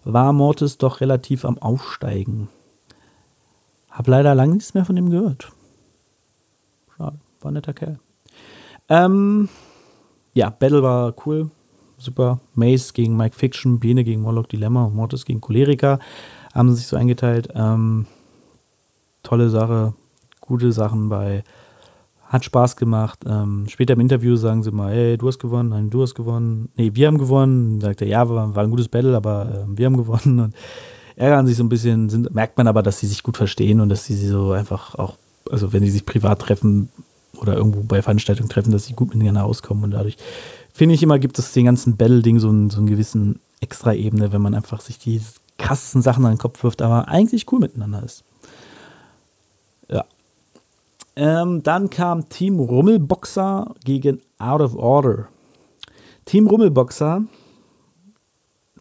war 0.04 0.32
Mortis 0.32 0.78
doch 0.78 1.00
relativ 1.00 1.44
am 1.44 1.58
Aufsteigen. 1.58 2.48
Hab 3.90 4.06
leider 4.06 4.34
lange 4.34 4.54
nichts 4.54 4.74
mehr 4.74 4.84
von 4.84 4.96
ihm 4.96 5.10
gehört. 5.10 5.52
Schade, 6.96 7.18
war 7.40 7.50
ein 7.50 7.54
netter 7.54 7.74
Kerl. 7.74 7.98
Ähm, 8.88 9.48
ja, 10.36 10.50
Battle 10.50 10.82
war 10.82 11.14
cool 11.26 11.50
super. 11.98 12.40
Mace 12.54 12.92
gegen 12.92 13.16
Mike 13.16 13.36
Fiction, 13.36 13.78
Biene 13.78 14.04
gegen 14.04 14.22
Moloch 14.22 14.46
Dilemma 14.46 14.84
und 14.84 14.94
Mortis 14.94 15.24
gegen 15.24 15.40
Choleriker 15.40 15.98
haben 16.54 16.72
sich 16.74 16.86
so 16.86 16.96
eingeteilt. 16.96 17.48
Ähm, 17.54 18.06
tolle 19.22 19.50
Sache, 19.50 19.94
gute 20.40 20.72
Sachen 20.72 21.08
bei. 21.08 21.44
Hat 22.24 22.44
Spaß 22.44 22.76
gemacht. 22.76 23.20
Ähm, 23.24 23.66
später 23.68 23.92
im 23.94 24.00
Interview 24.00 24.34
sagen 24.34 24.64
sie 24.64 24.72
mal, 24.72 24.92
hey, 24.92 25.16
du 25.16 25.28
hast 25.28 25.38
gewonnen, 25.38 25.68
nein, 25.68 25.90
du 25.90 26.02
hast 26.02 26.16
gewonnen. 26.16 26.70
Nee, 26.76 26.90
wir 26.94 27.06
haben 27.06 27.18
gewonnen. 27.18 27.80
Sagt 27.80 28.02
er, 28.02 28.08
ja, 28.08 28.28
war, 28.28 28.52
war 28.54 28.64
ein 28.64 28.70
gutes 28.70 28.88
Battle, 28.88 29.16
aber 29.16 29.46
äh, 29.46 29.78
wir 29.78 29.86
haben 29.86 29.96
gewonnen. 29.96 30.40
Und 30.40 30.54
ärgern 31.14 31.46
sich 31.46 31.56
so 31.56 31.62
ein 31.62 31.68
bisschen, 31.68 32.08
sind, 32.08 32.34
merkt 32.34 32.58
man 32.58 32.66
aber, 32.66 32.82
dass 32.82 32.98
sie 32.98 33.06
sich 33.06 33.22
gut 33.22 33.36
verstehen 33.36 33.80
und 33.80 33.90
dass 33.90 34.06
sie 34.06 34.16
so 34.16 34.50
einfach 34.50 34.96
auch, 34.96 35.18
also 35.48 35.72
wenn 35.72 35.84
sie 35.84 35.90
sich 35.90 36.04
privat 36.04 36.40
treffen 36.40 36.88
oder 37.38 37.54
irgendwo 37.54 37.82
bei 37.82 38.02
Veranstaltungen 38.02 38.48
treffen, 38.48 38.72
dass 38.72 38.86
sie 38.86 38.94
gut 38.94 39.14
miteinander 39.14 39.44
auskommen 39.44 39.84
und 39.84 39.90
dadurch 39.92 40.16
finde 40.72 40.94
ich 40.94 41.02
immer, 41.02 41.18
gibt 41.18 41.38
es 41.38 41.52
den 41.52 41.64
ganzen 41.64 41.96
Battle-Ding 41.96 42.38
so, 42.38 42.48
einen, 42.48 42.70
so 42.70 42.78
einen 42.78 42.86
gewissen 42.86 43.40
Extra-Ebene, 43.60 44.32
wenn 44.32 44.42
man 44.42 44.54
einfach 44.54 44.80
sich 44.80 44.98
die 44.98 45.20
krassesten 45.58 46.02
Sachen 46.02 46.24
an 46.26 46.32
den 46.32 46.38
Kopf 46.38 46.62
wirft, 46.62 46.82
aber 46.82 47.08
eigentlich 47.08 47.50
cool 47.50 47.60
miteinander 47.60 48.02
ist. 48.02 48.24
Ja. 49.88 50.04
Ähm, 51.16 51.62
dann 51.62 51.88
kam 51.88 52.28
Team 52.28 52.60
Rummelboxer 52.60 53.74
gegen 53.84 54.20
Out 54.38 54.60
of 54.60 54.76
Order. 54.76 55.28
Team 56.26 56.46
Rummelboxer 56.46 57.22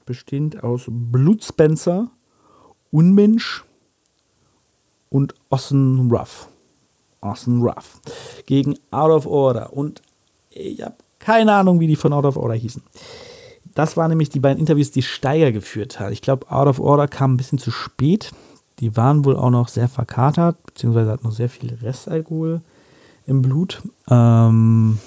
bestehend 0.06 0.64
aus 0.64 0.84
Blutspencer, 0.88 2.10
Unmensch 2.92 3.64
und 5.10 5.34
Ossen 5.50 6.12
Ruff. 6.12 6.50
Ossen 7.26 7.62
Ruff. 7.62 8.00
Gegen 8.46 8.76
Out 8.92 9.12
of 9.12 9.26
Order. 9.26 9.74
Und 9.74 10.02
ich 10.50 10.82
habe 10.82 10.96
keine 11.20 11.54
Ahnung, 11.54 11.80
wie 11.80 11.88
die 11.88 11.96
von 11.96 12.14
Out 12.14 12.26
of 12.26 12.38
Order 12.38 12.56
hießen. 12.56 12.84
Das 13.74 13.98
waren 13.98 14.10
nämlich 14.10 14.30
die 14.30 14.40
beiden 14.40 14.60
Interviews, 14.60 14.92
die 14.92 15.02
Steiger 15.02 15.52
geführt 15.52 16.00
hat. 16.00 16.12
Ich 16.12 16.22
glaube, 16.22 16.50
Out 16.50 16.68
of 16.68 16.80
Order 16.80 17.08
kam 17.08 17.34
ein 17.34 17.38
bisschen 17.38 17.60
zu 17.60 17.72
spät. 17.72 18.32
Die 18.80 18.96
waren 18.96 19.26
wohl 19.26 19.36
auch 19.36 19.50
noch 19.50 19.68
sehr 19.68 19.90
verkatert, 19.90 20.58
beziehungsweise 20.66 21.12
hat 21.12 21.24
noch 21.24 21.32
sehr 21.32 21.50
viel 21.50 21.74
Restalkohol 21.82 22.62
im 23.26 23.42
Blut. 23.42 23.82
Ähm, 24.10 25.00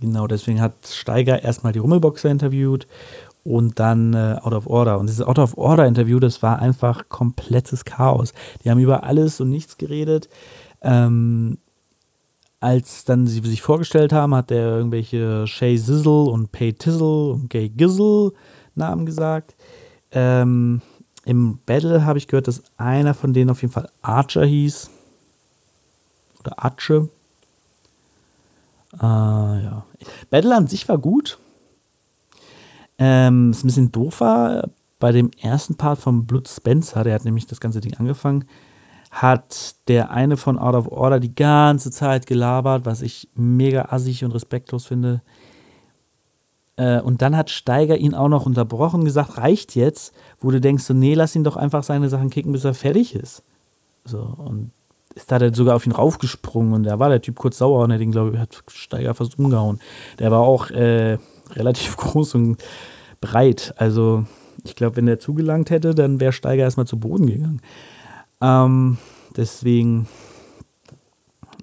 genau, 0.00 0.26
deswegen 0.26 0.60
hat 0.60 0.74
Steiger 0.86 1.42
erstmal 1.42 1.72
die 1.72 1.78
Rummelboxer 1.78 2.30
interviewt 2.30 2.86
und 3.48 3.80
dann 3.80 4.12
äh, 4.12 4.36
Out 4.42 4.52
of 4.52 4.66
Order. 4.66 4.98
Und 4.98 5.06
dieses 5.06 5.22
Out 5.22 5.38
of 5.38 5.56
Order 5.56 5.86
Interview, 5.86 6.20
das 6.20 6.42
war 6.42 6.58
einfach 6.58 7.08
komplettes 7.08 7.86
Chaos. 7.86 8.34
Die 8.62 8.70
haben 8.70 8.78
über 8.78 9.04
alles 9.04 9.40
und 9.40 9.48
nichts 9.48 9.78
geredet. 9.78 10.28
Ähm, 10.82 11.56
als 12.60 13.04
dann 13.04 13.26
sie 13.26 13.40
sich 13.40 13.62
vorgestellt 13.62 14.12
haben, 14.12 14.34
hat 14.34 14.50
er 14.50 14.76
irgendwelche 14.76 15.46
Shay 15.46 15.78
Sizzle 15.78 16.24
und 16.24 16.52
Pay 16.52 16.74
Tizzle 16.74 17.32
und 17.32 17.48
Gay 17.48 17.70
Gizzle 17.70 18.32
Namen 18.74 19.06
gesagt. 19.06 19.56
Ähm, 20.12 20.82
Im 21.24 21.58
Battle 21.64 22.04
habe 22.04 22.18
ich 22.18 22.28
gehört, 22.28 22.48
dass 22.48 22.62
einer 22.76 23.14
von 23.14 23.32
denen 23.32 23.48
auf 23.48 23.62
jeden 23.62 23.72
Fall 23.72 23.88
Archer 24.02 24.44
hieß. 24.44 24.90
Oder 26.40 26.62
Arche. 26.62 27.08
Äh, 28.94 29.06
ja. 29.06 29.86
Battle 30.28 30.54
an 30.54 30.66
sich 30.66 30.86
war 30.86 30.98
gut. 30.98 31.38
Ähm, 32.98 33.50
ist 33.52 33.64
ein 33.64 33.68
bisschen 33.68 33.92
doof 33.92 34.20
war 34.20 34.68
bei 34.98 35.12
dem 35.12 35.30
ersten 35.40 35.76
Part 35.76 36.00
von 36.00 36.26
Blood 36.26 36.48
Spencer, 36.48 37.04
der 37.04 37.14
hat 37.14 37.24
nämlich 37.24 37.46
das 37.46 37.60
ganze 37.60 37.80
Ding 37.80 37.94
angefangen 37.94 38.44
hat 39.10 39.76
der 39.88 40.10
eine 40.10 40.36
von 40.36 40.58
Out 40.58 40.74
of 40.74 40.88
Order 40.88 41.20
die 41.20 41.34
ganze 41.34 41.90
Zeit 41.90 42.26
gelabert, 42.26 42.84
was 42.84 43.02
ich 43.02 43.28
mega 43.34 43.86
assig 43.90 44.24
und 44.24 44.32
respektlos 44.32 44.86
finde. 44.86 45.22
Äh, 46.76 47.00
und 47.00 47.22
dann 47.22 47.36
hat 47.36 47.50
Steiger 47.50 47.96
ihn 47.96 48.14
auch 48.14 48.28
noch 48.28 48.46
unterbrochen, 48.46 49.04
gesagt, 49.04 49.38
reicht 49.38 49.74
jetzt, 49.74 50.14
wo 50.40 50.50
du 50.50 50.60
denkst, 50.60 50.84
so, 50.84 50.94
nee, 50.94 51.14
lass 51.14 51.34
ihn 51.34 51.44
doch 51.44 51.56
einfach 51.56 51.82
seine 51.82 52.08
Sachen 52.08 52.30
kicken, 52.30 52.52
bis 52.52 52.64
er 52.64 52.74
fertig 52.74 53.14
ist. 53.14 53.42
So, 54.04 54.20
und 54.20 54.70
ist 55.14 55.32
da 55.32 55.52
sogar 55.52 55.74
auf 55.74 55.86
ihn 55.86 55.92
raufgesprungen 55.92 56.72
und 56.74 56.84
da 56.84 56.98
war 56.98 57.08
der 57.08 57.22
Typ 57.22 57.36
kurz 57.36 57.58
sauer 57.58 57.82
und 57.82 57.90
er 57.90 57.98
den, 57.98 58.12
glaube 58.12 58.32
ich, 58.34 58.38
hat 58.38 58.62
Steiger 58.68 59.14
fast 59.14 59.38
umgehauen. 59.38 59.80
Der 60.18 60.30
war 60.30 60.40
auch 60.40 60.70
äh, 60.70 61.18
relativ 61.50 61.96
groß 61.96 62.34
und 62.34 62.62
breit. 63.20 63.74
Also, 63.76 64.24
ich 64.64 64.76
glaube, 64.76 64.96
wenn 64.96 65.06
der 65.06 65.20
zugelangt 65.20 65.70
hätte, 65.70 65.94
dann 65.94 66.20
wäre 66.20 66.32
Steiger 66.32 66.62
erstmal 66.62 66.86
zu 66.86 66.98
Boden 66.98 67.26
gegangen. 67.26 67.60
Ähm, 68.40 68.98
deswegen, 69.36 70.08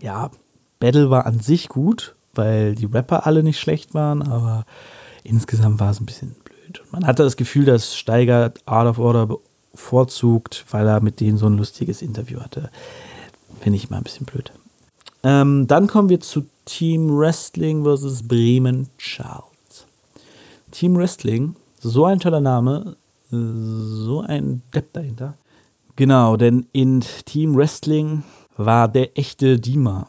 ja, 0.02 0.32
Battle 0.80 1.10
war 1.10 1.26
an 1.26 1.40
sich 1.40 1.70
gut, 1.70 2.16
weil 2.34 2.76
die 2.76 2.86
Rapper 2.86 3.26
alle 3.26 3.44
nicht 3.44 3.60
schlecht 3.60 3.94
waren, 3.94 4.22
aber 4.22 4.66
insgesamt 5.24 5.80
war 5.80 5.92
es 5.92 6.00
ein 6.00 6.06
bisschen 6.06 6.36
blöd. 6.44 6.84
Man 6.92 7.08
hatte 7.08 7.24
das 7.24 7.38
Gefühl, 7.38 7.66
dass 7.66 7.96
Steiger 7.96 8.54
Art 8.66 8.88
of 8.88 9.00
Order 9.00 9.38
bevorzugt, 9.72 10.66
weil 10.72 10.88
er 10.88 11.02
mit 11.02 11.20
denen 11.20 11.38
so 11.38 11.48
ein 11.48 11.58
lustiges 11.58 12.02
Interview 12.02 12.40
hatte. 12.40 12.70
Finde 13.62 13.78
ich 13.78 13.90
mal 13.90 13.98
ein 13.98 14.04
bisschen 14.04 14.26
blöd. 14.26 14.52
Ähm, 15.24 15.68
dann 15.68 15.88
kommen 15.88 16.10
wir 16.10 16.20
zu 16.20 16.46
Team 16.66 17.18
Wrestling 17.18 17.84
vs. 17.84 18.28
Bremen 18.28 18.90
Charles. 18.98 19.55
Team 20.76 20.98
Wrestling, 20.98 21.56
so 21.80 22.04
ein 22.04 22.20
toller 22.20 22.42
Name, 22.42 22.98
so 23.30 24.20
ein 24.28 24.62
Depp 24.74 24.92
dahinter. 24.92 25.38
Genau, 25.96 26.36
denn 26.36 26.68
in 26.74 27.00
Team 27.24 27.56
Wrestling 27.56 28.24
war 28.58 28.90
der 28.90 29.18
echte 29.18 29.58
Dima. 29.58 30.06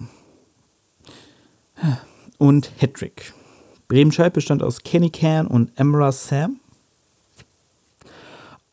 Und 2.39 2.73
Hedrick. 2.79 3.33
Bremenscheid 3.87 4.33
bestand 4.33 4.64
aus 4.64 4.83
Kenny 4.83 5.11
Can 5.11 5.47
und 5.47 5.71
Emra 5.77 6.11
Sam. 6.11 6.59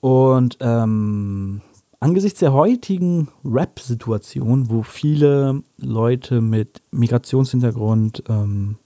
Und 0.02 0.58
ähm, 0.62 1.62
angesichts 2.00 2.40
der 2.40 2.54
heutigen 2.54 3.28
Rap-Situation, 3.46 4.72
wo 4.72 4.82
viele 4.82 5.62
Leute 5.78 6.42
mit 6.42 6.82
Migrationshintergrund 6.90 8.24
ähm, 8.28 8.78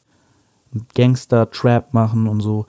Gangster-Trap 0.93 1.93
machen 1.93 2.28
und 2.28 2.41
so, 2.41 2.66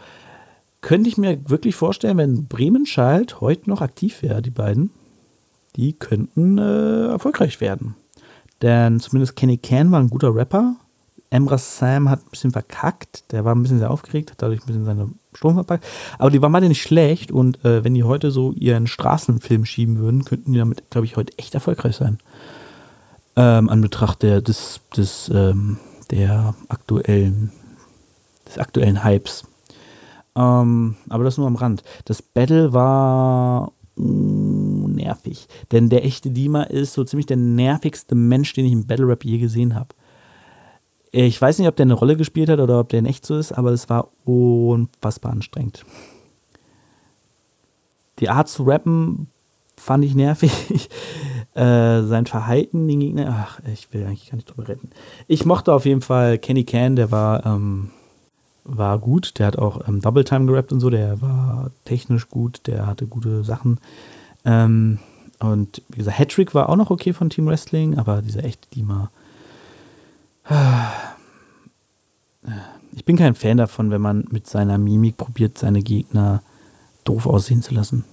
könnte 0.89 1.11
ich 1.11 1.18
mir 1.18 1.39
wirklich 1.51 1.76
vorstellen, 1.76 2.16
wenn 2.16 2.47
Bremenscheid 2.47 3.43
heute 3.43 3.68
noch 3.68 3.82
aktiv 3.82 4.22
wäre, 4.22 4.41
die 4.41 4.49
beiden, 4.49 4.89
die 5.76 5.93
könnten 5.93 6.57
äh, 6.57 7.09
erfolgreich 7.09 7.61
werden. 7.61 7.95
Denn 8.62 8.99
zumindest 8.99 9.36
Kenny 9.36 9.59
Can 9.59 9.93
war 9.93 10.01
ein 10.01 10.09
guter 10.09 10.34
Rapper. 10.34 10.76
Emra 11.28 11.59
Sam 11.59 12.09
hat 12.09 12.20
ein 12.20 12.30
bisschen 12.30 12.53
verkackt. 12.53 13.30
Der 13.32 13.45
war 13.45 13.55
ein 13.55 13.61
bisschen 13.61 13.80
sehr 13.80 13.91
aufgeregt, 13.91 14.30
hat 14.30 14.41
dadurch 14.41 14.62
ein 14.62 14.66
bisschen 14.66 14.86
seine 14.86 15.11
Strom 15.34 15.57
verpackt. 15.57 15.84
Aber 16.18 16.30
die 16.30 16.41
waren 16.41 16.53
beide 16.53 16.68
nicht 16.68 16.80
schlecht 16.80 17.32
und 17.32 17.62
äh, 17.66 17.84
wenn 17.84 17.93
die 17.93 18.05
heute 18.05 18.30
so 18.30 18.53
ihren 18.53 18.86
Straßenfilm 18.86 19.66
schieben 19.66 19.99
würden, 19.99 20.24
könnten 20.24 20.55
die 20.55 20.59
damit, 20.59 20.89
glaube 20.89 21.05
ich, 21.05 21.18
heute 21.18 21.36
echt 21.36 21.53
erfolgreich 21.53 21.97
sein. 21.97 22.16
Ähm, 23.36 23.68
an 23.68 23.82
Betracht 23.82 24.22
der, 24.22 24.41
des, 24.41 24.80
des, 24.97 25.30
ähm, 25.34 25.76
der 26.11 26.55
aktuellen, 26.70 27.53
des 28.47 28.57
aktuellen 28.57 29.05
Hypes. 29.05 29.45
Ähm, 30.39 30.95
aber 31.09 31.24
das 31.24 31.36
nur 31.36 31.49
am 31.49 31.57
Rand. 31.57 31.82
Das 32.05 32.22
Battle 32.22 32.72
war 32.72 33.72
nervig. 33.97 35.49
Denn 35.72 35.89
der 35.89 36.05
echte 36.05 36.30
Dima 36.30 36.62
ist 36.62 36.93
so 36.93 37.03
ziemlich 37.03 37.26
der 37.26 37.36
nervigste 37.36 38.14
Mensch, 38.14 38.53
den 38.55 38.66
ich 38.66 38.72
im 38.72 38.86
Battle 38.86 39.09
Rap 39.09 39.24
je 39.24 39.39
gesehen 39.39 39.74
habe. 39.74 39.89
Ich 41.11 41.41
weiß 41.41 41.59
nicht, 41.59 41.66
ob 41.66 41.74
der 41.74 41.86
eine 41.86 41.95
Rolle 41.95 42.16
gespielt 42.16 42.49
hat 42.49 42.61
oder 42.61 42.78
ob 42.78 42.91
der 42.91 43.01
in 43.01 43.07
echt 43.07 43.26
so 43.26 43.36
ist, 43.36 43.53
aber 43.53 43.72
es 43.72 43.89
war 43.89 44.11
unfassbar 44.24 45.32
anstrengend. 45.32 45.84
die 48.20 48.28
Art 48.28 48.49
zu 48.49 48.64
rappen 48.64 49.28
fand 49.76 50.05
ich 50.05 50.14
nervig. 50.14 50.53
äh, 51.55 52.03
sein 52.03 52.26
Verhalten, 52.26 52.86
den 52.86 53.01
Gegner, 53.01 53.47
ach, 53.49 53.61
ich 53.72 53.93
will 53.93 54.05
eigentlich 54.05 54.30
gar 54.30 54.36
nicht 54.36 54.51
drüber 54.51 54.68
retten. 54.68 54.91
Ich 55.26 55.45
mochte 55.45 55.72
auf 55.72 55.86
jeden 55.86 56.03
Fall 56.03 56.39
Kenny 56.39 56.64
Can, 56.64 56.95
der 56.95 57.11
war, 57.11 57.47
ähm, 57.47 57.91
war 58.68 58.98
gut. 58.98 59.38
Der 59.38 59.46
hat 59.46 59.58
auch 59.58 59.88
ähm, 59.88 60.00
Double 60.00 60.24
Time 60.24 60.46
gerappt 60.46 60.72
und 60.72 60.80
so, 60.80 60.90
der 60.90 61.20
war 61.20 61.70
technisch 61.84 62.28
gut, 62.28 62.66
der 62.66 62.86
hatte 62.86 63.06
gute 63.06 63.42
Sachen. 63.42 63.78
Ähm, 64.44 64.98
und 65.40 65.82
wie 65.88 65.98
gesagt, 65.98 66.18
Hattrick 66.18 66.54
war 66.54 66.68
auch 66.68 66.76
noch 66.76 66.90
okay 66.90 67.12
von 67.12 67.30
Team 67.30 67.46
Wrestling, 67.46 67.96
aber 67.98 68.22
dieser 68.22 68.44
echte 68.44 68.68
Dima. 68.70 69.10
Ich 72.92 73.04
bin 73.04 73.16
kein 73.16 73.34
Fan 73.34 73.58
davon, 73.58 73.90
wenn 73.90 74.00
man 74.00 74.24
mit 74.30 74.46
seiner 74.46 74.78
Mimik 74.78 75.16
probiert, 75.16 75.58
seine 75.58 75.82
Gegner 75.82 76.42
doof 77.04 77.26
aussehen 77.26 77.62
zu 77.62 77.74
lassen. 77.74 78.04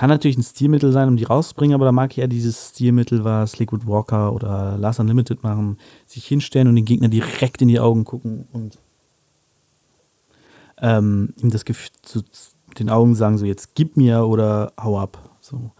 Kann 0.00 0.08
natürlich 0.08 0.38
ein 0.38 0.42
Stilmittel 0.42 0.92
sein, 0.92 1.08
um 1.08 1.18
die 1.18 1.24
rauszubringen, 1.24 1.74
aber 1.74 1.84
da 1.84 1.92
mag 1.92 2.12
ich 2.12 2.16
ja 2.16 2.26
dieses 2.26 2.70
Stilmittel, 2.70 3.22
was 3.22 3.58
Liquid 3.58 3.86
Walker 3.86 4.32
oder 4.32 4.78
Last 4.78 4.98
Unlimited 4.98 5.42
machen, 5.42 5.76
sich 6.06 6.24
hinstellen 6.24 6.68
und 6.68 6.76
den 6.76 6.86
Gegner 6.86 7.08
direkt 7.08 7.60
in 7.60 7.68
die 7.68 7.80
Augen 7.80 8.04
gucken 8.04 8.48
und 8.54 8.78
ähm, 10.78 11.34
ihm 11.36 11.50
das 11.50 11.66
Gefühl 11.66 11.90
zu 12.00 12.22
den 12.78 12.88
Augen 12.88 13.14
sagen, 13.14 13.36
so 13.36 13.44
jetzt 13.44 13.74
gib 13.74 13.98
mir 13.98 14.24
oder 14.24 14.72
hau 14.82 14.98
ab. 14.98 15.18
So. 15.42 15.70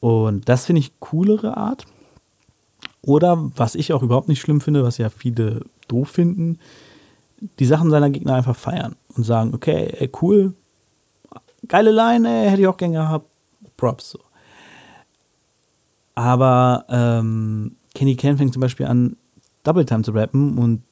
Und 0.00 0.48
das 0.48 0.64
finde 0.64 0.80
ich 0.80 0.98
coolere 1.00 1.58
Art. 1.58 1.84
Oder 3.02 3.50
was 3.56 3.74
ich 3.74 3.92
auch 3.92 4.02
überhaupt 4.02 4.28
nicht 4.28 4.40
schlimm 4.40 4.62
finde, 4.62 4.84
was 4.84 4.96
ja 4.96 5.10
viele 5.10 5.66
doof 5.88 6.08
finden, 6.08 6.58
die 7.58 7.66
Sachen 7.66 7.90
seiner 7.90 8.08
Gegner 8.08 8.36
einfach 8.36 8.56
feiern 8.56 8.96
und 9.14 9.24
sagen, 9.24 9.52
okay, 9.52 9.94
ey, 9.98 10.10
cool, 10.22 10.54
geile 11.68 11.90
Line, 11.90 12.26
ey, 12.26 12.48
hätte 12.48 12.62
ich 12.62 12.68
auch 12.68 12.78
gern 12.78 12.92
gehabt, 12.92 13.33
Props. 13.84 14.10
So. 14.10 14.20
Aber 16.14 16.86
ähm, 16.88 17.76
Kenny 17.94 18.16
Ken 18.16 18.38
fängt 18.38 18.52
zum 18.52 18.60
Beispiel 18.60 18.86
an, 18.86 19.16
Double 19.62 19.84
Time 19.84 20.02
zu 20.02 20.12
rappen 20.12 20.58
und 20.58 20.82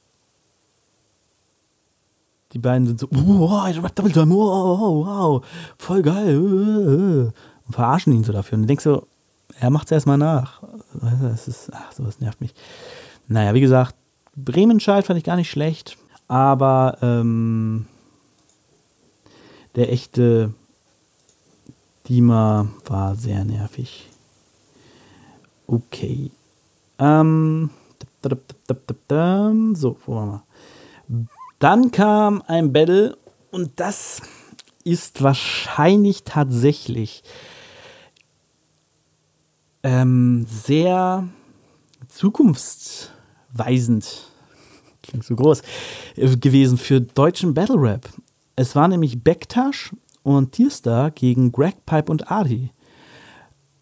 die 2.53 2.59
beiden 2.59 2.87
sind 2.87 3.01
so, 3.01 3.09
wow, 3.11 3.67
ich 3.69 3.83
rap 3.83 3.95
Double 3.95 4.13
Time, 4.13 4.35
wow, 4.35 5.07
wow, 5.07 5.47
voll 5.79 6.03
geil. 6.03 6.39
Und 6.39 7.73
verarschen 7.73 8.13
ihn 8.13 8.25
so 8.25 8.33
dafür. 8.33 8.57
Und 8.57 8.63
du 8.63 8.67
denkst 8.67 8.85
so, 8.85 9.07
er 9.59 9.71
macht 9.71 9.87
es 9.87 9.93
erstmal 9.93 10.19
nach. 10.19 10.63
Das 10.93 11.49
ist, 11.49 11.71
ach, 11.73 11.93
sowas 11.93 12.21
nervt 12.21 12.41
mich. 12.41 12.55
Naja, 13.27 13.55
wie 13.55 13.61
gesagt, 13.61 13.95
Bremenscheid 14.37 15.07
fand 15.07 15.19
ich 15.19 15.25
gar 15.25 15.37
nicht 15.37 15.51
schlecht, 15.51 15.97
aber 16.29 16.99
ähm, 17.01 17.87
der 19.77 19.93
echte 19.93 20.53
Dima 22.09 22.67
war 22.87 23.15
sehr 23.15 23.45
nervig. 23.45 24.09
Okay. 25.67 26.31
Ähm, 26.99 27.69
so, 29.75 29.99
wo 30.07 30.15
waren 30.15 30.31
wir? 30.31 30.43
Dann 31.59 31.91
kam 31.91 32.43
ein 32.47 32.73
Battle 32.73 33.19
und 33.51 33.73
das 33.77 34.23
ist 34.85 35.23
wahrscheinlich 35.23 36.25
tatsächlich 36.25 37.23
ähm, 39.83 40.47
sehr 40.49 41.29
zukunftsweisend, 42.09 44.31
klingt 45.03 45.25
so 45.25 45.37
groß, 45.37 45.63
äh, 46.17 46.37
gewesen 46.37 46.77
für 46.79 47.01
deutschen 47.01 47.55
Battle 47.55 47.77
Rap. 47.77 48.09
Es 48.57 48.75
war 48.77 48.89
nämlich 48.89 49.23
Backtash 49.23 49.93
und 50.23 50.53
Tierstar 50.53 51.11
gegen 51.11 51.53
Greg 51.53 51.85
Pipe 51.87 52.11
und 52.11 52.31
Adi. 52.31 52.71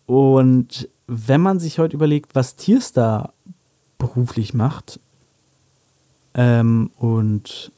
Und 0.06 0.88
wenn 1.06 1.40
man 1.40 1.60
sich 1.60 1.78
heute 1.78 1.96
überlegt, 1.96 2.34
was 2.34 2.56
Tierstar 2.56 3.32
beruflich 3.98 4.54
macht, 4.54 5.00
ähm, 6.34 6.90
und 6.96 7.72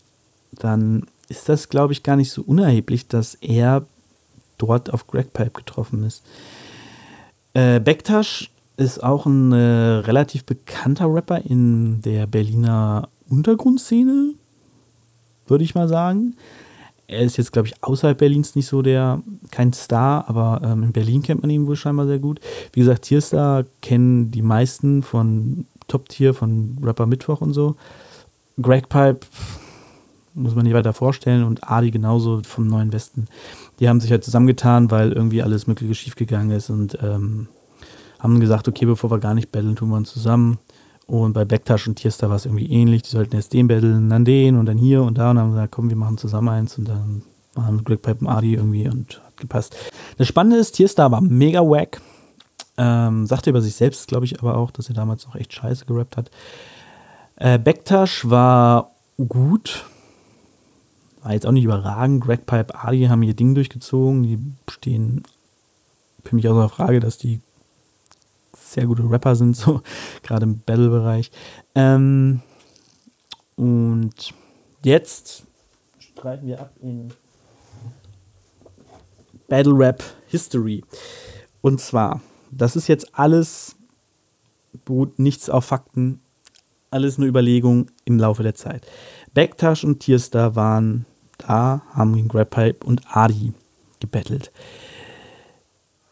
dann 0.52 1.06
ist 1.28 1.48
das, 1.48 1.68
glaube 1.68 1.92
ich, 1.92 2.02
gar 2.02 2.16
nicht 2.16 2.30
so 2.30 2.42
unerheblich, 2.42 3.08
dass 3.08 3.34
er 3.36 3.86
dort 4.58 4.92
auf 4.92 5.06
Greg 5.06 5.32
Pipe 5.32 5.50
getroffen 5.50 6.04
ist. 6.04 6.22
Äh, 7.54 7.80
Bektasch 7.80 8.50
ist 8.76 9.02
auch 9.02 9.26
ein 9.26 9.52
äh, 9.52 9.56
relativ 9.56 10.44
bekannter 10.44 11.12
Rapper 11.12 11.42
in 11.44 12.00
der 12.02 12.26
Berliner 12.26 13.08
Untergrundszene, 13.28 14.34
würde 15.46 15.64
ich 15.64 15.74
mal 15.74 15.88
sagen. 15.88 16.36
Er 17.12 17.20
ist 17.22 17.36
jetzt, 17.36 17.52
glaube 17.52 17.68
ich, 17.68 17.74
außerhalb 17.82 18.18
Berlins 18.18 18.54
nicht 18.54 18.66
so 18.66 18.82
der, 18.82 19.22
kein 19.50 19.72
Star, 19.72 20.28
aber 20.28 20.60
ähm, 20.64 20.82
in 20.84 20.92
Berlin 20.92 21.22
kennt 21.22 21.42
man 21.42 21.50
ihn 21.50 21.66
wohl 21.66 21.76
scheinbar 21.76 22.06
sehr 22.06 22.18
gut. 22.18 22.40
Wie 22.72 22.80
gesagt, 22.80 23.02
Tierstar 23.02 23.64
kennen 23.80 24.30
die 24.30 24.42
meisten 24.42 25.02
von 25.02 25.66
Top 25.88 26.08
Tier, 26.08 26.34
von 26.34 26.78
Rapper 26.82 27.06
Mittwoch 27.06 27.40
und 27.40 27.52
so. 27.52 27.76
Greg 28.60 28.88
Pipe 28.88 29.20
muss 30.34 30.54
man 30.54 30.64
nicht 30.64 30.74
weiter 30.74 30.94
vorstellen 30.94 31.44
und 31.44 31.70
Adi 31.70 31.90
genauso 31.90 32.40
vom 32.44 32.66
Neuen 32.66 32.92
Westen 32.92 33.28
die 33.82 33.88
haben 33.88 34.00
sich 34.00 34.12
halt 34.12 34.22
zusammengetan, 34.22 34.92
weil 34.92 35.10
irgendwie 35.10 35.42
alles 35.42 35.66
Mögliche 35.66 35.96
schiefgegangen 35.96 36.56
ist 36.56 36.70
und 36.70 36.96
ähm, 37.02 37.48
haben 38.20 38.38
gesagt, 38.38 38.68
okay, 38.68 38.86
bevor 38.86 39.10
wir 39.10 39.18
gar 39.18 39.34
nicht 39.34 39.50
battlen, 39.50 39.74
tun 39.74 39.88
wir 39.88 39.96
uns 39.96 40.12
zusammen. 40.12 40.58
Und 41.12 41.34
bei 41.34 41.44
Backtash 41.44 41.86
und 41.88 41.96
Tierstar 41.96 42.30
war 42.30 42.36
es 42.36 42.46
irgendwie 42.46 42.72
ähnlich. 42.72 43.02
Die 43.02 43.10
sollten 43.10 43.36
erst 43.36 43.52
den 43.52 43.68
battlen, 43.68 44.08
dann 44.08 44.24
den 44.24 44.56
und 44.56 44.64
dann 44.64 44.78
hier 44.78 45.02
und 45.02 45.18
da. 45.18 45.28
Und 45.28 45.36
dann 45.36 45.44
haben 45.44 45.50
gesagt, 45.50 45.72
komm, 45.72 45.90
wir 45.90 45.96
machen 45.98 46.16
zusammen 46.16 46.48
eins. 46.48 46.78
Und 46.78 46.88
dann 46.88 47.20
waren 47.52 47.84
Greg 47.84 48.00
Pipe 48.00 48.24
und 48.24 48.28
Adi 48.28 48.54
irgendwie 48.54 48.88
und 48.88 49.20
hat 49.22 49.36
gepasst. 49.36 49.76
Das 50.16 50.26
Spannende 50.26 50.56
ist, 50.56 50.72
Tierstar 50.72 51.10
war 51.10 51.20
mega 51.20 51.60
wack. 51.60 52.00
Ähm, 52.78 53.26
sagte 53.26 53.50
über 53.50 53.60
sich 53.60 53.74
selbst, 53.74 54.08
glaube 54.08 54.24
ich, 54.24 54.40
aber 54.40 54.56
auch, 54.56 54.70
dass 54.70 54.88
er 54.88 54.94
damals 54.94 55.26
auch 55.26 55.34
echt 55.34 55.52
scheiße 55.52 55.84
gerappt 55.84 56.16
hat. 56.16 56.30
Äh, 57.36 57.58
Backtash 57.58 58.30
war 58.30 58.92
gut, 59.18 59.84
war 61.22 61.34
jetzt 61.34 61.46
auch 61.46 61.52
nicht 61.52 61.64
überragend. 61.64 62.24
Greg 62.24 62.46
Pipe, 62.46 62.74
Adi 62.74 63.04
haben 63.04 63.22
ihr 63.22 63.34
Ding 63.34 63.54
durchgezogen. 63.54 64.22
Die 64.22 64.38
stehen 64.66 65.24
für 66.24 66.36
mich 66.36 66.48
außer 66.48 66.70
Frage, 66.70 67.00
dass 67.00 67.18
die 67.18 67.42
sehr 68.72 68.86
gute 68.86 69.08
Rapper 69.08 69.36
sind, 69.36 69.56
so 69.56 69.82
gerade 70.22 70.44
im 70.44 70.60
Battle-Bereich. 70.60 71.30
Ähm, 71.74 72.40
und 73.56 74.34
jetzt 74.82 75.44
streiten 75.98 76.46
wir 76.46 76.60
ab 76.60 76.72
in 76.80 77.12
Battle 79.48 79.78
Rap 79.78 80.02
History. 80.28 80.82
Und 81.60 81.80
zwar, 81.80 82.20
das 82.50 82.76
ist 82.76 82.88
jetzt 82.88 83.14
alles, 83.14 83.76
beruht 84.84 85.18
nichts 85.18 85.50
auf 85.50 85.66
Fakten, 85.66 86.20
alles 86.90 87.18
nur 87.18 87.28
Überlegung 87.28 87.90
im 88.04 88.18
Laufe 88.18 88.42
der 88.42 88.54
Zeit. 88.54 88.86
Backtash 89.34 89.84
und 89.84 90.00
Tierstar 90.00 90.56
waren 90.56 91.06
da 91.38 91.82
haben 91.92 92.14
gegen 92.14 92.28
Grabpipe 92.28 92.86
und 92.86 93.02
Adi 93.10 93.52
gebettelt. 94.00 94.52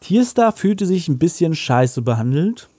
Tierstar 0.01 0.51
fühlte 0.51 0.85
sich 0.85 1.07
ein 1.07 1.19
bisschen 1.19 1.55
scheiße 1.55 2.01
behandelt. 2.01 2.69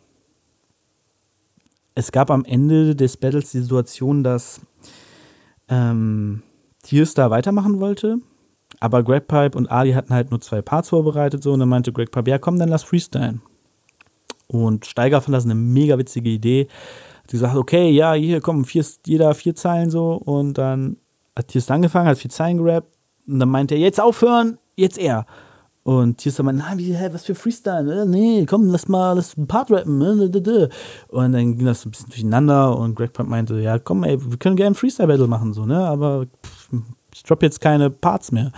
Es 1.95 2.13
gab 2.13 2.31
am 2.31 2.45
Ende 2.45 2.97
des 2.97 3.17
Battles 3.17 3.53
die 3.53 3.61
Situation, 3.61 4.25
dass 4.25 4.61
ähm, 5.69 6.43
Tierstar 6.83 7.31
weitermachen 7.31 7.81
wollte, 7.81 8.19
aber 8.81 9.03
Grabpipe 9.03 9.57
und 9.57 9.71
Adi 9.71 9.93
hatten 9.93 10.13
halt 10.13 10.31
nur 10.31 10.41
zwei 10.41 10.63
Parts 10.63 10.89
vorbereitet 10.89 11.43
so 11.43 11.53
und 11.53 11.61
dann 11.61 11.69
meinte 11.69 11.93
Grabpipe, 11.93 12.29
ja 12.29 12.39
komm, 12.39 12.59
dann 12.59 12.69
lass 12.69 12.83
freestylen. 12.83 13.41
Und 14.49 14.85
Steiger 14.85 15.21
fand 15.21 15.35
das 15.35 15.45
eine 15.45 15.55
mega 15.55 15.97
witzige 15.99 16.29
Idee. 16.29 16.67
Sie 17.29 17.39
sagt, 17.39 17.57
okay, 17.57 17.91
ja, 17.91 18.15
hier 18.15 18.41
kommen 18.41 18.65
vier, 18.65 18.85
jeder 19.07 19.35
vier 19.35 19.55
Zeilen 19.55 19.91
so 19.91 20.15
und 20.15 20.59
dann 20.59 20.97
hat 21.37 21.49
Tierstar 21.49 21.77
angefangen, 21.77 22.09
hat 22.09 22.19
viel 22.19 22.33
Zeilen 22.33 22.59
gerappt 22.59 22.93
und 23.29 23.39
dann 23.39 23.49
meinte 23.49 23.77
er, 23.77 23.81
jetzt 23.81 24.01
aufhören, 24.01 24.59
jetzt 24.77 24.99
er. 24.99 25.25
Und 25.85 26.19
Tierstar 26.19 26.45
meinte, 26.45 26.63
nein, 26.63 26.79
wie, 26.79 26.95
hä, 26.95 27.09
was 27.13 27.25
für 27.25 27.35
Freestyle? 27.35 28.03
Äh, 28.03 28.07
nee, 28.07 28.47
komm, 28.47 28.69
lass 28.69 28.87
mal 28.87 29.15
lass 29.15 29.37
ein 29.37 29.49
Part 29.49 29.71
rappen. 29.71 30.01
Äh, 30.01 30.69
und 31.09 31.33
dann 31.33 31.57
ging 31.57 31.67
das 31.67 31.85
ein 31.85 31.91
bisschen 31.91 32.09
durcheinander 32.09 32.77
und 32.79 32.95
Greg 32.95 33.13
Pump 33.13 33.29
meinte, 33.29 33.61
ja, 33.61 33.79
komm, 33.79 34.05
ey, 34.05 34.19
wir 34.21 34.39
können 34.39 34.57
gerne 34.57 34.73
ein 34.73 34.75
Freestyle-Battle 34.77 35.27
machen, 35.27 35.53
so, 35.53 35.67
ne, 35.67 35.85
aber 35.85 36.27
pff, 36.45 36.69
ich 37.15 37.23
drop 37.25 37.43
jetzt 37.43 37.61
keine 37.61 37.91
Parts 37.91 38.31
mehr. 38.31 38.53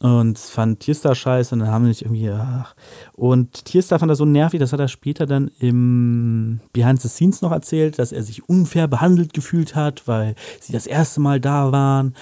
Und 0.00 0.36
fand 0.36 0.80
Tierstar 0.80 1.14
scheiße 1.14 1.54
und 1.54 1.60
dann 1.60 1.70
haben 1.70 1.84
sie 1.84 1.92
sich 1.92 2.02
irgendwie, 2.02 2.28
ach. 2.28 2.74
Und 3.12 3.64
Tierstar 3.64 4.00
fand 4.00 4.10
das 4.10 4.18
so 4.18 4.24
nervig, 4.24 4.58
das 4.58 4.72
hat 4.72 4.80
er 4.80 4.88
später 4.88 5.26
dann 5.26 5.48
im 5.60 6.58
Behind 6.72 7.00
the 7.00 7.08
Scenes 7.08 7.40
noch 7.40 7.52
erzählt, 7.52 8.00
dass 8.00 8.10
er 8.10 8.24
sich 8.24 8.48
unfair 8.48 8.88
behandelt 8.88 9.32
gefühlt 9.32 9.76
hat, 9.76 10.08
weil 10.08 10.34
sie 10.58 10.72
das 10.72 10.88
erste 10.88 11.20
Mal 11.20 11.38
da 11.38 11.70
waren 11.70 12.16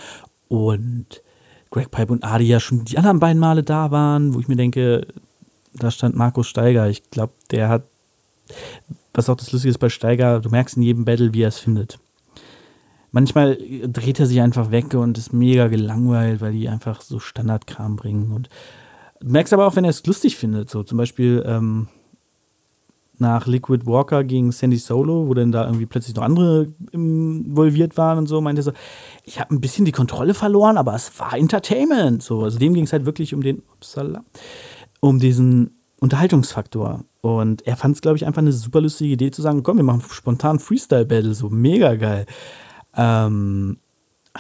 und 0.49 1.23
Greg 1.71 1.91
Pipe 1.91 2.13
und 2.13 2.25
Adi 2.25 2.45
ja 2.45 2.61
schon 2.61 2.85
die 2.85 2.99
anderen 2.99 3.21
beiden 3.21 3.41
Male 3.41 3.63
da 3.63 3.91
waren, 3.91 4.35
wo 4.35 4.41
ich 4.41 4.49
mir 4.49 4.57
denke, 4.57 5.07
da 5.73 5.91
stand 5.91 6.17
Markus 6.17 6.49
Steiger. 6.49 6.89
Ich 6.89 7.11
glaube, 7.11 7.33
der 7.51 7.69
hat, 7.69 7.85
was 9.15 9.29
auch 9.29 9.37
das 9.37 9.53
Lustige 9.53 9.71
ist 9.71 9.79
bei 9.79 9.89
Steiger, 9.89 10.41
du 10.41 10.51
merkst 10.51 10.77
in 10.77 10.83
jedem 10.83 11.05
Battle, 11.05 11.33
wie 11.33 11.43
er 11.43 11.49
es 11.49 11.59
findet. 11.59 11.99
manchmal 13.13 13.57
dreht 13.87 14.21
er 14.21 14.27
sich 14.27 14.41
einfach 14.41 14.71
weg 14.71 14.95
und 14.95 15.19
ist 15.19 15.33
mega 15.33 15.69
gelangweilt, 15.69 16.41
weil 16.41 16.53
die 16.53 16.69
einfach 16.69 17.03
so 17.03 17.19
Standardkram 17.19 17.97
bringen. 17.97 18.33
Und 18.33 18.49
du 19.21 19.29
merkst 19.29 19.53
aber 19.53 19.67
auch, 19.67 19.77
wenn 19.77 19.85
er 19.85 19.91
es 19.91 20.05
lustig 20.07 20.37
findet. 20.37 20.71
So 20.71 20.83
zum 20.83 20.99
Beispiel 20.99 21.43
ähm, 21.47 21.89
nach 23.21 23.47
Liquid 23.47 23.87
Walker 23.87 24.25
gegen 24.25 24.53
Sandy 24.53 24.79
Solo, 24.79 25.29
wo 25.29 25.35
dann 25.35 25.53
da 25.53 25.67
irgendwie 25.67 25.87
plötzlich 25.87 26.17
noch 26.17 26.23
andere 26.23 26.69
involviert 26.93 27.97
waren 27.97 28.19
und 28.19 28.27
so, 28.27 28.41
meinte 28.41 28.63
so, 28.63 28.73
ich 29.25 29.39
habe 29.41 29.55
ein 29.55 29.61
bisschen 29.61 29.85
die 29.85 29.93
Kontrolle 29.93 30.35
verloren, 30.35 30.79
aber 30.79 30.95
es 30.95 31.19
war 31.19 31.37
Entertainment. 31.37 32.23
So, 32.23 32.43
also 32.43 32.59
dem 32.59 32.75
ging 32.75 32.85
es 32.85 32.93
halt 32.93 33.07
wirklich 33.07 33.35
um 33.35 33.43
den, 33.43 33.63
upsala, 33.75 34.25
um 35.01 35.19
diesen 35.19 35.79
Unterhaltungsfaktor. 36.01 37.05
Und 37.21 37.67
er 37.67 37.77
fand 37.77 37.95
es, 37.95 38.01
glaube 38.01 38.17
ich, 38.17 38.27
einfach 38.27 38.41
eine 38.41 38.53
super 38.53 38.81
lustige 38.81 39.13
Idee 39.13 39.31
zu 39.31 39.43
sagen, 39.43 39.63
komm, 39.63 39.77
wir 39.77 39.85
machen 39.85 40.03
spontan 40.09 40.59
Freestyle-Battle, 40.59 41.35
so 41.35 41.51
mega 41.51 41.95
geil. 41.97 42.27
Ähm, 42.97 43.79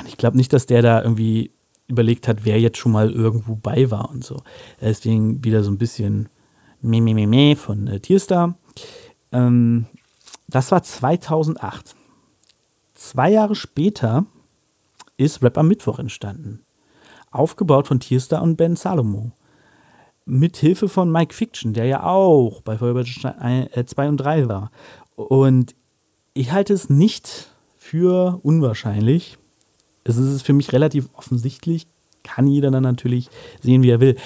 ich 0.06 0.16
glaube 0.16 0.36
nicht, 0.36 0.52
dass 0.52 0.66
der 0.66 0.82
da 0.82 1.02
irgendwie 1.02 1.52
überlegt 1.86 2.28
hat, 2.28 2.44
wer 2.44 2.58
jetzt 2.58 2.78
schon 2.78 2.92
mal 2.92 3.10
irgendwo 3.10 3.56
bei 3.56 3.90
war 3.90 4.10
und 4.10 4.24
so. 4.24 4.42
Deswegen 4.80 5.44
wieder 5.44 5.62
so 5.62 5.70
ein 5.70 5.78
bisschen 5.78 6.28
meh 6.80 7.54
von 7.56 7.86
äh, 7.86 8.00
Tierstar. 8.00 8.56
Ähm, 9.32 9.86
das 10.48 10.72
war 10.72 10.82
2008. 10.82 11.94
Zwei 12.94 13.30
Jahre 13.30 13.54
später 13.54 14.26
ist 15.16 15.42
Rap 15.42 15.58
am 15.58 15.68
Mittwoch 15.68 15.98
entstanden. 15.98 16.64
Aufgebaut 17.30 17.86
von 17.86 18.00
Tierstar 18.00 18.42
und 18.42 18.56
Ben 18.56 18.76
Salomo. 18.76 19.32
Mit 20.24 20.56
Hilfe 20.56 20.88
von 20.88 21.10
Mike 21.10 21.34
Fiction, 21.34 21.72
der 21.72 21.86
ja 21.86 22.02
auch 22.02 22.60
bei 22.62 22.78
Feuerwehr 22.78 23.04
2 23.04 24.08
und 24.08 24.16
3 24.16 24.48
war. 24.48 24.70
Und 25.16 25.74
ich 26.34 26.52
halte 26.52 26.72
es 26.72 26.88
nicht 26.88 27.48
für 27.76 28.40
unwahrscheinlich. 28.42 29.38
Es 30.04 30.16
ist 30.16 30.42
für 30.42 30.52
mich 30.52 30.72
relativ 30.72 31.08
offensichtlich. 31.14 31.86
Kann 32.22 32.46
jeder 32.46 32.70
dann 32.70 32.82
natürlich 32.82 33.30
sehen, 33.62 33.82
wie 33.82 33.90
er 33.90 34.00
will. 34.00 34.16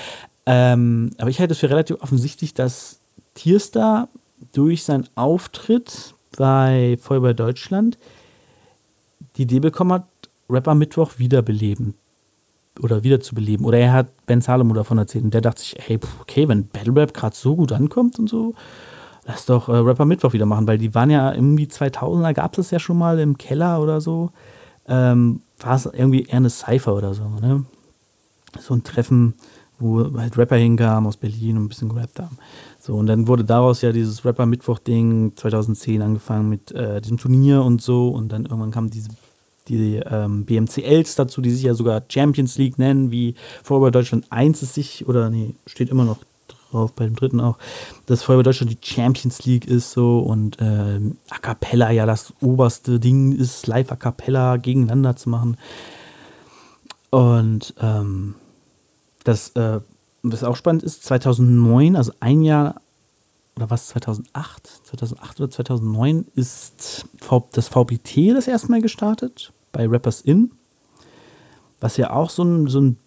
Ähm, 0.47 1.11
aber 1.19 1.31
ich 1.31 1.41
halte 1.41 1.53
es 1.53 1.61
für 1.61 1.71
relativ 1.71 2.03
offensichtlich, 2.03 2.55
dass 2.55 3.01
Tierstar 3.35 4.09
durch 4.53 4.85
seinen 4.85 5.09
Auftritt 5.15 6.15
bei 6.37 6.99
Feuerwehr 7.01 7.35
Deutschland 7.35 7.99
die 9.37 9.43
Idee 9.43 9.61
bekommen 9.61 9.93
hat, 9.93 10.07
Rapper 10.49 10.75
Mittwoch 10.75 11.19
wiederbeleben 11.19 11.95
oder 12.81 13.03
wiederzubeleben. 13.03 13.65
Oder 13.65 13.79
er 13.79 13.93
hat 13.93 14.27
Ben 14.27 14.41
Salomo 14.41 14.75
davon 14.75 14.99
erzählt 14.99 15.25
und 15.25 15.35
der 15.35 15.41
dachte 15.41 15.63
sich, 15.63 15.77
hey, 15.79 15.99
okay, 16.21 16.49
wenn 16.49 16.67
Battle 16.67 16.95
Rap 16.97 17.15
gerade 17.15 17.37
so 17.37 17.57
gut 17.57 17.73
ankommt 17.73 18.19
und 18.19 18.29
so, 18.29 18.55
lass 19.27 19.47
doch 19.47 19.69
äh, 19.69 19.77
Rapper 19.77 20.05
Mittwoch 20.05 20.33
wieder 20.33 20.47
machen, 20.47 20.67
weil 20.67 20.79
die 20.79 20.95
waren 20.95 21.11
ja 21.11 21.33
irgendwie 21.33 21.67
2000er, 21.67 22.35
gab 22.35 22.59
es 22.59 22.71
ja 22.71 22.79
schon 22.79 22.99
mal 22.99 23.19
im 23.19 23.39
Keller 23.39 23.81
oder 23.81 24.01
so. 24.01 24.31
Ähm, 24.87 25.41
war 25.61 25.77
es 25.77 25.87
irgendwie 25.87 26.25
eher 26.25 26.37
eine 26.37 26.51
Cypher 26.51 26.95
oder 26.95 27.15
so, 27.15 27.27
ne? 27.41 27.65
So 28.61 28.75
ein 28.75 28.85
Treffen, 28.85 29.35
wo 29.79 30.19
halt 30.19 30.39
Rapper 30.39 30.57
hinkamen 30.57 31.09
aus 31.09 31.17
Berlin 31.17 31.57
und 31.57 31.65
ein 31.65 31.69
bisschen 31.69 31.89
gerappt 31.89 32.19
haben. 32.21 32.39
So, 32.81 32.95
und 32.95 33.07
dann 33.07 33.27
wurde 33.29 33.45
daraus 33.45 33.83
ja 33.83 33.93
dieses 33.93 34.25
Rapper 34.25 34.47
Mittwoch-Ding 34.47 35.33
2010 35.37 36.03
angefangen 36.03 36.49
mit 36.49 36.73
äh, 36.73 37.01
diesem 37.01 37.19
Turnier 37.19 37.63
und 37.63 37.83
so 37.83 38.09
und 38.09 38.31
dann 38.31 38.45
irgendwann 38.45 38.71
kamen 38.71 38.91
diese 38.91 39.11
die 39.69 39.97
ähm, 39.97 40.45
BMCLs 40.45 41.15
dazu, 41.15 41.41
die 41.41 41.51
sich 41.51 41.63
ja 41.63 41.73
sogar 41.73 42.03
Champions 42.09 42.59
League 42.59 42.79
nennen, 42.79 43.11
wie 43.11 43.35
vorher 43.63 43.87
bei 43.87 43.91
Deutschland 43.91 44.27
1 44.31 44.61
es 44.61 44.75
sich, 44.75 45.09
oder 45.09 45.31
nee, 45.31 45.55
steht 45.67 45.89
immer 45.89 46.05
noch 46.05 46.19
drauf, 46.71 46.93
bei 46.93 47.05
dem 47.05 47.17
dritten 47.17 47.41
auch, 47.41 47.57
dass 48.07 48.23
Feuerwehr 48.23 48.43
Deutschland 48.43 48.73
die 48.73 48.87
Champions 48.87 49.45
League 49.45 49.67
ist 49.67 49.93
so 49.93 50.19
und 50.19 50.61
äh, 50.61 51.01
A 51.31 51.39
Cappella 51.41 51.91
ja 51.91 52.05
das 52.05 52.35
oberste 52.41 53.01
Ding 53.01 53.33
ist, 53.33 53.67
live 53.67 53.91
A 53.93 53.97
Cappella 53.97 54.57
gegeneinander 54.57 55.17
zu 55.17 55.31
machen. 55.31 55.57
Und 57.11 57.75
ähm, 57.81 58.35
das, 59.25 59.51
äh, 59.51 59.81
was 60.23 60.45
auch 60.45 60.57
spannend 60.57 60.83
ist, 60.83 61.05
2009, 61.05 61.97
also 61.97 62.13
ein 62.21 62.43
Jahr, 62.43 62.81
oder 63.57 63.71
was, 63.71 63.89
2008? 63.89 64.67
2008 64.85 65.41
oder 65.41 65.51
2009 65.51 66.27
ist 66.35 67.07
das 67.53 67.69
VPT 67.69 68.35
das 68.35 68.49
erste 68.49 68.71
Mal 68.71 68.81
gestartet 68.81 69.53
bei 69.73 69.87
Rappers 69.87 70.21
In, 70.21 70.53
was 71.81 71.97
ja 71.97 72.11
auch 72.11 72.31
so 72.31 72.43
ein, 72.43 72.67
so 72.67 72.81
ein 72.81 72.99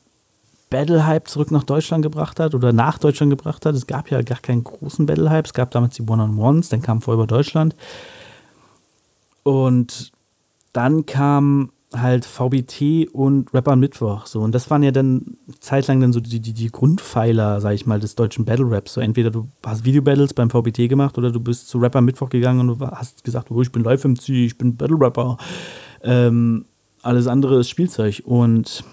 Battle-Hype 0.69 1.27
zurück 1.27 1.51
nach 1.51 1.63
Deutschland 1.63 2.03
gebracht 2.03 2.39
hat 2.39 2.53
oder 2.53 2.73
nach 2.73 2.97
Deutschland 2.97 3.29
gebracht 3.29 3.65
hat. 3.65 3.75
Es 3.75 3.87
gab 3.87 4.09
ja 4.11 4.21
gar 4.21 4.39
keinen 4.39 4.63
großen 4.63 5.05
Battle-Hype. 5.05 5.45
Es 5.45 5.53
gab 5.53 5.71
damals 5.71 5.95
die 5.95 6.03
One-on-Ones, 6.03 6.69
dann 6.69 6.81
kam 6.81 7.01
vor 7.01 7.13
über 7.13 7.27
Deutschland. 7.27 7.75
Und 9.43 10.11
dann 10.73 11.05
kam 11.05 11.71
halt 11.93 12.25
VBT 12.25 13.09
und 13.13 13.53
Rapper 13.53 13.75
Mittwoch. 13.75 14.25
So. 14.25 14.41
Und 14.41 14.53
das 14.53 14.69
waren 14.69 14.83
ja 14.83 14.91
dann 14.91 15.37
zeitlang 15.59 16.01
dann 16.01 16.11
so 16.11 16.19
die, 16.19 16.39
die, 16.39 16.53
die 16.53 16.71
Grundpfeiler, 16.71 17.61
sag 17.61 17.73
ich 17.73 17.85
mal, 17.85 17.99
des 17.99 18.15
deutschen 18.15 18.45
Battle-Raps. 18.45 18.93
So 18.93 19.01
entweder 19.01 19.31
du 19.31 19.47
hast 19.65 19.85
Video-Battles 19.85 20.33
beim 20.33 20.49
VBT 20.49 20.89
gemacht 20.89 21.17
oder 21.17 21.31
du 21.31 21.39
bist 21.39 21.69
zu 21.69 21.77
Rapper 21.77 22.01
Mittwoch 22.01 22.29
gegangen 22.29 22.59
und 22.59 22.79
du 22.79 22.87
hast 22.87 23.23
gesagt, 23.23 23.51
oh, 23.51 23.61
ich 23.61 23.71
bin 23.71 23.83
Live-MC, 23.83 24.29
ich 24.29 24.57
bin 24.57 24.75
Battle-Rapper. 24.75 25.37
Ähm, 26.03 26.65
alles 27.01 27.27
andere 27.27 27.59
ist 27.59 27.69
Spielzeug. 27.69 28.21
Und 28.25 28.83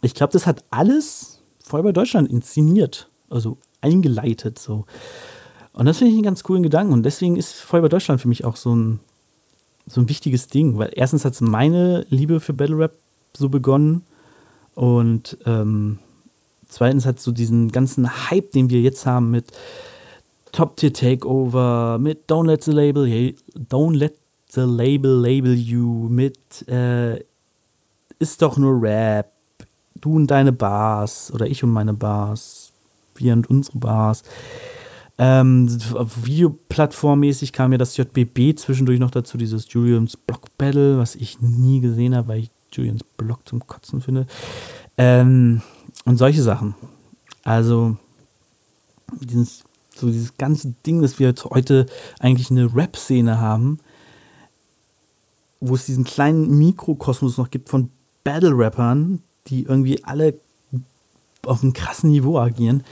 ich 0.00 0.14
glaube, 0.14 0.32
das 0.32 0.46
hat 0.46 0.62
alles 0.70 1.42
voll 1.58 1.82
bei 1.82 1.92
Deutschland 1.92 2.30
inszeniert, 2.30 3.10
also 3.30 3.58
eingeleitet 3.80 4.58
so. 4.58 4.84
Und 5.72 5.86
das 5.86 5.98
finde 5.98 6.12
ich 6.12 6.16
einen 6.16 6.24
ganz 6.24 6.44
coolen 6.44 6.62
Gedanken. 6.62 6.92
Und 6.92 7.02
deswegen 7.02 7.36
ist 7.36 7.54
Feuerwehr 7.54 7.88
Deutschland 7.88 8.20
für 8.20 8.28
mich 8.28 8.44
auch 8.44 8.54
so 8.56 8.74
ein, 8.74 9.00
so 9.86 10.00
ein 10.00 10.08
wichtiges 10.08 10.48
Ding. 10.48 10.78
Weil 10.78 10.90
erstens 10.94 11.24
hat 11.24 11.34
es 11.34 11.40
meine 11.40 12.06
Liebe 12.08 12.40
für 12.40 12.52
Battle 12.52 12.78
Rap 12.78 12.92
so 13.36 13.48
begonnen. 13.48 14.02
Und 14.74 15.38
ähm, 15.46 15.98
zweitens 16.68 17.06
hat 17.06 17.20
so 17.20 17.32
diesen 17.32 17.70
ganzen 17.70 18.30
Hype, 18.30 18.52
den 18.52 18.70
wir 18.70 18.80
jetzt 18.80 19.06
haben 19.06 19.30
mit 19.30 19.52
Top 20.52 20.76
Tier 20.76 20.92
Takeover, 20.92 21.98
mit 21.98 22.30
Don't 22.30 22.46
Let 22.46 22.62
the 22.62 22.70
Label, 22.70 23.06
Don't 23.56 23.96
Let 23.96 24.14
the 24.50 24.60
Label 24.60 25.20
Label 25.20 25.54
You, 25.54 26.08
mit 26.08 26.68
äh, 26.68 27.18
Ist 28.18 28.40
doch 28.40 28.56
nur 28.56 28.80
Rap, 28.80 29.32
du 30.00 30.14
und 30.14 30.28
deine 30.28 30.52
Bars 30.52 31.32
oder 31.32 31.46
ich 31.46 31.64
und 31.64 31.70
meine 31.70 31.94
Bars, 31.94 32.72
wir 33.16 33.32
und 33.32 33.50
unsere 33.50 33.78
Bars. 33.78 34.22
Ähm, 35.16 35.68
Videoplattformmäßig 36.24 37.52
kam 37.52 37.72
ja 37.72 37.78
das 37.78 37.96
JBB 37.96 38.58
zwischendurch 38.58 38.98
noch 38.98 39.12
dazu, 39.12 39.38
dieses 39.38 39.72
Julians 39.72 40.16
Block 40.16 40.56
Battle, 40.58 40.98
was 40.98 41.14
ich 41.14 41.40
nie 41.40 41.80
gesehen 41.80 42.16
habe, 42.16 42.28
weil 42.28 42.40
ich 42.40 42.50
Julians 42.72 43.02
Block 43.16 43.46
zum 43.48 43.64
Kotzen 43.66 44.00
finde. 44.00 44.26
Ähm, 44.96 45.62
und 46.04 46.16
solche 46.16 46.42
Sachen. 46.42 46.74
Also, 47.44 47.96
dieses, 49.20 49.62
so 49.94 50.08
dieses 50.08 50.36
ganze 50.36 50.74
Ding, 50.84 51.02
dass 51.02 51.18
wir 51.18 51.32
heute 51.44 51.86
eigentlich 52.18 52.50
eine 52.50 52.74
Rap-Szene 52.74 53.40
haben, 53.40 53.78
wo 55.60 55.74
es 55.74 55.86
diesen 55.86 56.04
kleinen 56.04 56.58
Mikrokosmos 56.58 57.38
noch 57.38 57.50
gibt 57.50 57.68
von 57.68 57.90
Battle-Rappern, 58.24 59.22
die 59.46 59.62
irgendwie 59.62 60.02
alle 60.04 60.34
auf 61.46 61.62
einem 61.62 61.72
krassen 61.72 62.10
Niveau 62.10 62.38
agieren. 62.38 62.82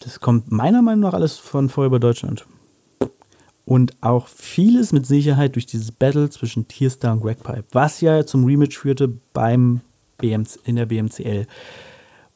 Das 0.00 0.20
kommt 0.20 0.50
meiner 0.50 0.82
Meinung 0.82 1.00
nach 1.00 1.14
alles 1.14 1.36
von 1.36 1.68
vorher 1.68 1.90
bei 1.90 1.98
Deutschland. 1.98 2.46
Und 3.64 3.96
auch 4.00 4.28
vieles 4.28 4.92
mit 4.92 5.06
Sicherheit 5.06 5.54
durch 5.54 5.66
dieses 5.66 5.92
Battle 5.92 6.30
zwischen 6.30 6.68
Tierstar 6.68 7.12
und 7.12 7.20
Greg 7.20 7.38
was 7.72 8.00
ja 8.00 8.24
zum 8.24 8.44
Rematch 8.44 8.78
führte 8.78 9.08
beim 9.34 9.82
BMC, 10.16 10.60
in 10.64 10.76
der 10.76 10.86
BMCL, 10.86 11.46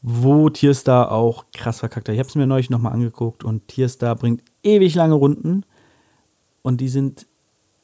wo 0.03 0.51
Tierstar 0.51 1.11
auch 1.11 1.47
krass 1.55 1.81
verkackt 1.81 2.09
hat. 2.09 2.15
Ich 2.15 2.19
habe 2.19 2.29
es 2.29 2.35
mir 2.35 2.47
neulich 2.47 2.69
nochmal 2.69 2.93
angeguckt 2.93 3.45
und 3.45 3.67
Tierstar 3.69 4.17
bringt 4.17 4.43
ewig 4.63 4.95
lange 4.95 5.15
Runden 5.15 5.65
und 6.61 6.81
die 6.83 6.89
sind 6.89 7.27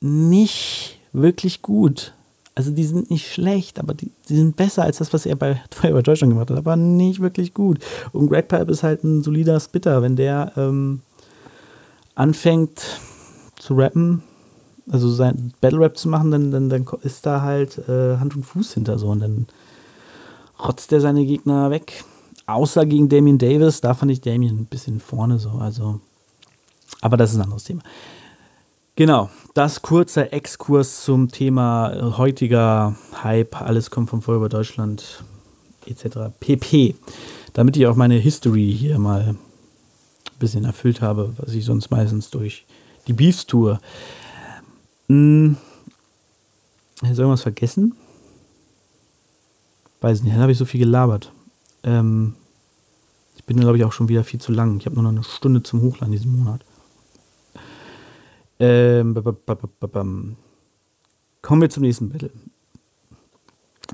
nicht 0.01 0.99
wirklich 1.13 1.63
gut. 1.63 2.15
Also 2.59 2.73
die 2.73 2.83
sind 2.83 3.09
nicht 3.09 3.33
schlecht, 3.33 3.79
aber 3.79 3.95
die, 3.95 4.11
die 4.29 4.35
sind 4.35 4.57
besser 4.57 4.83
als 4.83 4.99
das, 4.99 5.13
was 5.13 5.27
er 5.27 5.37
bei 5.37 5.63
Feuerwehr 5.71 6.03
Deutschland 6.03 6.33
gemacht 6.33 6.51
hat, 6.51 6.59
aber 6.59 6.75
nicht 6.75 7.21
wirklich 7.21 7.55
gut. 7.55 7.79
Und 8.13 8.29
Greg 8.29 8.49
Pipe 8.49 8.73
ist 8.73 8.83
halt 8.83 9.05
ein 9.05 9.23
solider 9.23 9.61
Spitter, 9.61 10.03
wenn 10.03 10.17
der 10.17 10.51
ähm, 10.57 11.03
anfängt 12.17 12.83
zu 13.61 13.75
rappen, 13.75 14.25
also 14.91 15.09
sein 15.09 15.55
Battle 15.61 15.79
Rap 15.79 15.97
zu 15.97 16.09
machen, 16.09 16.33
dann, 16.33 16.51
dann, 16.51 16.69
dann 16.69 16.85
ist 17.03 17.25
da 17.27 17.43
halt 17.43 17.79
äh, 17.89 18.17
Hand 18.17 18.35
und 18.35 18.43
Fuß 18.43 18.75
hinter 18.75 18.99
so 18.99 19.07
und 19.07 19.21
dann 19.21 19.47
rotzt 20.59 20.93
er 20.93 21.01
seine 21.01 21.25
Gegner 21.25 21.71
weg. 21.71 22.03
Außer 22.47 22.87
gegen 22.87 23.09
Damien 23.09 23.39
Davis, 23.39 23.81
da 23.81 23.95
fand 23.95 24.11
ich 24.11 24.21
Damien 24.21 24.63
ein 24.63 24.67
bisschen 24.67 24.99
vorne 24.99 25.39
so, 25.39 25.51
also. 25.51 26.01
Aber 27.03 27.17
das 27.17 27.31
ist 27.31 27.37
ein 27.37 27.43
anderes 27.43 27.63
Thema. 27.63 27.83
Genau, 28.97 29.31
das 29.59 29.83
kurze 29.83 30.31
Exkurs 30.31 31.03
zum 31.03 31.33
Thema 31.33 32.17
heutiger 32.17 32.95
Hype, 33.25 33.61
alles 33.61 33.91
kommt 33.91 34.09
von 34.09 34.23
Feuerwehr 34.23 34.49
Deutschland 34.49 35.25
etc. 35.85 36.33
pp. 36.39 36.95
Damit 37.55 37.77
ich 37.77 37.85
auch 37.89 37.97
meine 37.97 38.15
History 38.15 38.73
hier 38.73 39.01
mal 39.01 39.31
ein 39.31 39.39
bisschen 40.39 40.65
erfüllt 40.65 41.01
habe, 41.01 41.35
was 41.39 41.55
ich 41.55 41.65
sonst 41.65 41.91
meistens 41.91 42.31
durch 42.31 42.67
die 43.09 43.13
Beefs 43.13 43.47
tue. 43.47 43.81
Hm, 45.09 45.57
Ist 47.03 47.19
irgendwas 47.19 47.43
vergessen? 47.43 47.97
Weiß 50.01 50.23
nicht, 50.23 50.35
dann 50.35 50.43
habe 50.43 50.53
ich 50.53 50.59
so 50.59 50.67
viel 50.67 50.79
gelabert. 50.79 51.33
Ähm, 51.83 52.37
ich 53.35 53.43
bin, 53.43 53.59
glaube 53.59 53.77
ich, 53.77 53.83
auch 53.83 53.93
schon 53.93 54.09
wieder 54.09 54.23
viel 54.23 54.41
zu 54.41 54.53
lang. 54.53 54.79
Ich 54.79 54.87
habe 54.87 54.95
nur 54.95 55.03
noch 55.03 55.11
eine 55.11 55.25
Stunde 55.25 55.65
zum 55.65 55.81
Hochladen 55.81 56.13
diesen 56.13 56.39
Monat. 56.39 56.65
Ähm, 58.61 60.37
Kommen 61.43 61.63
wir 61.63 61.71
zum 61.71 61.83
nächsten 61.83 62.09
Battle. 62.09 62.31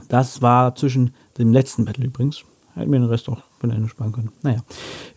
Das 0.09 0.43
war 0.43 0.75
zwischen 0.75 1.15
dem 1.39 1.53
letzten 1.53 1.85
Battle 1.85 2.07
übrigens. 2.07 2.45
Hätten 2.75 2.91
wir 2.91 2.99
den 2.99 3.09
Rest 3.09 3.29
auch 3.29 3.43
von 3.61 3.71
Ende 3.71 3.89
sparen 3.89 4.13
können. 4.13 4.33
Naja. 4.43 4.65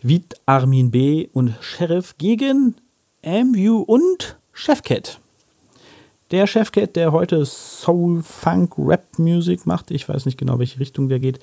Viet 0.02 0.40
Armin 0.46 0.90
B. 0.90 1.28
und 1.32 1.54
Sheriff 1.60 2.16
gegen 2.18 2.76
MU 3.24 3.80
und 3.80 4.38
Chefcat. 4.52 5.20
Der 6.30 6.46
Chefcat, 6.46 6.94
der 6.94 7.12
heute 7.12 7.44
Soul, 7.46 8.22
Funk, 8.22 8.74
Rap 8.76 9.18
Music 9.18 9.66
macht. 9.66 9.90
Ich 9.90 10.08
weiß 10.08 10.26
nicht 10.26 10.38
genau, 10.38 10.58
welche 10.58 10.78
Richtung 10.78 11.08
der 11.08 11.18
geht. 11.18 11.40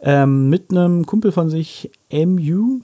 Ähm, 0.00 0.50
mit 0.50 0.70
einem 0.70 1.06
Kumpel 1.06 1.32
von 1.32 1.48
sich, 1.48 1.90
MU. 2.12 2.80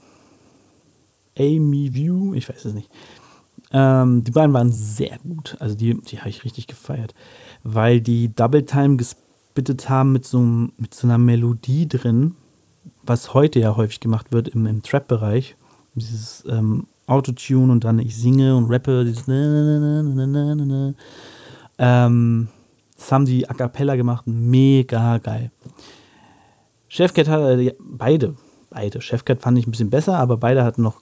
Amy 1.37 1.93
View, 1.93 2.33
ich 2.33 2.49
weiß 2.49 2.65
es 2.65 2.73
nicht. 2.73 2.89
Ähm, 3.73 4.23
die 4.23 4.31
beiden 4.31 4.53
waren 4.53 4.71
sehr 4.71 5.17
gut. 5.23 5.57
Also 5.59 5.75
die, 5.75 5.99
die 6.01 6.19
habe 6.19 6.29
ich 6.29 6.45
richtig 6.45 6.67
gefeiert. 6.67 7.13
Weil 7.63 7.99
die 8.01 8.33
Double 8.33 8.63
Time 8.65 8.97
gespittet 8.97 9.89
haben 9.89 10.13
mit 10.13 10.25
so, 10.25 10.39
mit 10.39 10.93
so 10.93 11.07
einer 11.07 11.17
Melodie 11.17 11.89
drin, 11.89 12.35
was 13.01 13.33
heute 13.33 13.59
ja 13.59 13.75
häufig 13.75 13.99
gemacht 13.99 14.31
wird 14.31 14.47
im, 14.47 14.67
im 14.67 14.83
Trap-Bereich. 14.83 15.55
Dieses 15.95 16.43
ähm, 16.47 16.87
Autotune 17.07 17.71
und 17.71 17.83
dann 17.83 17.99
ich 17.99 18.15
singe 18.15 18.55
und 18.55 18.71
rappe, 18.71 19.03
dieses 19.03 19.25
ähm, 21.77 22.47
das 22.95 23.11
haben 23.11 23.25
die 23.25 23.49
a 23.49 23.53
cappella 23.53 23.95
gemacht, 23.95 24.25
mega 24.25 25.17
geil. 25.17 25.51
Chefcat 26.87 27.27
hat 27.27 27.59
äh, 27.59 27.75
beide, 27.79 28.35
beide. 28.69 29.01
Chefcat 29.01 29.41
fand 29.41 29.57
ich 29.57 29.67
ein 29.67 29.71
bisschen 29.71 29.89
besser, 29.89 30.17
aber 30.17 30.37
beide 30.37 30.63
hatten 30.63 30.83
noch 30.83 31.01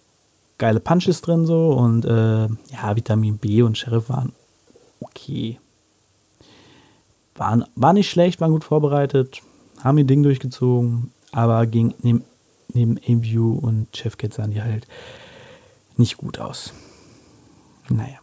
geile 0.62 0.80
Punches 0.80 1.22
drin 1.22 1.48
so 1.48 1.72
und 1.72 2.06
äh, 2.06 2.44
ja, 2.48 2.96
Vitamin 2.96 3.40
B 3.40 3.64
und 3.64 3.80
Sheriff 3.80 4.10
waren 4.10 4.32
okay. 5.00 5.60
Waren, 7.34 7.66
war 7.76 7.94
nicht 7.94 8.12
schlecht, 8.12 8.40
waren 8.40 8.52
gut 8.52 8.64
vorbereitet, 8.64 9.42
haben 9.84 9.98
ihr 9.98 10.04
Ding 10.04 10.22
durchgezogen, 10.22 11.12
aber 11.32 11.66
ging 11.66 11.96
neben, 12.04 12.24
neben 12.74 13.00
A-View 13.00 13.58
und 13.60 13.88
Chefcat 13.98 14.36
sahen 14.36 14.52
die 14.52 14.62
halt 14.62 14.86
nicht 15.98 16.18
gut 16.18 16.38
aus. 16.38 16.74
Naja. 17.90 18.20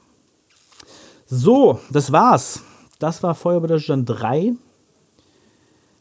So, 1.27 1.81
das 1.91 2.13
war's. 2.13 2.63
Das 3.01 3.21
war 3.25 3.35
Feuer 3.35 3.57
über 3.57 3.67
Deutschland 3.67 4.09
3. 4.09 4.53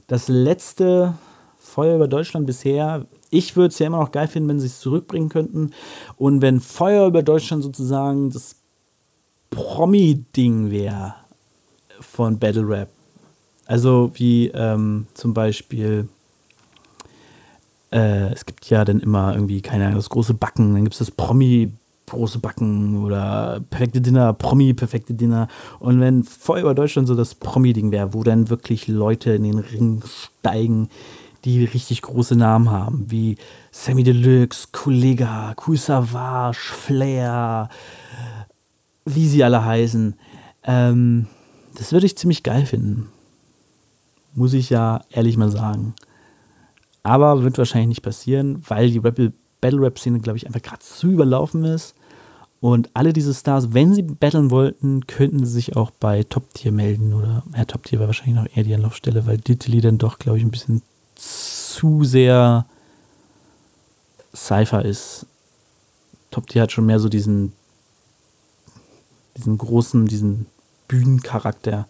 Das 0.06 0.28
letzte 0.28 1.16
Feuer 1.58 1.96
über 1.96 2.08
Deutschland 2.08 2.46
bisher 2.46 3.08
ich 3.38 3.56
würde 3.56 3.70
es 3.70 3.80
ja 3.80 3.88
immer 3.88 4.00
noch 4.00 4.12
geil 4.12 4.28
finden, 4.28 4.50
wenn 4.50 4.60
sie 4.60 4.68
es 4.68 4.80
zurückbringen 4.80 5.30
könnten. 5.30 5.72
Und 6.18 6.42
wenn 6.42 6.60
Feuer 6.60 7.08
über 7.08 7.22
Deutschland 7.22 7.64
sozusagen 7.64 8.32
das 8.32 8.56
Promi-Ding 9.50 10.72
wäre 10.72 11.16
von 12.00 12.40
Battle 12.40 12.68
Rap. 12.68 12.90
Also 13.66 14.12
wie 14.16 14.48
ähm, 14.48 15.08
zum 15.14 15.34
Beispiel, 15.34 16.08
äh, 17.92 18.32
es 18.32 18.46
gibt 18.46 18.70
ja 18.70 18.86
dann 18.86 19.00
immer 19.00 19.34
irgendwie, 19.34 19.62
keine 19.62 19.86
Ahnung, 19.86 19.98
das 19.98 20.10
große 20.10 20.34
Backen, 20.34 20.74
dann 20.74 20.84
gibt 20.84 20.94
es 20.94 21.00
das 21.00 21.12
Promi 21.12 21.72
große 22.10 22.40
Backen 22.40 23.04
oder 23.04 23.60
perfekte 23.70 24.00
Dinner, 24.00 24.34
Promi 24.34 24.74
perfekte 24.74 25.14
Dinner. 25.14 25.50
Und 25.80 26.00
wenn 26.00 26.24
Feuer 26.24 26.62
über 26.62 26.74
Deutschland 26.74 27.08
so 27.08 27.16
das 27.16 27.36
Promi-Ding 27.36 27.92
wäre, 27.92 28.14
wo 28.14 28.24
dann 28.24 28.50
wirklich 28.50 28.88
Leute 28.88 29.34
in 29.34 29.44
den 29.44 29.60
Ring 29.60 30.02
steigen, 30.06 30.90
die 31.46 31.66
richtig 31.66 32.02
große 32.02 32.36
Namen 32.36 32.70
haben, 32.70 33.06
wie 33.10 33.38
Sammy 33.72 34.04
Deluxe, 34.04 34.68
Kollega, 34.72 35.56
Cool 35.66 35.78
Savage, 35.78 36.58
Flair, 36.58 37.70
wie 39.06 39.28
sie 39.28 39.44
alle 39.44 39.64
heißen. 39.64 40.16
Ähm, 40.64 41.28
das 41.76 41.92
würde 41.92 42.06
ich 42.06 42.18
ziemlich 42.18 42.44
geil 42.44 42.66
finden. 42.66 43.10
Muss 44.34 44.54
ich 44.54 44.70
ja 44.70 45.02
ehrlich 45.10 45.38
mal 45.38 45.52
sagen. 45.52 45.94
Aber 47.04 47.44
wird 47.44 47.58
wahrscheinlich 47.58 47.88
nicht 47.88 48.02
passieren, 48.02 48.62
weil 48.68 48.92
die 48.92 49.00
Battle 49.00 49.82
Rap-Szene, 49.82 50.20
glaube 50.20 50.38
ich, 50.38 50.48
einfach 50.48 50.62
gerade 50.62 50.80
zu 50.80 51.08
überlaufen 51.08 51.64
ist. 51.64 51.96
Und 52.60 52.90
alle 52.96 53.14
diese 53.14 53.34
Stars, 53.34 53.74
wenn 53.74 53.94
sie 53.94 54.02
battlen 54.02 54.50
wollten, 54.50 55.06
könnten 55.06 55.46
sie 55.46 55.54
sich 55.54 55.76
auch 55.76 55.92
bei 55.92 56.24
Top 56.24 56.54
Tier 56.54 56.72
melden. 56.72 57.14
Oder 57.14 57.44
ja, 57.56 57.66
Top 57.66 57.84
Tier 57.84 58.00
war 58.00 58.08
wahrscheinlich 58.08 58.36
noch 58.36 58.48
eher 58.56 58.64
die 58.64 58.74
Anlaufstelle, 58.74 59.26
weil 59.26 59.38
Diddley 59.38 59.80
dann 59.80 60.00
doch, 60.00 60.18
glaube 60.18 60.40
ich, 60.40 60.44
ein 60.44 60.52
bisschen 60.52 60.82
zu 61.18 62.04
sehr 62.04 62.66
Cypher 64.36 64.86
ist. 64.86 65.26
Top 66.32 66.48
Tier 66.48 66.64
hat 66.64 66.72
schon 66.72 66.86
mehr 66.86 67.00
so 67.00 67.10
diesen, 67.10 67.54
diesen 69.36 69.58
großen, 69.58 70.06
diesen 70.06 70.46
Bühnencharakter. 70.88 71.88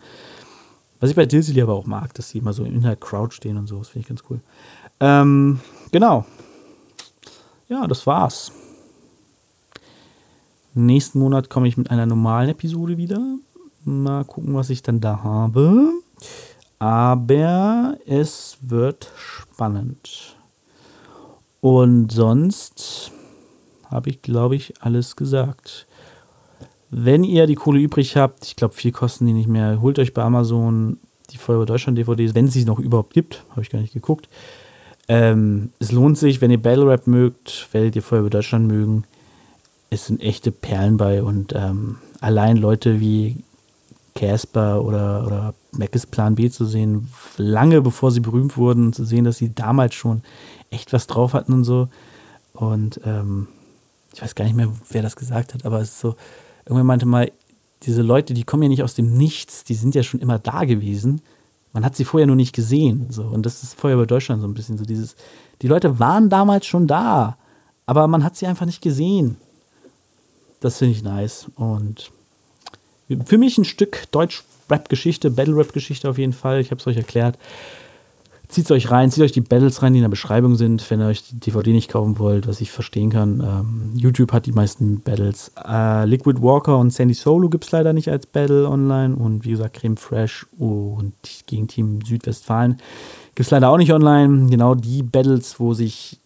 Was 0.99 1.09
ich 1.09 1.15
bei 1.15 1.25
Dilsily 1.25 1.61
aber 1.61 1.73
auch 1.73 1.85
mag, 1.85 2.13
dass 2.13 2.29
sie 2.29 2.39
immer 2.39 2.53
so 2.53 2.63
in 2.63 2.81
der 2.81 2.95
Crowd 2.95 3.33
stehen 3.33 3.57
und 3.57 3.67
so. 3.67 3.77
Das 3.79 3.89
finde 3.89 4.03
ich 4.03 4.07
ganz 4.09 4.23
cool. 4.29 4.39
Ähm, 4.99 5.59
genau. 5.91 6.25
Ja, 7.67 7.85
das 7.85 8.07
war's. 8.07 8.51
Nächsten 10.73 11.19
Monat 11.19 11.49
komme 11.49 11.67
ich 11.67 11.77
mit 11.77 11.91
einer 11.91 12.05
normalen 12.05 12.49
Episode 12.49 12.97
wieder. 12.97 13.19
Mal 13.83 14.25
gucken, 14.25 14.53
was 14.55 14.69
ich 14.69 14.81
dann 14.81 15.01
da 15.01 15.23
habe. 15.23 15.91
Aber 16.79 17.97
es 18.05 18.57
wird 18.61 19.11
spannend. 19.17 20.35
Und 21.61 22.11
sonst 22.11 23.11
habe 23.89 24.09
ich, 24.09 24.21
glaube 24.21 24.55
ich, 24.55 24.73
alles 24.81 25.15
gesagt. 25.15 25.87
Wenn 26.89 27.23
ihr 27.23 27.47
die 27.47 27.55
Kohle 27.55 27.79
übrig 27.79 28.15
habt, 28.15 28.45
ich 28.45 28.55
glaube, 28.55 28.75
viel 28.75 28.91
kosten 28.91 29.25
die 29.25 29.33
nicht 29.33 29.49
mehr, 29.49 29.81
holt 29.81 29.99
euch 29.99 30.13
bei 30.13 30.23
Amazon 30.23 30.99
die 31.31 31.37
Feuerwehr 31.37 31.65
Deutschland 31.65 31.97
DVDs, 31.97 32.35
wenn 32.35 32.45
es 32.45 32.53
sie 32.53 32.65
noch 32.65 32.79
überhaupt 32.79 33.13
gibt. 33.13 33.43
Habe 33.49 33.61
ich 33.61 33.69
gar 33.69 33.79
nicht 33.79 33.93
geguckt. 33.93 34.29
Ähm, 35.09 35.71
es 35.79 35.91
lohnt 35.91 36.17
sich, 36.17 36.41
wenn 36.41 36.51
ihr 36.51 36.61
Battle 36.61 36.87
Rap 36.87 37.07
mögt, 37.07 37.67
werdet 37.71 37.95
ihr 37.95 38.01
Feuerwehr 38.03 38.29
Deutschland 38.29 38.67
mögen. 38.67 39.03
Es 39.89 40.05
sind 40.05 40.21
echte 40.21 40.51
Perlen 40.51 40.97
bei 40.97 41.23
und 41.23 41.53
ähm, 41.55 41.97
allein 42.19 42.57
Leute 42.57 42.99
wie 42.99 43.37
Casper 44.17 44.83
oder, 44.83 45.25
oder 45.25 45.53
Mackes 45.71 46.07
Plan 46.07 46.35
B 46.35 46.49
zu 46.49 46.65
sehen, 46.65 47.09
lange 47.37 47.81
bevor 47.81 48.11
sie 48.11 48.19
berühmt 48.19 48.57
wurden, 48.57 48.91
zu 48.91 49.05
sehen, 49.05 49.25
dass 49.25 49.37
sie 49.37 49.53
damals 49.53 49.93
schon 49.93 50.23
echt 50.71 50.91
was 50.91 51.05
drauf 51.05 51.33
hatten 51.33 51.53
und 51.53 51.63
so. 51.63 51.87
Und 52.53 52.99
ähm, 53.05 53.47
ich 54.13 54.21
weiß 54.21 54.33
gar 54.33 54.45
nicht 54.45 54.55
mehr, 54.55 54.69
wer 54.89 55.03
das 55.03 55.15
gesagt 55.15 55.53
hat, 55.53 55.65
aber 55.65 55.79
es 55.79 55.89
ist 55.89 55.99
so, 55.99 56.15
irgendwann 56.65 56.87
meinte 56.87 57.05
mal, 57.05 57.31
diese 57.83 58.01
Leute, 58.01 58.33
die 58.33 58.43
kommen 58.43 58.63
ja 58.63 58.69
nicht 58.69 58.81
aus 58.81 58.95
dem 58.95 59.15
Nichts, 59.15 59.63
die 59.63 59.75
sind 59.75 59.93
ja 59.93 60.01
schon 60.01 60.19
immer 60.19 60.39
da 60.39 60.65
gewesen. 60.65 61.21
Man 61.71 61.85
hat 61.85 61.95
sie 61.95 62.05
vorher 62.05 62.25
nur 62.25 62.35
nicht 62.35 62.55
gesehen. 62.55 63.05
So. 63.11 63.23
Und 63.23 63.45
das 63.45 63.61
ist 63.61 63.75
vorher 63.75 63.99
bei 63.99 64.07
Deutschland 64.07 64.41
so 64.41 64.47
ein 64.47 64.55
bisschen 64.55 64.79
so 64.79 64.85
dieses, 64.85 65.15
die 65.61 65.67
Leute 65.67 65.99
waren 65.99 66.29
damals 66.29 66.65
schon 66.65 66.87
da, 66.87 67.37
aber 67.85 68.07
man 68.07 68.23
hat 68.23 68.35
sie 68.35 68.47
einfach 68.47 68.65
nicht 68.65 68.81
gesehen. 68.81 69.37
Das 70.59 70.79
finde 70.79 70.95
ich 70.95 71.03
nice. 71.03 71.51
Und 71.55 72.11
für 73.25 73.37
mich 73.37 73.57
ein 73.57 73.65
Stück 73.65 74.03
Deutsch-Rap-Geschichte, 74.11 75.31
Battle-Rap-Geschichte 75.31 76.09
auf 76.09 76.17
jeden 76.17 76.33
Fall. 76.33 76.59
Ich 76.59 76.71
habe 76.71 76.79
es 76.79 76.87
euch 76.87 76.97
erklärt. 76.97 77.37
Zieht 78.49 78.63
es 78.63 78.71
euch 78.71 78.89
rein, 78.89 79.11
zieht 79.11 79.23
euch 79.23 79.33
die 79.33 79.41
Battles 79.41 79.83
rein, 79.83 79.91
die 79.91 79.99
in 79.99 80.03
der 80.03 80.09
Beschreibung 80.09 80.55
sind, 80.55 80.89
wenn 80.89 81.01
ihr 81.01 81.07
euch 81.07 81.21
die 81.27 81.37
DVD 81.37 81.73
nicht 81.73 81.91
kaufen 81.91 82.17
wollt, 82.17 82.47
was 82.47 82.61
ich 82.61 82.71
verstehen 82.71 83.09
kann. 83.09 83.41
Ähm, 83.41 83.91
YouTube 83.97 84.31
hat 84.31 84.45
die 84.45 84.53
meisten 84.53 85.01
Battles. 85.01 85.51
Äh, 85.67 86.05
Liquid 86.05 86.41
Walker 86.41 86.77
und 86.77 86.93
Sandy 86.93 87.13
Solo 87.13 87.49
gibt 87.49 87.65
es 87.65 87.71
leider 87.71 87.91
nicht 87.91 88.09
als 88.09 88.25
Battle 88.25 88.69
online. 88.69 89.17
Und 89.17 89.43
wie 89.43 89.51
gesagt, 89.51 89.75
Creme 89.75 89.97
Fresh 89.97 90.45
und 90.57 91.13
gegen 91.45 91.67
Team 91.67 91.99
Südwestfalen 92.05 92.77
gibt 93.35 93.47
es 93.47 93.51
leider 93.51 93.69
auch 93.69 93.77
nicht 93.77 93.91
online. 93.91 94.49
Genau 94.49 94.75
die 94.75 95.03
Battles, 95.03 95.59
wo 95.59 95.73
sich 95.73 96.21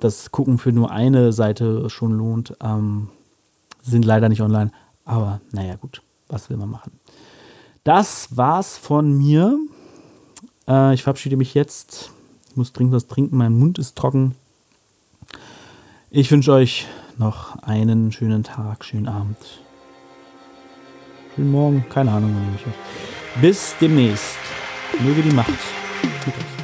das 0.00 0.30
Gucken 0.30 0.56
für 0.56 0.72
nur 0.72 0.90
eine 0.90 1.34
Seite 1.34 1.90
schon 1.90 2.12
lohnt, 2.12 2.56
ähm, 2.62 3.08
sind 3.82 4.06
leider 4.06 4.30
nicht 4.30 4.40
online. 4.40 4.70
Aber 5.04 5.42
naja, 5.52 5.76
gut 5.76 6.00
was 6.28 6.50
will 6.50 6.56
man 6.56 6.70
machen? 6.70 6.92
Das 7.84 8.36
war's 8.36 8.76
von 8.76 9.16
mir. 9.16 9.58
Äh, 10.66 10.94
ich 10.94 11.02
verabschiede 11.02 11.36
mich 11.36 11.54
jetzt. 11.54 12.10
Ich 12.50 12.56
muss 12.56 12.72
dringend 12.72 12.94
was 12.94 13.06
trinken, 13.06 13.36
mein 13.36 13.58
Mund 13.58 13.78
ist 13.78 13.96
trocken. 13.96 14.34
Ich 16.10 16.30
wünsche 16.30 16.52
euch 16.52 16.86
noch 17.18 17.62
einen 17.62 18.12
schönen 18.12 18.42
Tag, 18.42 18.84
schönen 18.84 19.08
Abend. 19.08 19.36
Schönen 21.34 21.52
Morgen, 21.52 21.84
keine 21.88 22.12
Ahnung, 22.12 22.34
wann 22.34 22.54
ich 22.54 22.66
mich 22.66 22.74
Bis 23.40 23.74
demnächst. 23.80 24.38
Möge 25.00 25.22
die 25.22 25.34
Macht. 25.34 25.52
Tschüss. 26.24 26.57